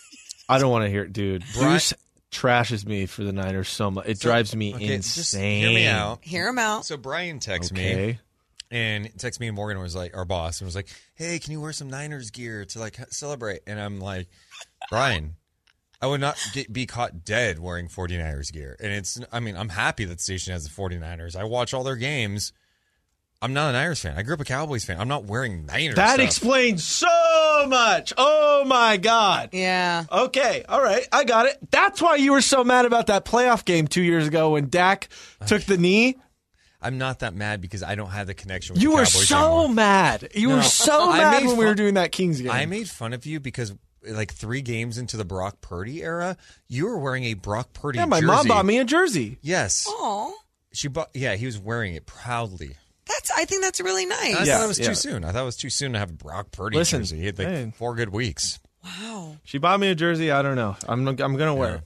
[0.48, 1.44] I don't want to hear it, dude.
[1.54, 1.92] Brian- Bruce
[2.30, 4.06] trashes me for the Niners so much.
[4.06, 5.22] It drives me Okay, insane.
[5.22, 6.18] just hear me out.
[6.22, 6.84] hear him out.
[6.86, 8.18] So Brian texted me
[8.70, 11.60] and texted me and Morgan was like our boss and was like, "Hey, can you
[11.60, 14.28] wear some Niners gear to like celebrate?" And I'm like,
[14.90, 15.34] "Brian,
[16.00, 19.70] I would not get, be caught dead wearing 49ers gear." And it's I mean, I'm
[19.70, 21.34] happy that the station has the 49ers.
[21.34, 22.52] I watch all their games.
[23.42, 24.18] I'm not a Niners fan.
[24.18, 25.00] I grew up a Cowboys fan.
[25.00, 25.94] I'm not wearing Niners.
[25.96, 26.26] That stuff.
[26.26, 27.08] explains so
[27.66, 28.12] much.
[28.16, 29.50] Oh my god.
[29.52, 30.04] Yeah.
[30.10, 31.58] Okay, all right, I got it.
[31.70, 35.08] That's why you were so mad about that playoff game two years ago when Dak
[35.46, 36.16] took the knee.
[36.82, 39.28] I'm not that mad because I don't have the connection with You the were Cowboys
[39.28, 39.74] so anymore.
[39.74, 40.28] mad.
[40.34, 40.56] You No.
[40.56, 42.50] were so I mad made when we fun- were doing that Kings game.
[42.50, 43.74] I made fun of you because
[44.08, 46.38] like three games into the Brock Purdy era,
[46.68, 48.26] you were wearing a Brock Purdy yeah, my jersey.
[48.28, 49.36] mom bought me a jersey.
[49.42, 49.84] Yes.
[49.86, 50.34] Oh,
[50.72, 52.76] She bought yeah, he was wearing it proudly.
[53.10, 53.30] That's.
[53.36, 54.36] I think that's really nice.
[54.36, 54.88] I Yeah, thought it was yeah.
[54.88, 55.24] too soon.
[55.24, 57.18] I thought it was too soon to have Brock Purdy Listen, jersey.
[57.18, 57.72] He had like hey.
[57.76, 58.58] four good weeks.
[58.84, 59.36] Wow.
[59.44, 60.30] She bought me a jersey.
[60.30, 60.76] I don't know.
[60.88, 61.82] I'm I'm gonna wear it.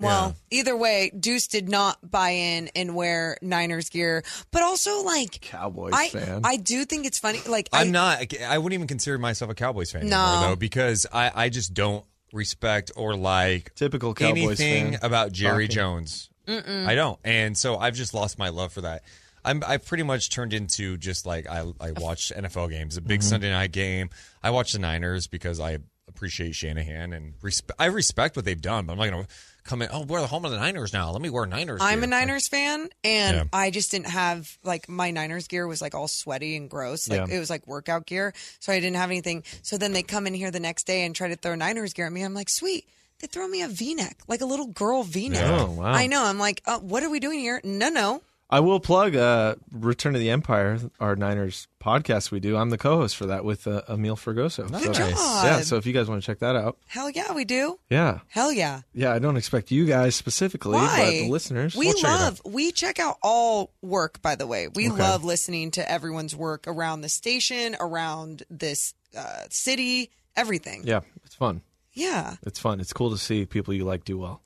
[0.00, 5.40] Well, either way, Deuce did not buy in and wear Niners gear, but also like
[5.40, 6.40] Cowboys I, fan.
[6.42, 7.40] I do think it's funny.
[7.46, 10.20] Like I, I'm not I wouldn't even consider myself a Cowboys fan No.
[10.20, 15.00] anymore though, because I, I just don't respect or like Typical Cowboys anything fan.
[15.02, 15.76] about Jerry Talking.
[15.76, 16.30] Jones.
[16.48, 17.20] I don't.
[17.22, 19.04] And so I've just lost my love for that.
[19.44, 23.20] I'm I've pretty much turned into just like I I watch NFL games, a big
[23.20, 23.28] Mm-hmm.
[23.28, 24.10] Sunday night game.
[24.42, 25.78] I watch the Niners because I
[26.08, 29.28] appreciate Shanahan and respe- I respect what they've done, but I'm not going to
[29.64, 31.10] come in, oh, we're the home of the Niners now.
[31.12, 33.44] Let me wear Niners I'm gear." a Niners fan, and Yeah.
[33.52, 37.08] I just didn't have like my Niners gear was like all sweaty and gross.
[37.08, 37.36] Like Yeah.
[37.36, 39.44] it was like workout gear, so I didn't have anything.
[39.62, 42.06] So then they come in here the next day and try to throw Niners gear
[42.06, 42.22] at me.
[42.22, 42.86] I'm like, sweet.
[43.20, 45.44] They throw me a V-neck, like a little girl V-neck.
[45.46, 45.84] Oh, wow.
[45.92, 46.24] I know.
[46.24, 47.60] I'm like, uh, what are we doing here?
[47.62, 48.20] No, no.
[48.52, 52.54] I will plug uh, Return of the Empire, our Niners podcast we do.
[52.58, 54.68] I'm the co-host for that with uh, Emil Fergoso.
[54.70, 54.84] Nice.
[54.84, 55.08] So, job.
[55.16, 57.78] yeah, so if you guys want to check that out, Hell yeah, we do.
[57.88, 58.82] yeah, Hell yeah.
[58.92, 59.10] yeah.
[59.10, 60.98] I don't expect you guys specifically, Why?
[61.06, 61.74] but the listeners.
[61.74, 64.68] We We'll check it love, we check out all work, by the way.
[64.68, 64.98] We Okay.
[65.00, 70.82] love listening to everyone's work around the station, around this uh, city, everything.
[70.84, 71.62] yeah, it's fun.
[71.94, 72.36] Yeah.
[72.42, 72.80] It's fun.
[72.80, 74.42] It's cool to see people you like do well.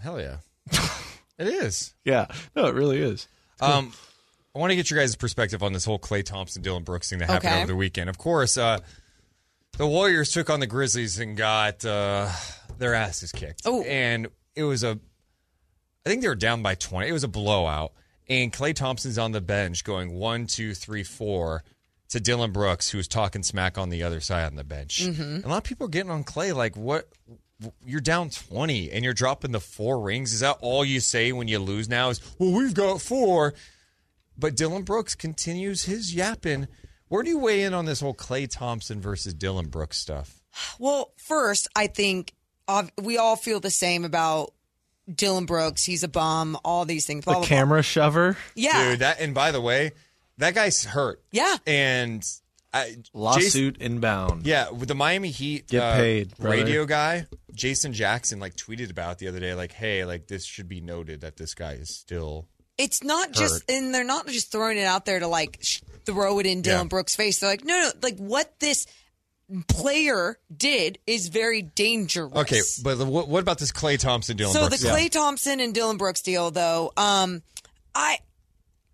[0.00, 0.36] Hell yeah.
[1.40, 1.94] it is.
[2.04, 3.26] Yeah, no, it really is.
[3.60, 3.92] Um,
[4.54, 7.18] I want to get your guys' perspective on this whole Klay Thompson, Dillon Brooks thing
[7.20, 7.58] that happened Okay.
[7.62, 8.08] over the weekend.
[8.10, 8.78] Of course, uh,
[9.76, 12.28] the Warriors took on the Grizzlies and got uh,
[12.78, 13.62] their asses kicked.
[13.64, 13.82] Oh.
[13.82, 14.98] and it was a,
[16.04, 17.08] I think they were down by twenty.
[17.08, 17.92] It was a blowout,
[18.28, 21.62] and Klay Thompson's on the bench going one, two, three, four
[22.08, 25.02] to Dillon Brooks, who's talking smack on the other side on the bench.
[25.02, 27.08] And a lot of people are getting on Klay like, what?
[27.84, 30.32] You're down 20 and you're dropping the four rings.
[30.32, 32.08] Is that all you say when you lose now?
[32.10, 33.54] Is, well, we've got four.
[34.38, 36.66] But Dillon Brooks continues his yapping.
[37.08, 40.40] Where do you weigh in on this whole Klay Thompson versus Dillon Brooks stuff?
[40.78, 42.32] Well, first, I think
[43.02, 44.52] we all feel the same about
[45.12, 45.84] Dillon Brooks.
[45.84, 46.56] He's a bum.
[46.64, 47.24] All these things.
[47.24, 47.48] Blah, The blah, blah.
[47.48, 48.90] camera shover, Yeah.
[48.90, 49.90] Dude, that and by the way,
[50.38, 51.20] that guy's hurt.
[51.32, 51.56] Yeah.
[51.66, 52.24] And
[52.72, 54.46] I, Jason, lawsuit inbound.
[54.46, 56.56] yeah, with the Miami Heat Get uh, paid, brother.
[56.56, 60.68] radio guy, Jason Jackson, like tweeted about the other day, like, hey, like this should
[60.68, 62.48] be noted that this guy is still
[62.78, 66.38] it's not just, and they're not just throwing it out there to like sh- throw
[66.38, 66.88] it in Dillon Yeah.
[66.88, 67.38] Brooks' face.
[67.40, 68.86] They're like, no, no, like what this
[69.68, 72.32] player did is very dangerous.
[72.34, 74.82] Okay, but what, what about this Klay Thompson Dillon so Brooks?
[74.82, 77.42] the Klay Thompson and Dillon Brooks deal, though, um,
[77.94, 78.18] I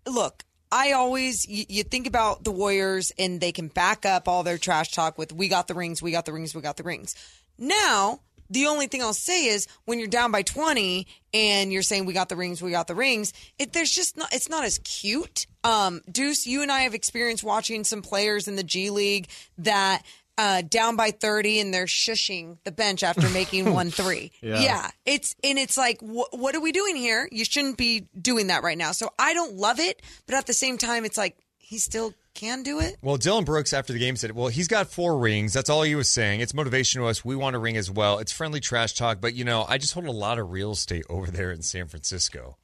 [0.05, 0.43] look.
[0.69, 4.57] I always you, you think about the Warriors and they can back up all their
[4.57, 7.15] trash talk with "We got the rings, we got the rings, we got the rings."
[7.57, 8.19] Now
[8.49, 12.13] the only thing I'll say is when you're down by 20 and you're saying we
[12.13, 15.47] got the rings, we got the rings, it, there's just not, it's not as cute.
[15.63, 20.03] Um, Deuce, you and I have experienced watching some players in the G League that
[20.37, 24.31] uh, down by 30 and they're shushing the bench after making one three.
[24.41, 24.91] Yeah.
[25.05, 27.27] It's, and it's like, wh- what are we doing here?
[27.31, 28.91] You shouldn't be doing that right now.
[28.91, 32.63] So I don't love it, but at the same time, it's like, he's still can
[32.63, 32.97] do it.
[33.01, 35.53] Well, Dillon Brooks after the game said, "Well, he's got four rings.
[35.53, 36.39] That's all he was saying.
[36.39, 37.25] It's motivation to us.
[37.25, 38.19] We want a ring as well.
[38.19, 41.05] It's friendly trash talk, but you know, I just hold a lot of real estate
[41.09, 42.57] over there in San Francisco."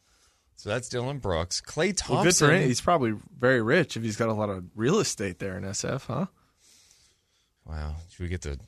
[0.55, 1.59] So that's Dillon Brooks.
[1.59, 2.15] Klay Thompson.
[2.15, 2.67] Well, good for him.
[2.67, 6.05] He's probably very rich if he's got a lot of real estate there in SF,
[6.05, 6.27] huh?
[7.65, 7.95] wow.
[8.09, 8.59] Should we get the?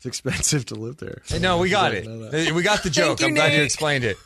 [0.00, 1.20] It's expensive to live there.
[1.38, 2.52] No, we got it.
[2.54, 3.20] We got the joke.
[3.20, 4.16] you, I'm glad you explained it.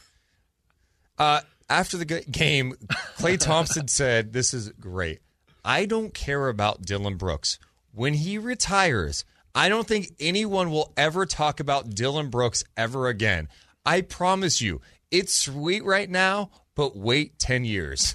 [1.19, 2.75] Uh, after the game,
[3.17, 5.21] Klay Thompson said, "This is great.
[5.65, 7.59] I don't care about Dillon Brooks.
[7.93, 9.25] When he retires,
[9.55, 13.49] I don't think anyone will ever talk about Dillon Brooks ever again.
[13.87, 14.81] I promise you,
[15.11, 18.15] it's sweet right now, but wait ten years."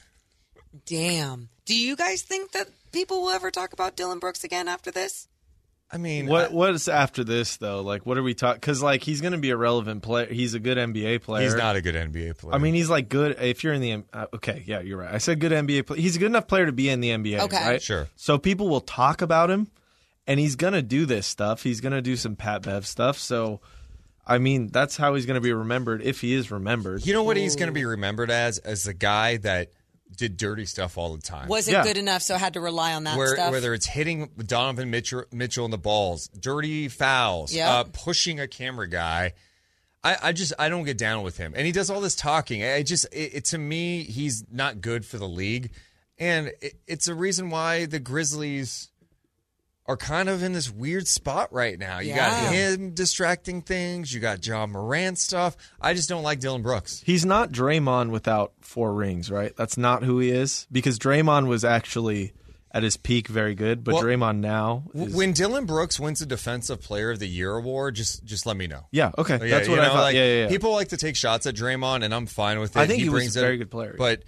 [0.85, 1.49] Damn.
[1.65, 5.27] Do you guys think that people will ever talk about Dillon Brooks again after this?
[5.91, 7.81] I mean, What I- what's after this though?
[7.81, 8.59] Like, what are we talking?
[8.59, 10.27] Because like he's going to be a relevant player.
[10.31, 11.43] He's a good NBA player.
[11.43, 12.53] he's not a good NBA player.
[12.53, 13.37] I mean, he's like good.
[13.41, 15.11] If you're in the uh, okay, yeah, you're right.
[15.13, 15.99] I said good NBA player.
[15.99, 17.39] He's a good enough player to be in the NBA.
[17.41, 17.57] Okay.
[17.65, 17.81] right?
[17.81, 18.07] Sure.
[18.15, 19.67] So people will talk about him,
[20.27, 21.63] and he's gonna do this stuff.
[21.63, 23.17] He's gonna do some Pat Bev stuff.
[23.17, 23.61] So,
[24.27, 27.03] I mean, that's how he's gonna be remembered if he is remembered.
[27.03, 28.59] you know what he's going to be remembered as?
[28.59, 29.71] As the guy that
[30.15, 31.47] did dirty stuff all the time.
[31.47, 31.83] Wasn't Yeah.
[31.83, 33.51] good enough, so had to rely on that Where, stuff.
[33.51, 37.69] whether it's hitting Donovan Mitchell, Mitchell in the balls, dirty fouls, Yep.
[37.69, 39.33] uh, pushing a camera guy,
[40.03, 42.63] I, I just I don't get down with him, and he does all this talking.
[42.63, 45.71] I just it, it to me he's not good for the league,
[46.17, 48.89] and it, it's a reason why the Grizzlies
[49.89, 51.97] are kind of in this weird spot right now.
[51.99, 52.29] You Yeah.
[52.29, 55.57] got him distracting things, you got Ja Morant stuff.
[55.81, 57.01] I just don't like Dillon Brooks.
[57.05, 59.51] He's not Draymond without four rings, right?
[59.57, 62.33] That's not who he is because Draymond was actually
[62.71, 66.27] at his peak very good, but Well, Draymond now is, When Dillon Brooks wins the
[66.27, 68.85] Defensive Player of the Year award, just just let me know.
[68.91, 70.01] yeah, okay, Yeah, that's you what I thought.
[70.03, 70.49] like, yeah, yeah, yeah.
[70.49, 72.79] People like to take shots at Draymond, and I'm fine with it.
[72.79, 73.95] I think he was brings a very good player.
[73.97, 74.21] But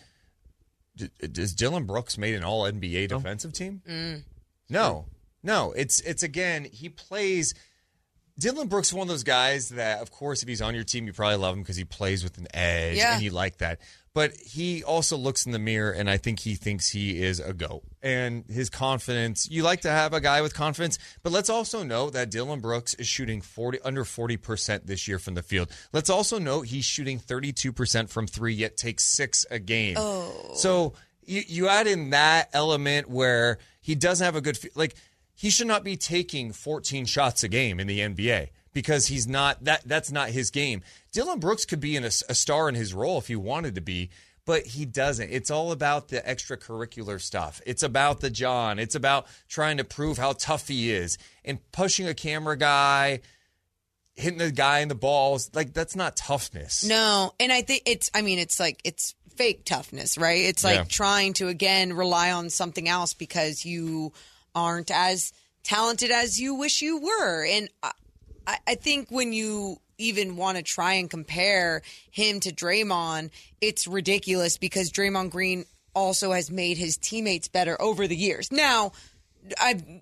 [0.95, 3.83] d- does Dillon Brooks made an All NBA defensive team?
[3.87, 4.23] Mm.
[4.69, 5.05] No,
[5.43, 5.71] no.
[5.73, 7.53] It's it's again he plays.
[8.39, 11.05] Dillon Brooks is one of those guys that, of course, if he's on your team,
[11.05, 13.13] you probably love him because he plays with an edge Yeah.
[13.15, 13.79] and you like that.
[14.13, 17.53] But he also looks in the mirror, and I think he thinks he is a
[17.53, 17.83] goat.
[18.01, 20.97] And his confidence, you like to have a guy with confidence.
[21.23, 25.35] But let's also note that Dillon Brooks is shooting 40 under 40% this year from
[25.35, 25.69] the field.
[25.93, 29.95] Let's also note he's shooting 32% from three, yet takes six a game.
[29.99, 30.51] Oh.
[30.55, 30.93] So
[31.25, 34.95] you, you add in that element where he doesn't have a good, like,
[35.41, 39.63] he should not be taking 14 shots a game in the NBA because he's not
[39.63, 40.83] that that's not his game.
[41.11, 43.81] Dillon Brooks could be in a, a star in his role if he wanted to
[43.81, 44.11] be,
[44.45, 45.31] but he doesn't.
[45.31, 47.59] It's all about the extracurricular stuff.
[47.65, 48.77] It's about the John.
[48.77, 53.21] It's about trying to prove how tough he is and pushing a camera guy,
[54.13, 55.49] hitting the guy in the balls.
[55.55, 56.83] Like that's not toughness.
[56.83, 58.11] No, and I think it's.
[58.13, 60.41] I mean, it's like it's fake toughness, right?
[60.43, 60.83] It's like Yeah.
[60.83, 64.13] trying to again rely on something else because you
[64.55, 65.31] aren't as
[65.63, 67.91] talented as you wish you were, and I,
[68.67, 73.29] I- think when you even want to try and compare him to Draymond,
[73.61, 78.51] it's ridiculous because Draymond Green also has made his teammates better over the years.
[78.51, 78.93] Now,
[79.59, 80.01] I'm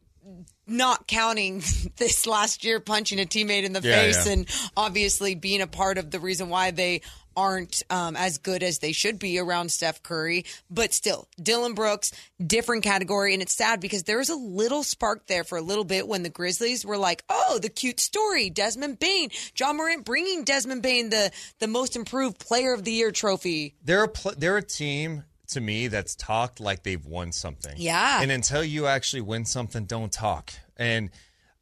[0.68, 1.62] not counting
[1.98, 4.34] this last year punching a teammate in the Yeah, face yeah.
[4.34, 4.48] and
[4.78, 7.02] obviously being a part of the reason why they
[7.36, 10.46] aren't um, as good as they should be around Steph Curry.
[10.70, 12.12] But still, Dillon Brooks,
[12.46, 13.34] different category.
[13.34, 16.24] And it's sad because there was a little spark there for a little bit when
[16.24, 21.10] the Grizzlies were like, oh, the cute story, Desmond Bane, Ja Morant bringing Desmond Bane
[21.10, 23.76] the, the most improved player of the year trophy.
[23.84, 27.74] They're a pl- they're a team to me that's talked like they've won something.
[27.78, 28.22] Yeah.
[28.22, 30.52] And until you actually win something, don't talk.
[30.78, 31.10] And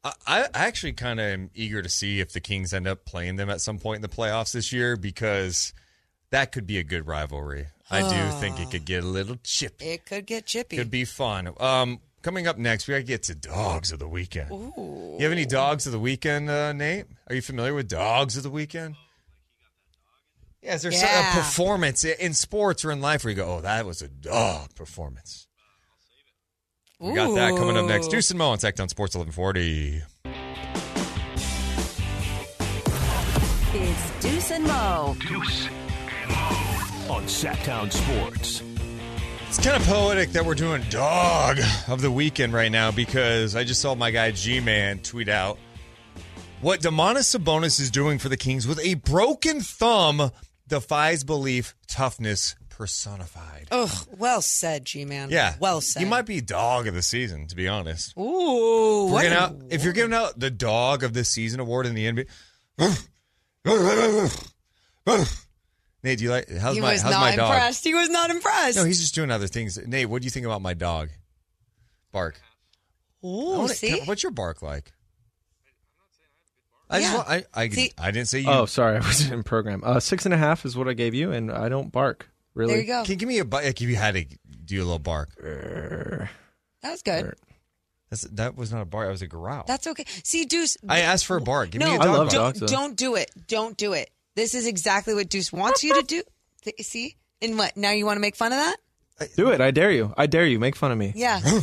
[0.04, 3.36] I, I actually kind of am eager to see if the Kings end up playing
[3.36, 5.72] them at some point in the playoffs this year because
[6.30, 7.66] that could be a good rivalry.
[7.90, 9.86] I do think it could get a little chippy.
[9.86, 10.76] It could get chippy.
[10.76, 11.48] Could be fun.
[11.58, 14.50] Um, coming up next, we got to get to dogs of the weekend.
[14.76, 17.06] You have any dogs of the weekend, uh, Nate?
[17.28, 18.94] Are you familiar with dogs of the weekend?
[20.62, 21.32] Yeah, is there some- Yeah.
[21.32, 24.74] a performance in sports or in life where you go, oh, that was a dog
[24.74, 25.47] performance?
[27.00, 28.08] We got that coming up next.
[28.08, 28.10] Ooh.
[28.10, 30.02] Deuce and Mo on Sactown Sports 1140.
[33.72, 35.16] It's Deuce and Mo.
[35.20, 38.64] Deuce and Mo on Sactown Sports.
[39.46, 43.62] It's kind of poetic that we're doing dog of the weekend right now because I
[43.62, 45.56] just saw my guy G Man tweet out
[46.60, 50.32] what Domantas Sabonis is doing for the Kings with a broken thumb
[50.66, 53.66] defies belief, toughness personified.
[53.72, 55.30] Ugh, well said, G Man.
[55.30, 56.00] Yeah, well said.
[56.00, 58.16] You might be dog of the season, to be honest.
[58.16, 61.24] Ooh, If what we're giving a- out, if you're giving out the dog of the
[61.24, 62.26] season award in the NBA,
[66.04, 66.48] Nate, do you like?
[66.48, 67.50] How's he my was how's not my dog?
[67.52, 67.84] impressed.
[67.84, 68.76] He was not impressed.
[68.78, 69.76] No, he's just doing other things.
[69.84, 71.08] Nate, what do you think about my dog?
[72.12, 72.40] Bark.
[73.22, 74.92] I Ooh, wanna- see, What's your bark like?
[76.88, 77.04] I Yeah.
[77.04, 78.48] just want, I, I, See- I didn't say you.
[78.48, 79.82] Oh, sorry, I wasn't in program.
[79.84, 82.30] Uh, six and a half is what I gave you, and I don't bark.
[82.58, 82.74] Really?
[82.74, 83.02] there you go.
[83.04, 83.64] Can you give me a bite?
[83.64, 84.24] Like if you had to
[84.64, 85.30] do a little bark.
[85.40, 86.28] That
[86.82, 87.34] was good.
[88.10, 89.06] That's, that was not a bark.
[89.06, 89.64] That was a growl.
[89.66, 90.04] That's okay.
[90.24, 90.76] See, Deuce.
[90.88, 91.70] I asked for a bark.
[91.70, 92.30] Give no, me a I dog love bark.
[92.30, 92.66] don't, dogs, though.
[92.66, 93.30] don't do it.
[93.46, 94.10] Don't do it.
[94.34, 96.22] This is exactly what Deuce wants you to do.
[96.64, 97.76] Th- See, and what?
[97.76, 98.76] Now you want to make fun of that?
[99.36, 99.60] Do it.
[99.60, 100.12] I dare you.
[100.16, 100.58] I dare you.
[100.58, 101.12] Make fun of me.
[101.14, 101.40] Yeah.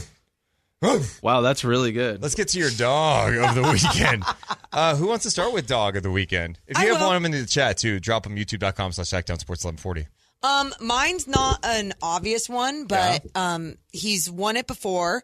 [1.24, 2.22] Wow, that's really good.
[2.22, 4.24] Let's get to your dog of the weekend.
[4.72, 6.60] uh, who wants to start with dog of the weekend?
[6.68, 7.08] If you I have will.
[7.08, 10.08] one of them in the chat too, drop them youtube.com slash Sactown Sports 1140.
[10.46, 15.24] Um, mine's not an obvious one, but um, he's won it before,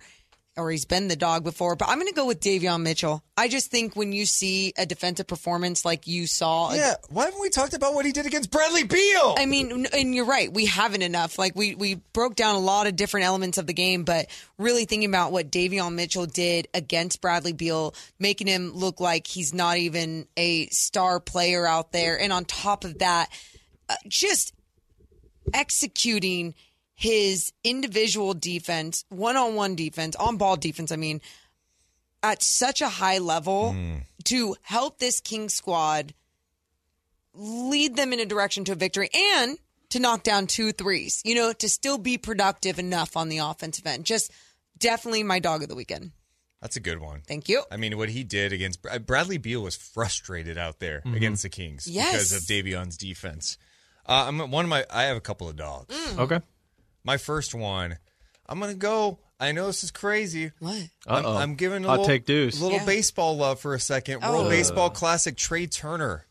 [0.58, 1.76] or he's been the dog before.
[1.76, 3.24] But I'm going to go with Davion Mitchell.
[3.38, 7.40] I just think when you see a defensive performance like you saw, Yeah, why haven't
[7.40, 9.36] we talked about what he did against Bradley Beal?
[9.38, 10.52] I mean, and you're right.
[10.52, 11.38] We haven't enough.
[11.38, 14.26] Like we we broke down a lot of different elements of the game, but
[14.58, 19.54] really thinking about what Davion Mitchell did against Bradley Beal, making him look like he's
[19.54, 23.30] not even a star player out there, and on top of that,
[23.88, 24.54] uh, just
[25.54, 26.54] executing
[26.94, 30.92] his individual defense, one-on-one defense, on-ball defense.
[30.92, 31.22] I mean,
[32.22, 34.02] at such a high level mm.
[34.26, 36.14] to help this King squad
[37.34, 39.58] lead them in a direction to a victory and
[39.90, 43.88] to knock down two threes, you know, to still be productive enough on the offensive
[43.88, 44.06] end.
[44.06, 44.32] Just
[44.78, 46.12] definitely my dog of the weekend.
[46.62, 47.22] That's a good one.
[47.28, 47.64] Thank you.
[47.72, 51.16] I mean, what he did against Bradley Beal was frustrated out there mm-hmm.
[51.16, 52.12] against the Kings Yes.
[52.12, 53.58] because of Davion's defense.
[54.06, 54.86] Uh, I'm one of my.
[54.90, 55.96] I have a couple of dogs.
[56.18, 56.40] Okay.
[57.04, 57.98] My first one,
[58.48, 59.20] I'm gonna go.
[59.40, 60.52] I know this is crazy.
[60.60, 60.76] What?
[61.08, 61.38] I'm, Uh-oh.
[61.38, 62.62] I'm giving a Hot little, take deuce.
[62.62, 62.86] little Yeah.
[62.86, 64.22] baseball love for a second.
[64.22, 64.50] World Oh.
[64.50, 66.28] Baseball Classic Trea Turner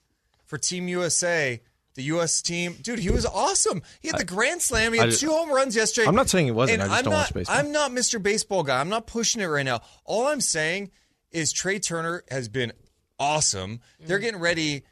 [0.47, 1.61] for Team USA.
[1.97, 2.41] The U.S.
[2.41, 3.83] team, dude, he was awesome.
[4.01, 4.93] He had the grand slam.
[4.93, 6.07] He had just- two home runs yesterday.
[6.07, 6.83] I'm not saying he wasn't.
[6.83, 7.57] And I just I'm don't not, watch baseball.
[7.57, 8.23] I'm not Mr.
[8.23, 8.81] Baseball guy.
[8.81, 9.81] I'm not pushing it right now.
[10.05, 10.93] All I'm saying
[11.33, 12.73] is Trea Turner has been
[13.19, 13.81] awesome.
[13.99, 14.85] They're getting ready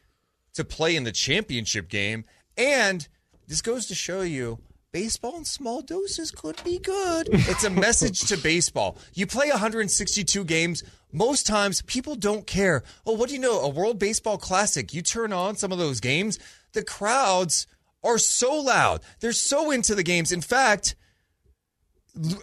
[0.55, 2.25] to play in the championship game,
[2.59, 3.09] and
[3.47, 4.59] this goes to show you.
[4.90, 7.28] Baseball in small doses could be good.
[7.30, 8.97] It's a message to baseball.
[9.14, 10.82] You play 162 games.
[11.12, 12.82] Most times, people don't care.
[13.06, 13.60] Oh, what do you know?
[13.60, 14.93] A World Baseball Classic.
[14.94, 16.39] You turn on some of those games,
[16.72, 17.66] the crowds
[18.02, 19.02] are so loud.
[19.20, 20.32] They're so into the games.
[20.32, 20.97] In fact,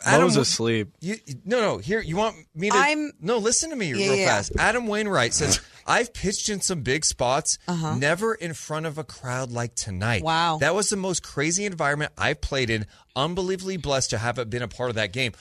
[0.05, 0.89] Adam Mo's asleep.
[1.01, 1.77] you, no, no.
[1.79, 2.75] Here, you want me to?
[2.77, 3.37] I'm- no.
[3.39, 4.27] Listen to me Yeah, real yeah.
[4.27, 4.51] fast.
[4.57, 9.51] Adam Wainwright says I've pitched in some big spots, never in front of a crowd
[9.51, 10.21] like tonight.
[10.23, 10.25] Uh-huh.
[10.25, 10.57] Wow.
[10.59, 12.85] that was the most crazy environment I've played in.
[13.15, 15.33] Unbelievably blessed to have been a part of that game.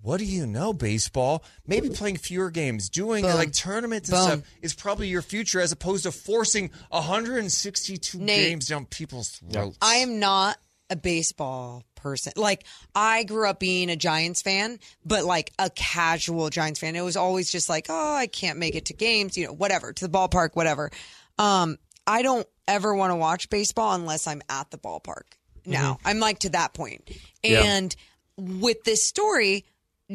[0.00, 1.42] What do you know, baseball?
[1.66, 3.34] Maybe playing fewer games, doing Boom.
[3.34, 4.26] like tournaments and Boom.
[4.26, 8.48] stuff is probably your future, as opposed to forcing 162 Nate.
[8.48, 9.76] games down people's throats.
[9.82, 10.56] I am not
[10.90, 12.32] a baseball person.
[12.36, 16.96] Like I grew up being a Giants fan, but like a casual Giants fan.
[16.96, 19.92] It was always just like, oh, I can't make it to games, you know, whatever,
[19.92, 20.90] to the ballpark, whatever.
[21.38, 25.24] Um, I don't ever want to watch baseball unless I'm at the ballpark.
[25.66, 27.10] Now I'm like to that point.
[27.42, 27.62] Yeah.
[27.62, 27.94] And
[28.38, 29.66] with this story,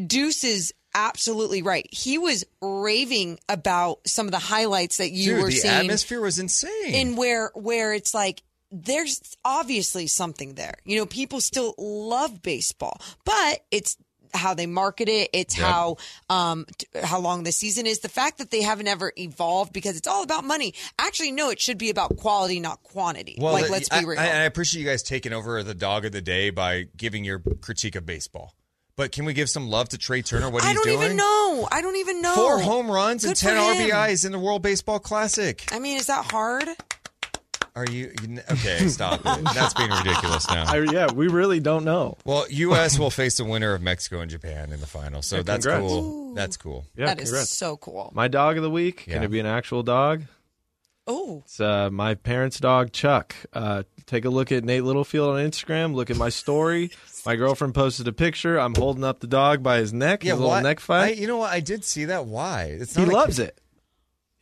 [0.07, 1.87] Deuce is absolutely right.
[1.91, 5.79] He was raving about some of the highlights that you Dude, were the seeing The
[5.81, 6.93] atmosphere was insane.
[6.93, 8.41] in where where it's like
[8.75, 10.75] there's obviously something there.
[10.83, 13.97] You know, people still love baseball, but it's
[14.33, 15.29] how they market it.
[15.31, 15.67] It's Yep.
[15.67, 15.97] how
[16.27, 17.99] um t- how long the season is.
[17.99, 20.73] The fact that they haven't ever evolved because it's all about money.
[20.97, 23.35] Actually, no, it should be about quality, not quantity.
[23.39, 24.19] like, the- let's I, be real.
[24.19, 27.43] I, I appreciate you guys taking over the dog of the day by giving your
[27.61, 28.55] critique of baseball.
[28.95, 30.49] But can we give some love to Trea Turner?
[30.49, 30.87] What do you think?
[30.87, 31.05] I don't doing?
[31.05, 31.67] even know.
[31.71, 32.33] I don't even know.
[32.35, 33.55] Four home runs and ten.
[33.55, 35.63] RBIs in the World Baseball Classic.
[35.71, 36.67] I mean, is that hard?
[37.75, 38.87] Are you you- okay?
[38.87, 39.43] Stop it.
[39.55, 40.65] That's being ridiculous now.
[40.67, 42.17] I, yeah, we really don't know.
[42.23, 42.99] Well, U.S.
[42.99, 45.91] will face the winner of Mexico and Japan in the final, so Yeah, that's congrats.
[45.91, 46.33] cool.
[46.35, 46.85] That's cool.
[46.95, 47.49] Yeah, that is congrats.
[47.57, 48.11] so cool.
[48.13, 49.05] My dog of the week.
[49.07, 49.15] Yeah.
[49.15, 50.23] Can it be an actual dog?
[51.07, 53.35] Oh, It's uh, my parents' dog, Chuck.
[53.51, 55.93] Uh, take a look at Nate Littlefield on Instagram.
[55.95, 56.91] Look at my story.
[57.25, 58.59] My girlfriend posted a picture.
[58.59, 60.23] I'm holding up the dog by his neck.
[60.25, 61.17] yeah, his little why- neck I, fight.
[61.17, 61.51] you know what?
[61.53, 62.25] I did see that.
[62.25, 62.63] Why?
[62.65, 63.57] It's he not a- loves it.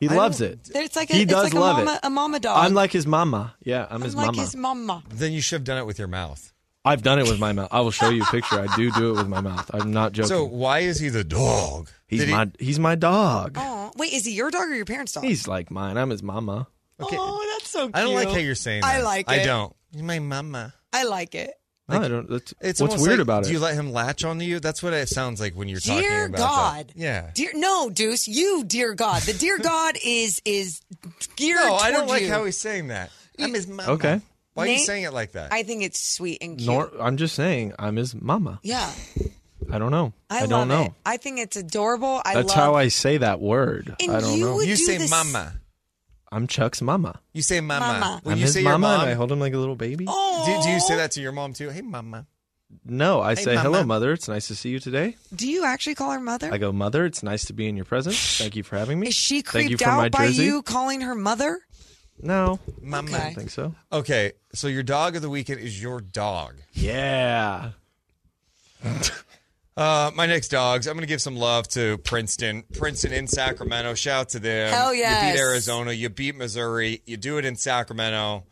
[0.02, 0.70] He I loves it.
[0.76, 2.00] it's like a, He it's does like a love mama, it.
[2.04, 2.58] a mama dog.
[2.66, 3.56] I'm like his mama.
[3.64, 4.42] Yeah, I'm, I'm his like mama.
[4.42, 5.04] his mama.
[5.10, 6.52] Then you should have done it with your mouth.
[6.84, 7.68] I've done it with my mouth.
[7.72, 8.60] I will show you a picture.
[8.60, 9.70] I do do it with my mouth.
[9.74, 10.30] I'm not joking.
[10.30, 11.90] So why is he the dog?
[12.08, 13.56] he's Did he- my he's my dog.
[13.60, 15.24] Oh, wait, is he your dog or your parents' dog?
[15.24, 15.98] He's like mine.
[15.98, 16.68] I'm his mama.
[17.00, 17.18] Okay.
[17.20, 17.96] Oh, that's so cute.
[17.96, 18.96] I don't like how you're saying that.
[18.96, 19.76] I like I don't.
[19.94, 20.74] You're my mama.
[20.92, 21.54] I like it.
[21.92, 22.30] No, I don't.
[22.30, 23.54] That's, It's what's weird like, about Do it?
[23.54, 24.60] you let him latch onto you?
[24.60, 26.10] That's what it sounds like when you're talking about.
[26.10, 26.88] Dear God.
[26.90, 26.98] that.
[26.98, 27.32] Yeah.
[27.34, 29.22] Dear no, Deuce, you dear God.
[29.24, 30.82] The dear God is is
[31.36, 32.30] geared No, I don't toward like you.
[32.30, 33.12] how he's saying that.
[33.40, 33.92] I'm his mama.
[33.94, 34.22] Okay.
[34.54, 35.54] Why are you saying it like that?
[35.54, 36.68] I think it's sweet and cute.
[36.70, 38.60] Nor, I'm just saying, I'm his mama.
[38.64, 38.92] yeah.
[39.72, 40.12] I don't know.
[40.30, 40.82] I, I, love don't know.
[40.86, 40.92] it.
[41.06, 42.22] I think it's adorable.
[42.26, 43.96] I That's love how I say that word.
[44.02, 44.56] And I don't you know.
[44.56, 45.54] would you do say this- mama.
[46.32, 47.20] I'm Chuck's mama.
[47.34, 47.86] You say mama.
[48.00, 48.20] Mama.
[48.24, 49.76] When I'm you his say mama, your mom, and I hold him like a little
[49.76, 50.06] baby.
[50.08, 51.70] Oh, do, do you say that to your mom too?
[51.70, 52.26] Hey, mama.
[52.86, 53.64] No, I Hey, say, mama.
[53.70, 54.14] hello, mother.
[54.14, 55.18] It's nice to see you today.
[55.36, 56.50] Do you actually call her mother?
[56.54, 57.04] I go, mother.
[57.06, 58.38] It's nice to be in your presence.
[58.38, 59.08] Thank you for having me.
[59.10, 60.46] is she Thank you creeped out by jersey.
[60.46, 61.60] you calling her mother?
[62.24, 63.12] No, Mama.
[63.18, 63.76] I don't think so.
[63.92, 66.56] Okay, so your dog of the weekend is your dog.
[66.72, 67.72] Yeah.
[69.78, 72.64] Uh, my next dogs, I'm going to give some love to Princeton.
[72.78, 73.94] Princeton in Sacramento.
[73.94, 74.74] Shout out to them.
[74.74, 75.04] Hell You
[75.34, 75.92] beat Arizona.
[75.94, 77.02] You beat Missouri.
[77.06, 78.46] You do it in Sacramento.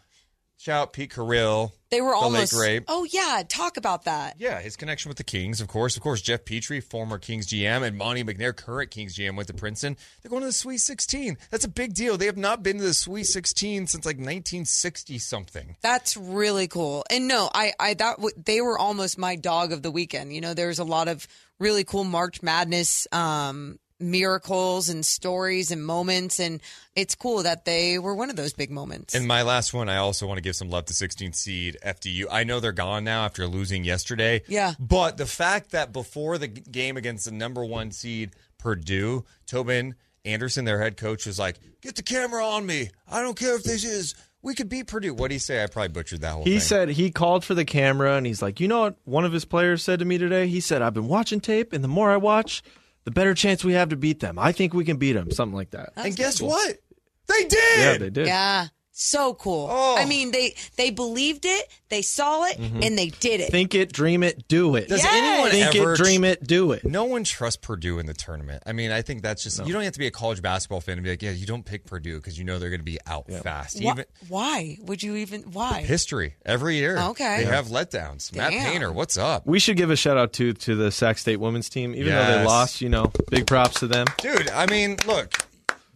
[0.58, 1.74] Shout out Pete Carril.
[1.90, 2.54] They were the almost.
[2.88, 4.36] Oh yeah, talk about that.
[4.38, 5.98] Yeah, his connection with the Kings, of course.
[5.98, 9.54] Of course, Geoff Petrie, former Kings GM, and Monte McNair, current Kings GM, went to
[9.54, 9.98] Princeton.
[10.22, 11.38] They're going to the Sweet 16.
[11.50, 12.18] That's a big deal.
[12.18, 15.76] They have not been to the Sweet 16 since like 1960 something.
[15.82, 17.06] That's really cool.
[17.10, 20.34] And no, I, I that w- they were almost my dog of the weekend.
[20.34, 21.28] You know, there's a lot of
[21.60, 26.62] really cool March Madness um, miracles and stories and moments, and
[26.96, 29.16] it's cool that they were one of those big moments.
[29.16, 32.26] And my last one, I also want to give some love to 16 seed FDU.
[32.32, 34.42] I know they're gone now after losing yesterday.
[34.48, 34.74] Yeah.
[34.80, 39.96] But the fact that before the game against the number one seed Purdue, Tobin
[40.26, 42.90] Anderson, their head coach, was like, "Get the camera on me.
[43.10, 44.16] I don't care if this is.
[44.42, 45.64] We could beat Purdue." What would he say?
[45.64, 46.60] I probably butchered that whole He thing.
[46.60, 48.96] said he called for the camera and he's like, you know what?
[49.06, 50.48] One of his players said to me today.
[50.48, 52.64] He said, I've been watching tape, and the more I watch,
[53.10, 54.38] the better chance we have to beat them.
[54.38, 55.32] I think we can beat them.
[55.32, 55.94] Something like that.
[55.96, 56.78] and guess what?
[57.28, 57.80] They did.
[57.80, 58.28] Yeah, they did.
[58.28, 58.68] yeah,
[59.00, 59.68] so cool.
[59.72, 59.96] Oh.
[59.98, 62.84] I mean, they they believed it, they saw it, mm-hmm.
[62.84, 63.52] and they did it.
[63.52, 64.90] Think it, dream it, do it.
[64.90, 65.14] Does Yes.
[65.14, 66.84] anyone Think ever it, dream it, do it.
[66.84, 68.64] No one trusts Purdue in the tournament.
[68.66, 70.98] I mean, I think that's just you don't have to be a college basketball fan
[70.98, 73.00] to be like, yeah, you don't pick Purdue because you know they're going to be
[73.08, 73.82] out fast.
[73.82, 75.44] Why, Even why would you even?
[75.44, 75.82] Why?
[75.82, 76.98] history every year.
[76.98, 77.38] Okay.
[77.44, 78.36] they have letdowns.
[78.36, 81.40] Matt Painter, what's up, We should give a shout out to to the Sac State
[81.40, 82.82] women's team, even though they lost.
[82.82, 84.08] You know, big props to them.
[84.18, 84.50] dude?
[84.50, 85.34] I mean, look,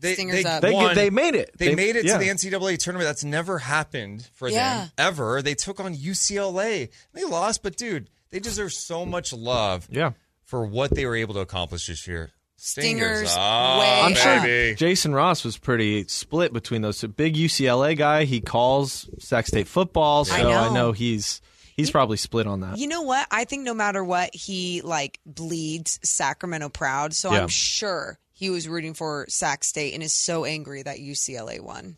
[0.03, 0.61] they Stingers they, up.
[0.61, 0.93] They won.
[0.95, 1.51] they made it.
[1.57, 2.13] They, made it yeah.
[2.13, 3.07] to the NCAA tournament.
[3.07, 4.81] That's never happened for Yeah.
[4.81, 5.41] them ever.
[5.41, 6.89] They took on UCLA.
[7.13, 10.11] They lost, but dude, they deserve so much love Yeah.
[10.43, 12.31] for what they were able to accomplish this year.
[12.57, 14.75] Stingers up, way I'm sure.
[14.75, 17.09] Jason Ross was pretty split between those two.
[17.09, 18.23] Big UCLA guy.
[18.23, 20.73] He calls Sac State football, so I I know.
[20.73, 21.41] know, he's
[21.75, 22.77] he's probably split on that.
[22.77, 23.27] You know what?
[23.31, 27.13] I think no matter what, he like bleeds Sacramento proud.
[27.13, 27.41] So Yeah.
[27.41, 31.97] I'm sure he was rooting for Sac State and is so angry that UCLA won.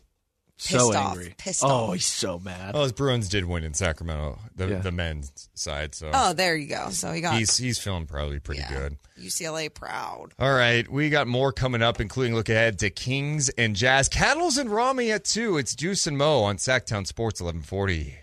[0.58, 1.10] so pissed off.
[1.16, 1.34] angry.
[1.36, 1.92] Pissed oh, off.
[1.94, 2.72] he's so mad.
[2.74, 4.78] Well, his Bruins did win in Sacramento, the Yeah.
[4.80, 5.94] the men's side.
[5.94, 6.88] So Oh, there you go.
[6.90, 8.96] So he got he's he's feeling probably pretty yeah, good.
[9.20, 10.32] UCLA proud.
[10.38, 14.56] All right, we got more coming up, including look ahead to Kings and Jazz, Cattles
[14.58, 15.56] and Rami at two.
[15.58, 18.14] It's Deuce and Mo on Sactown Sports eleven forty.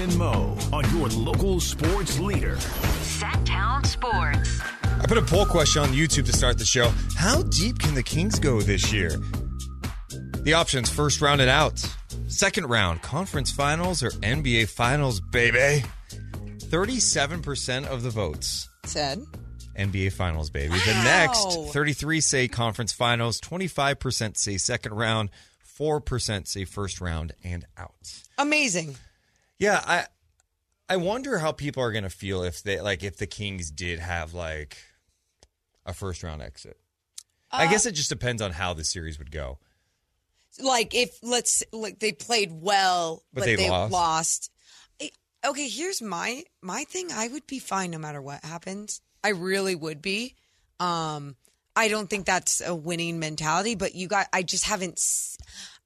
[0.00, 2.54] It's and Mo on your local sports leader.
[2.54, 4.60] Sactown Sports.
[4.84, 6.92] I put a poll question on YouTube to start the show.
[7.16, 9.16] How deep can the Kings go this year?
[10.42, 11.84] The options first round and out,
[12.28, 15.84] second round, conference finals, or NBA finals, baby.
[16.58, 18.68] 37% of the votes.
[18.84, 19.20] Said.
[19.76, 20.74] NBA Finals, baby.
[20.74, 25.30] The next 33 say conference finals, 25% say second round,
[25.78, 28.12] 4% say first round and out.
[28.38, 28.96] Amazing.
[29.58, 30.06] Yeah, I
[30.88, 33.98] I wonder how people are going to feel if they like if the Kings did
[33.98, 34.76] have like
[35.84, 36.78] a first round exit.
[37.50, 39.58] I Uh, guess it just depends on how the series would go.
[40.60, 43.92] Like if let's like they played well, But but, they they, lost.
[43.92, 44.50] lost.
[45.46, 47.12] Okay, here's my my thing.
[47.12, 49.00] I would be fine no matter what happens.
[49.22, 50.34] I really would be.
[50.80, 51.36] Um,
[51.78, 54.26] I don't think that's a winning mentality, but you got.
[54.32, 55.00] I just haven't.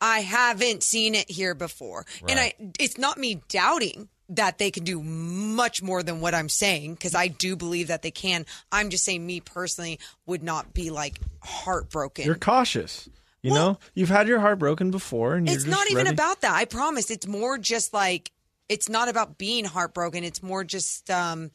[0.01, 2.55] I haven't seen it here before, and I.
[2.81, 7.15] It's not me doubting that they can do much more than what I'm saying because
[7.15, 8.47] I do believe that they can.
[8.73, 12.25] I'm just saying, me personally would not be like heartbroken.
[12.25, 13.11] You're cautious.
[13.43, 16.41] You know, you've had your heart broken before, and you're It's not even ready- about
[16.41, 16.55] that.
[16.55, 17.11] I promise.
[17.11, 18.33] It's more just like
[18.71, 20.25] it's not about being heartbroken.
[20.25, 21.51] It's more just um,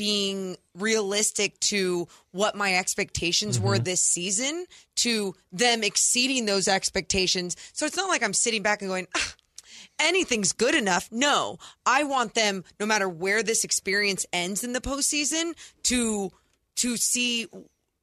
[0.00, 3.84] being realistic to what my expectations were Mm-hmm.
[3.84, 4.64] this season,
[4.96, 7.54] to them exceeding those expectations.
[7.74, 9.06] So it's not like I'm sitting back and going.
[9.14, 9.34] "Ah,
[10.00, 11.10] Anything's good enough.
[11.12, 15.52] No, I want them, no matter where this experience ends in the postseason,
[15.84, 16.30] to
[16.76, 17.46] to see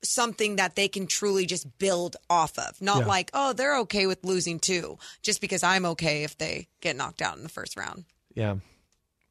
[0.03, 2.79] something that they can truly just build off of.
[2.79, 3.05] Not Yeah.
[3.07, 7.23] like, oh, they're okay with losing too, just because I'm okay if they get knocked
[7.23, 8.05] out in the first round.
[8.35, 8.57] Yeah.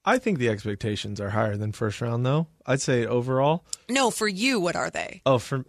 [0.07, 2.47] I think the expectations are higher than first round, though.
[2.65, 3.67] I'd say overall.
[3.89, 5.21] No, for you, what are they?
[5.27, 5.65] Oh, for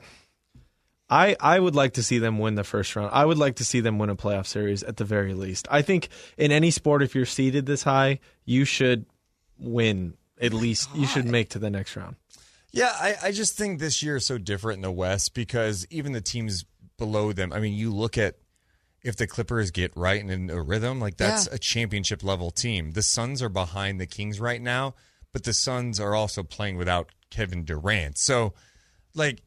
[1.10, 3.10] I I would like to see them win the first round.
[3.14, 5.68] I would like to see them win a playoff series at the very least.
[5.72, 9.06] I think in any sport, if you're seeded this high, you should
[9.58, 10.90] win at least.
[10.94, 12.16] You should make to the next round.
[12.72, 16.12] Yeah, I, I just think this year is so different in the West because even
[16.12, 16.66] the teams
[16.98, 18.36] below them, I mean, you look at
[19.08, 21.56] if the Clippers get right and in a rhythm, like that's Yeah.
[21.56, 22.92] a championship level team.
[22.92, 24.96] The Suns are behind the Kings right now,
[25.34, 28.18] but the Suns are also playing without Kevin Durant.
[28.18, 28.54] So,
[29.14, 29.42] like,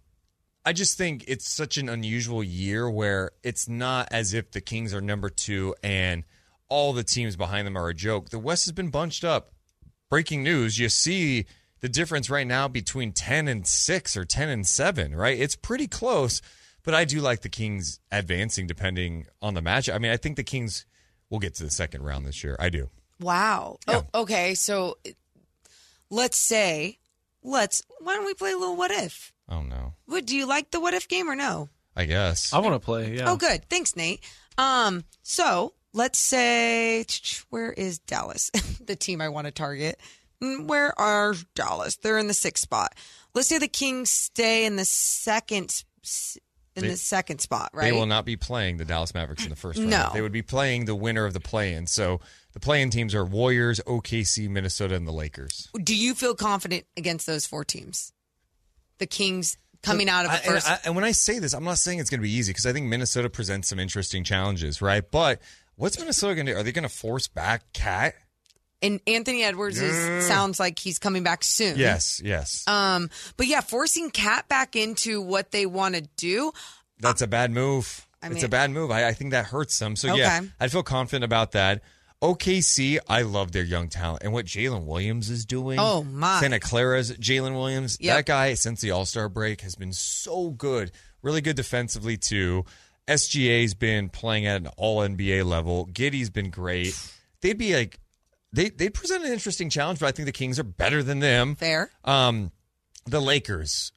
[0.65, 4.93] I just think it's such an unusual year where it's not as if the Kings
[4.93, 6.25] are number two and
[6.69, 8.31] all the teams behind them are a joke.
[8.31, 9.53] The West has been bunched up.
[10.11, 11.47] Breaking news, you see
[11.81, 15.39] the difference right now between 10 and 6 or 10 and 7, right?
[15.39, 16.43] It's pretty close,
[16.91, 19.89] but I do like the Kings advancing depending on the match.
[19.89, 20.87] I mean, I think the Kings
[21.29, 22.57] will get to the second round this year.
[22.59, 22.91] I do.
[23.21, 23.79] Wow.
[23.87, 24.01] Yeah.
[24.13, 24.55] Oh, okay.
[24.57, 24.99] So
[26.11, 26.99] let's say,
[27.45, 29.33] let's, why don't we play a little what if?
[29.49, 29.95] Oh, no.
[30.07, 31.69] What, do you like the what if game or no?
[31.95, 32.53] I guess.
[32.53, 33.15] I want to play.
[33.17, 33.31] Yeah.
[33.31, 33.65] Oh, good.
[33.71, 34.21] Thanks, Nate.
[34.59, 37.05] Um, so let's say
[37.51, 38.51] where is Dallas?
[38.85, 40.01] the team I want to target.
[40.43, 41.95] Mm, Where are Dallas?
[41.99, 42.97] They're in the sixth spot.
[43.33, 46.37] Let's say the Kings stay in the second s-
[46.77, 47.85] in They- the second spot, right?
[47.85, 49.91] They will not be playing the Dallas Mavericks in the first round.
[49.91, 50.11] No.
[50.15, 51.87] They would be playing the winner of the play in.
[51.87, 52.21] So
[52.53, 55.69] the play in teams are Warriors, OKC, Minnesota, and the Lakers.
[55.83, 58.13] Do you feel confident against those four teams?
[58.99, 60.67] The Kings coming out of the first.
[60.67, 62.51] and, I- and when I say this, I'm not saying it's going to be easy
[62.53, 65.03] because I think Minnesota presents some interesting challenges, right?
[65.11, 65.41] But
[65.77, 66.59] what's Minnesota going to do?
[66.59, 68.15] Are they going to force back Cat?
[68.83, 71.79] And Anthony Edwards is, sounds like he's coming back soon.
[71.79, 72.65] Yes, yes.
[72.67, 76.53] Um, but yeah, forcing Cat back into what they want to do.
[76.99, 78.07] That's a bad move.
[78.23, 78.91] I it's a bad move.
[78.91, 79.97] I, I think that hurts them.
[79.97, 81.83] So yeah, I'd feel confident about that.
[82.23, 85.79] OKC, I love their young talent and what Jalen Williams is doing.
[85.81, 86.41] Oh, my.
[86.41, 87.97] Santa Clara's Jalen Williams.
[87.99, 88.17] Yep.
[88.17, 90.93] That guy since the All Star break has been so good.
[91.23, 92.67] Really good defensively too.
[93.09, 95.87] SGA's been playing at an All NBA level.
[95.87, 96.95] Giddey's been great.
[97.41, 97.99] They'd be like
[98.53, 101.55] they they present an interesting challenge, but I think the Kings are better than them.
[101.57, 101.91] Fair.
[102.05, 102.51] Um,
[103.07, 103.93] the Lakers.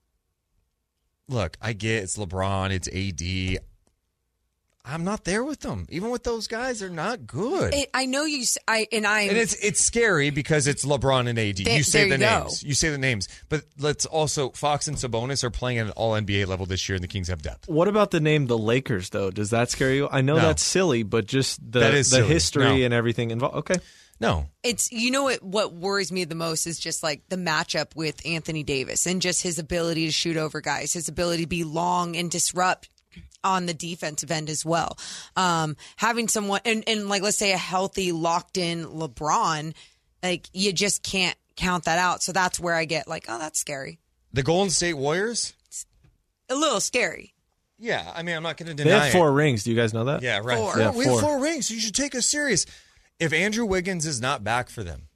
[1.27, 3.63] Look, I get it's LeBron, it's AD.
[4.85, 5.85] I'm not there with them.
[5.89, 7.73] Even with those guys, they're not good.
[7.73, 8.41] It, I know you.
[8.41, 9.21] s- I and I.
[9.21, 11.55] and it's it's scary because it's LeBron and AD.
[11.63, 12.39] There- you say there the you go.
[12.41, 12.63] names.
[12.63, 13.29] You say the names.
[13.47, 16.95] But let's also Fox and Sabonis are playing at an all NBA level this year
[16.97, 17.69] and the Kings have depth.
[17.69, 19.31] What about the name the Lakers though?
[19.31, 20.09] Does that scare you?
[20.11, 20.41] I know No.
[20.41, 22.27] that's silly, but just the That is the silly.
[22.27, 22.85] history No.
[22.85, 23.55] and everything involved.
[23.59, 23.75] Okay.
[24.19, 24.47] No.
[24.63, 28.25] it's you know what what worries me the most is just like the matchup with
[28.25, 32.15] Anthony Davis and just his ability to shoot over guys, his ability to be long
[32.15, 32.89] and disrupt
[33.43, 34.97] on the defensive end as well.
[35.35, 39.73] Um, having someone and, and like let's say a healthy, locked in LeBron,
[40.21, 42.23] like you just can't count that out.
[42.23, 43.99] So that's where I get like, oh, that's scary.
[44.31, 45.53] The Golden State Warriors?
[46.49, 47.33] A little scary.
[47.79, 48.83] Yeah, I mean I'm not gonna deny.
[48.83, 49.17] They deny have it.
[49.17, 49.63] four rings.
[49.63, 50.21] Do you guys know that?
[50.21, 50.57] Yeah, right.
[50.57, 50.79] Four.
[50.79, 51.21] Yeah, we have four.
[51.21, 51.67] four rings.
[51.67, 52.65] So you should take us serious.
[53.19, 55.07] If Andrew Wiggins is not back for them,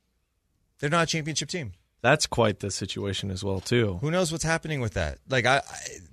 [0.79, 1.73] they're not a championship team.
[2.01, 3.97] That's quite the situation as well too.
[4.01, 5.17] Who knows what's happening with that?
[5.27, 5.61] Like, I, I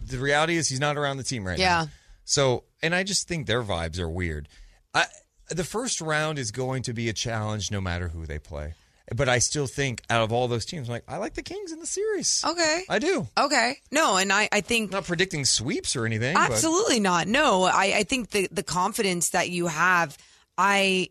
[0.05, 1.67] the reality is he's not around the team right Yeah.
[1.69, 1.81] now.
[1.83, 1.87] Yeah.
[2.25, 4.49] So, and I just think their vibes are weird.
[4.95, 5.05] I,
[5.51, 8.75] the first round is going to be a challenge no matter who they play.
[9.15, 11.71] But I still think out of all those teams, I'm like I like the Kings
[11.73, 12.43] in the series.
[12.47, 12.85] Okay.
[12.89, 13.29] I do.
[13.39, 13.77] Okay.
[13.91, 16.33] No, and I, I think I'm not predicting sweeps or anything.
[16.33, 17.29] but- Absolutely not.
[17.29, 20.17] No, I, I think the the confidence that you have,
[20.57, 21.11] I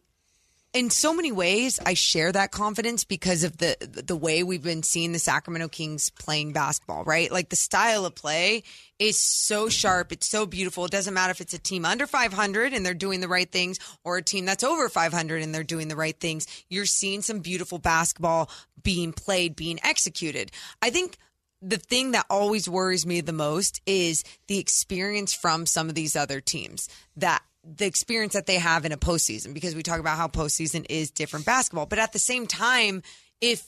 [0.73, 4.83] in so many ways I share that confidence because of the the way we've been
[4.83, 7.31] seeing the Sacramento Kings playing basketball, right?
[7.31, 8.63] Like the style of play
[8.97, 10.85] is so sharp, it's so beautiful.
[10.85, 13.79] It doesn't matter if it's a team under 500 and they're doing the right things
[14.03, 16.47] or a team that's over 500 and they're doing the right things.
[16.69, 18.49] You're seeing some beautiful basketball
[18.81, 20.51] being played, being executed.
[20.81, 21.17] I think
[21.61, 26.15] the thing that always worries me the most is the experience from some of these
[26.15, 30.17] other teams that the experience that they have in a postseason because we talk about
[30.17, 31.85] how postseason is different basketball.
[31.85, 33.03] But at the same time,
[33.39, 33.65] if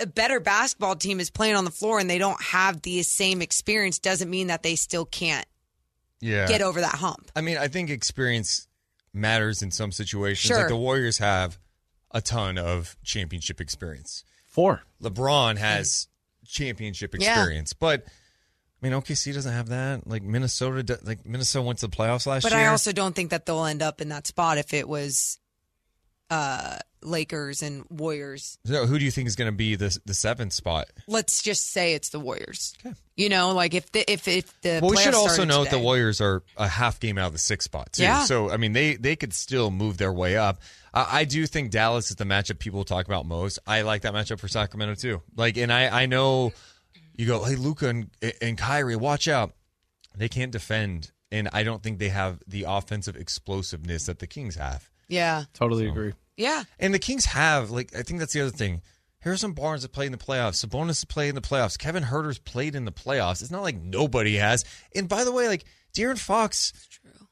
[0.00, 3.40] a better basketball team is playing on the floor and they don't have the same
[3.40, 5.46] experience, doesn't mean that they still can't
[6.20, 6.46] yeah.
[6.46, 7.30] get over that hump.
[7.34, 8.66] I mean, I think experience
[9.12, 10.48] matters in some situations.
[10.48, 10.58] Sure.
[10.58, 11.58] Like the Warriors have
[12.10, 14.24] a ton of championship experience.
[14.46, 14.82] Four.
[15.02, 16.08] LeBron has
[16.46, 17.38] championship Yeah.
[17.38, 18.04] experience, but
[18.84, 20.06] I mean, OKC doesn't have that.
[20.06, 22.60] Like Minnesota, like Minnesota went to the playoffs last But year.
[22.60, 25.38] But I also don't think that they'll end up in that spot if it was
[26.28, 28.58] uh Lakers and Warriors.
[28.64, 30.88] so who do you think is going to be the the seventh spot?
[31.06, 32.74] Let's just say it's the Warriors.
[32.84, 32.94] Okay.
[33.16, 35.82] You know, like if the if if the Well, we should also note today- the
[35.82, 38.02] Warriors are a half game out of the sixth spot too.
[38.02, 38.24] Yeah.
[38.24, 40.60] So I mean, they they could still move their way up.
[40.92, 43.58] I, I do think Dallas is the matchup people talk about most.
[43.66, 45.22] I like that matchup for Sacramento too.
[45.36, 46.52] Like, and I I know
[47.14, 48.10] you go, hey Luka and
[48.40, 49.54] and Kyrie, watch out.
[50.16, 54.54] They can't defend, and I don't think they have the offensive explosiveness that the Kings
[54.54, 54.88] have.
[55.08, 55.44] Yeah.
[55.52, 56.12] Totally agree.
[56.36, 56.64] Yeah.
[56.78, 58.82] And the Kings have, like, I think that's the other thing.
[59.20, 60.64] Harrison Barnes has played in the playoffs.
[60.64, 61.78] Sabonis has played in the playoffs.
[61.78, 63.40] Kevin Huerter's played in the playoffs.
[63.40, 64.64] It's not like nobody has.
[64.94, 65.64] And by the way, like,
[65.96, 66.72] De'Aaron Fox,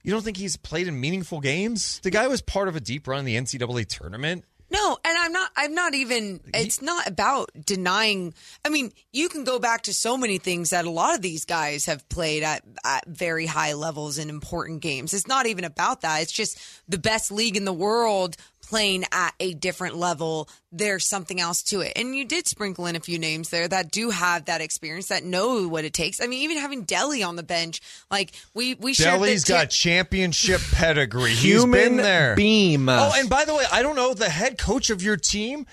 [0.03, 2.01] you don't think he's played in meaningful games?
[2.03, 4.45] The guy was part of a deep run in the NCAA tournament.
[4.73, 8.33] No, and I'm not I'm not even it's not about denying
[8.65, 11.45] I mean, you can go back to so many things that a lot of these
[11.45, 15.13] guys have played at, at very high levels in important games.
[15.13, 16.23] It's not even about that.
[16.23, 16.59] It's just
[16.89, 18.39] the best league in the world
[18.73, 20.49] playing at a different level.
[20.73, 21.93] There's something else to it.
[21.95, 25.25] And you did sprinkle in a few names there that do have that experience, that
[25.25, 26.23] know what it takes.
[26.23, 29.57] I mean, even having Delly on the bench, like we we shared the Delly's tip-
[29.57, 31.31] got championship pedigree.
[31.35, 32.35] He's Human been there.
[32.35, 32.89] beam.
[32.89, 35.67] Oh, and by the way, I don't know the head coach of your team.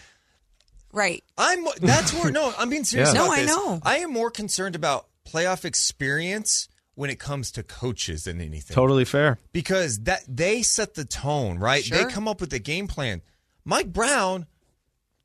[0.92, 1.24] right.
[1.38, 3.22] I'm that's where no, I'm being serious Yeah.
[3.22, 3.48] about No, I this.
[3.50, 3.80] know.
[3.84, 6.68] I am more concerned about playoff experience
[7.00, 8.76] when it comes to coaches than anything.
[8.76, 9.40] Totally fair.
[9.54, 11.82] because that they set the tone, right?
[11.86, 11.98] Sure.
[11.98, 13.22] They come up with the game plan.
[13.64, 14.48] Mike Brown,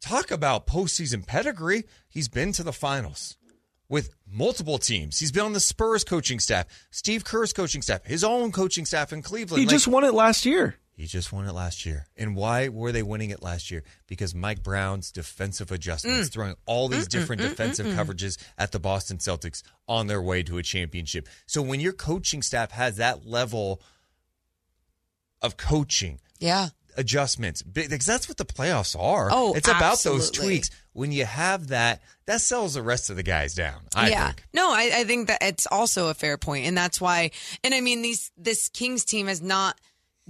[0.00, 1.82] talk about postseason pedigree.
[2.08, 3.36] He's been to the finals
[3.88, 5.18] with multiple teams.
[5.18, 9.12] He's been on the Spurs coaching staff, Steve Kerr's coaching staff, his own coaching staff
[9.12, 9.58] in Cleveland.
[9.58, 10.76] He Like, just won it last year.
[10.96, 12.06] He just won it last year.
[12.16, 13.82] And why were they winning it last year?
[14.06, 16.32] Because Mike Brown's defensive adjustments, mm.
[16.32, 20.62] throwing all these different defensive coverages at the Boston Celtics on their way to a
[20.62, 21.28] championship.
[21.46, 23.82] So when your coaching staff has that level
[25.42, 26.68] of coaching, Yeah.
[26.96, 29.28] adjustments, because that's what the playoffs are.
[29.32, 30.70] Oh, it's about those tweaks.
[30.92, 33.80] When you have that, that sells the rest of the guys down.
[33.96, 34.26] I yeah.
[34.28, 34.44] think.
[34.54, 37.32] No, I, I think that it's also a fair point, and that's why.
[37.64, 39.78] And I mean, these this Kings team has not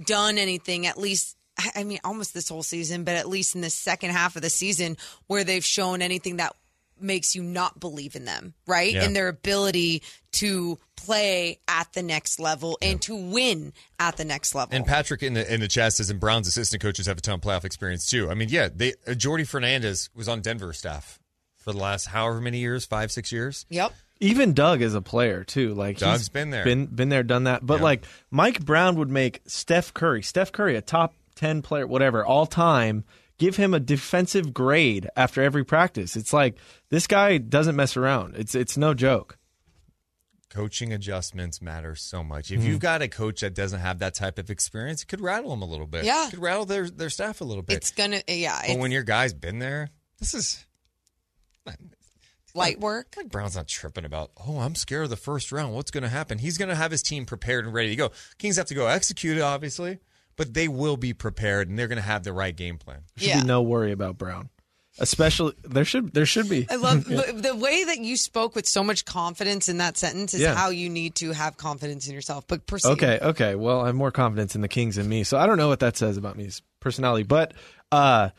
[0.03, 0.87] done anything.
[0.87, 1.35] At least,
[1.75, 4.49] I mean, almost this whole season, but at least in the second half of the
[4.49, 4.97] season,
[5.27, 6.55] where they've shown anything that
[6.99, 8.93] makes you not believe in them, right?
[8.93, 9.03] Yeah.
[9.03, 10.03] And their ability
[10.33, 14.75] to play at the next level and to win at the next level.
[14.75, 17.35] And Patrick in the in the chat says, and Brown's assistant coaches have a ton
[17.35, 18.29] of playoff experience too.
[18.29, 21.19] I mean, yeah, they uh, Jordi Fernandez was on Denver staff
[21.57, 23.65] for the last however many years, five six years.
[23.69, 23.93] yep.
[24.21, 25.73] Even Doug is a player too.
[25.73, 26.63] Like Doug's he's been there.
[26.63, 27.65] been been there, done that.
[27.65, 27.83] But Yeah.
[27.83, 32.45] like Mike Brown would make Steph Curry, Steph Curry, a top ten player, whatever, all
[32.45, 33.03] time,
[33.37, 36.15] give him a defensive grade after every practice.
[36.15, 36.57] It's like
[36.89, 38.35] this guy doesn't mess around.
[38.37, 39.37] It's it's no joke.
[40.49, 42.45] Coaching adjustments matter so much.
[42.47, 42.61] Mm-hmm.
[42.61, 45.49] If you've got a coach that doesn't have that type of experience, it could rattle
[45.49, 46.05] them a little bit.
[46.05, 46.27] Yeah.
[46.27, 47.75] it could rattle their their staff a little bit.
[47.75, 48.61] It's gonna, yeah.
[48.61, 49.89] but It's when your guy's been there,
[50.19, 50.65] this is
[52.55, 53.13] light work.
[53.17, 55.73] Mike Brown's not tripping about, oh, I'm scared of the first round.
[55.75, 56.37] What's going to happen?
[56.39, 58.11] He's going to have his team prepared and ready to go.
[58.37, 59.99] Kings have to go execute it, obviously,
[60.35, 63.01] but they will be prepared and they're going to have the right game plan.
[63.15, 63.41] There Should Yeah.
[63.41, 64.49] be no worry about Brown.
[64.97, 66.65] Especially there should there should be.
[66.69, 70.33] I love the, the way that you spoke with so much confidence in that sentence
[70.33, 70.55] is Yeah.
[70.55, 72.47] how you need to have confidence in yourself.
[72.47, 72.91] But proceed.
[72.91, 73.55] Okay, okay.
[73.55, 75.81] Well, I have more confidence in the Kings than me, so I don't know what
[75.81, 77.23] that says about me's personality.
[77.23, 77.53] But
[77.91, 78.29] uh,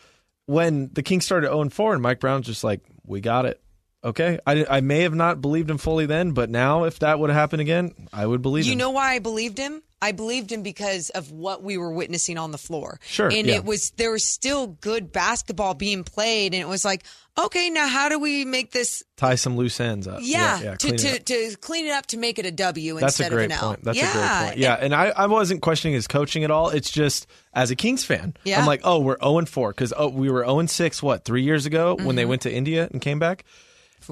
[0.47, 3.61] when the Kings started 0 4 and Mike Brown's just like, we got it.
[4.05, 7.31] Okay, I, I may have not believed him fully then, but now if that would
[7.31, 8.79] have happened again, I would believe You him.
[8.79, 9.83] You know why I believed him?
[10.01, 13.01] I believed him because of what we were witnessing on the floor.
[13.07, 13.55] Sure, And yeah.
[13.57, 17.03] it was there was still good basketball being played and it was like,
[17.37, 20.21] okay, now how do we make this Tie some loose ends up.
[20.23, 21.25] yeah, yeah, to, clean it to, up.
[21.25, 23.57] to clean it up to make it a W That's instead a great of an
[23.59, 23.69] L.
[23.71, 23.85] point.
[23.85, 24.11] That's yeah.
[24.11, 24.13] a
[24.43, 24.59] great point.
[24.61, 26.69] Yeah, and I, I wasn't questioning his coaching at all.
[26.69, 28.61] It's just as a Kings fan, Yeah.
[28.61, 31.25] I'm like, oh, we're 0 and 4 because oh, we were 0 and 6 what
[31.25, 32.29] three years ago when they Mm-hmm.
[32.29, 33.45] went to India and came back.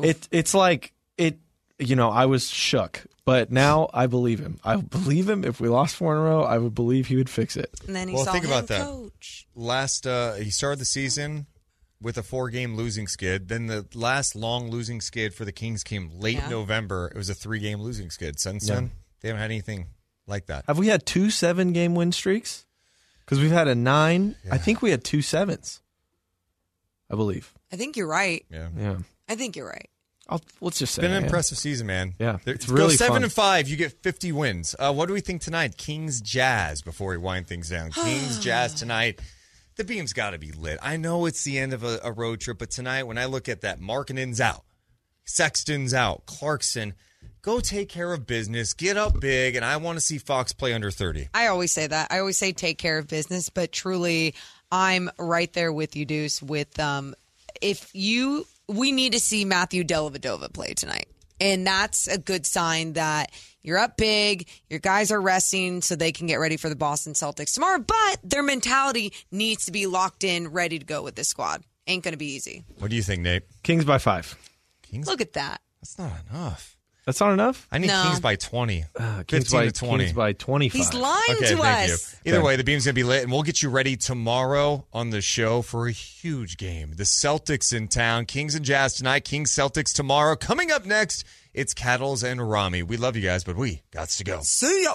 [0.02, 1.38] It it's like it.
[1.78, 4.58] You know, I was shook, but now I believe him.
[4.64, 5.44] I believe him.
[5.44, 7.70] If we lost four in a row, I would believe he would fix it.
[7.86, 8.82] And then he Well, saw think about that.
[8.82, 9.46] coach.
[9.56, 11.46] Last, uh, he started the season
[12.00, 13.48] with a four-game losing skid.
[13.48, 16.48] Then the last long losing skid for the Kings came late Yeah.
[16.48, 17.08] November.
[17.12, 18.38] It was a three-game losing skid.
[18.38, 19.88] Since then, they haven't had anything
[20.28, 20.64] like that.
[20.68, 22.66] Have we had two seven game win streaks?
[23.20, 24.36] Because we've had a nine.
[24.50, 25.80] I think we had two sevens.
[27.10, 27.52] I believe.
[27.72, 28.44] I think you're right.
[28.50, 28.68] Yeah.
[28.78, 28.96] Yeah.
[29.28, 29.88] I think you're right.
[30.28, 31.26] I'll, let's just say Been an yeah.
[31.26, 32.14] impressive season, man.
[32.18, 33.22] Yeah, There- it's go really seven fun.
[33.24, 33.68] and five.
[33.68, 34.74] You get fifty wins.
[34.78, 35.76] Uh, what do we think tonight?
[35.76, 36.80] Kings Jazz.
[36.82, 39.20] Before we wind things down, Kings Jazz tonight.
[39.76, 40.78] The beam's got to be lit.
[40.82, 43.48] I know it's the end of a, a road trip, but tonight when I look
[43.48, 44.62] at that, Markkanen's out,
[45.24, 46.94] Sexton's out, Clarkson,
[47.42, 50.72] go take care of business, get up big, and I want to see Fox play
[50.72, 51.28] under thirty.
[51.34, 52.08] I always say that.
[52.10, 54.34] I always say take care of business, but truly,
[54.70, 56.40] I'm right there with you, Deuce.
[56.42, 57.14] With um,
[57.60, 61.06] if you, we need to see Matthew Dellavedova play tonight,
[61.40, 63.30] and that's a good sign that
[63.62, 64.48] you're up big.
[64.68, 67.78] Your guys are resting so they can get ready for the Boston Celtics tomorrow.
[67.78, 71.64] But their mentality needs to be locked in, ready to go with this squad.
[71.86, 72.64] Ain't going to be easy.
[72.78, 73.42] What do you think, Nate?
[73.62, 74.36] Kings by five.
[74.82, 75.06] Kings.
[75.06, 75.60] Look at that.
[75.80, 76.73] That's not enough.
[77.06, 77.66] That's not enough.
[77.70, 78.02] I need No.
[78.04, 78.84] Kings by twenty.
[78.98, 80.04] Uh, Kings 15 by to twenty.
[80.04, 80.76] Kings by twenty five.
[80.78, 82.16] He's lying Okay, to thank us.
[82.24, 82.30] you.
[82.30, 82.46] Either Okay.
[82.46, 85.60] way, the beam's gonna be lit, and we'll get you ready tomorrow on the show
[85.60, 86.94] for a huge game.
[86.96, 90.34] The Celtics in town, Kings and Jazz tonight, Kings Celtics tomorrow.
[90.34, 92.82] Coming up next, it's Cattles and Rami.
[92.82, 94.40] We love you guys, but we got to go.
[94.42, 94.94] See ya.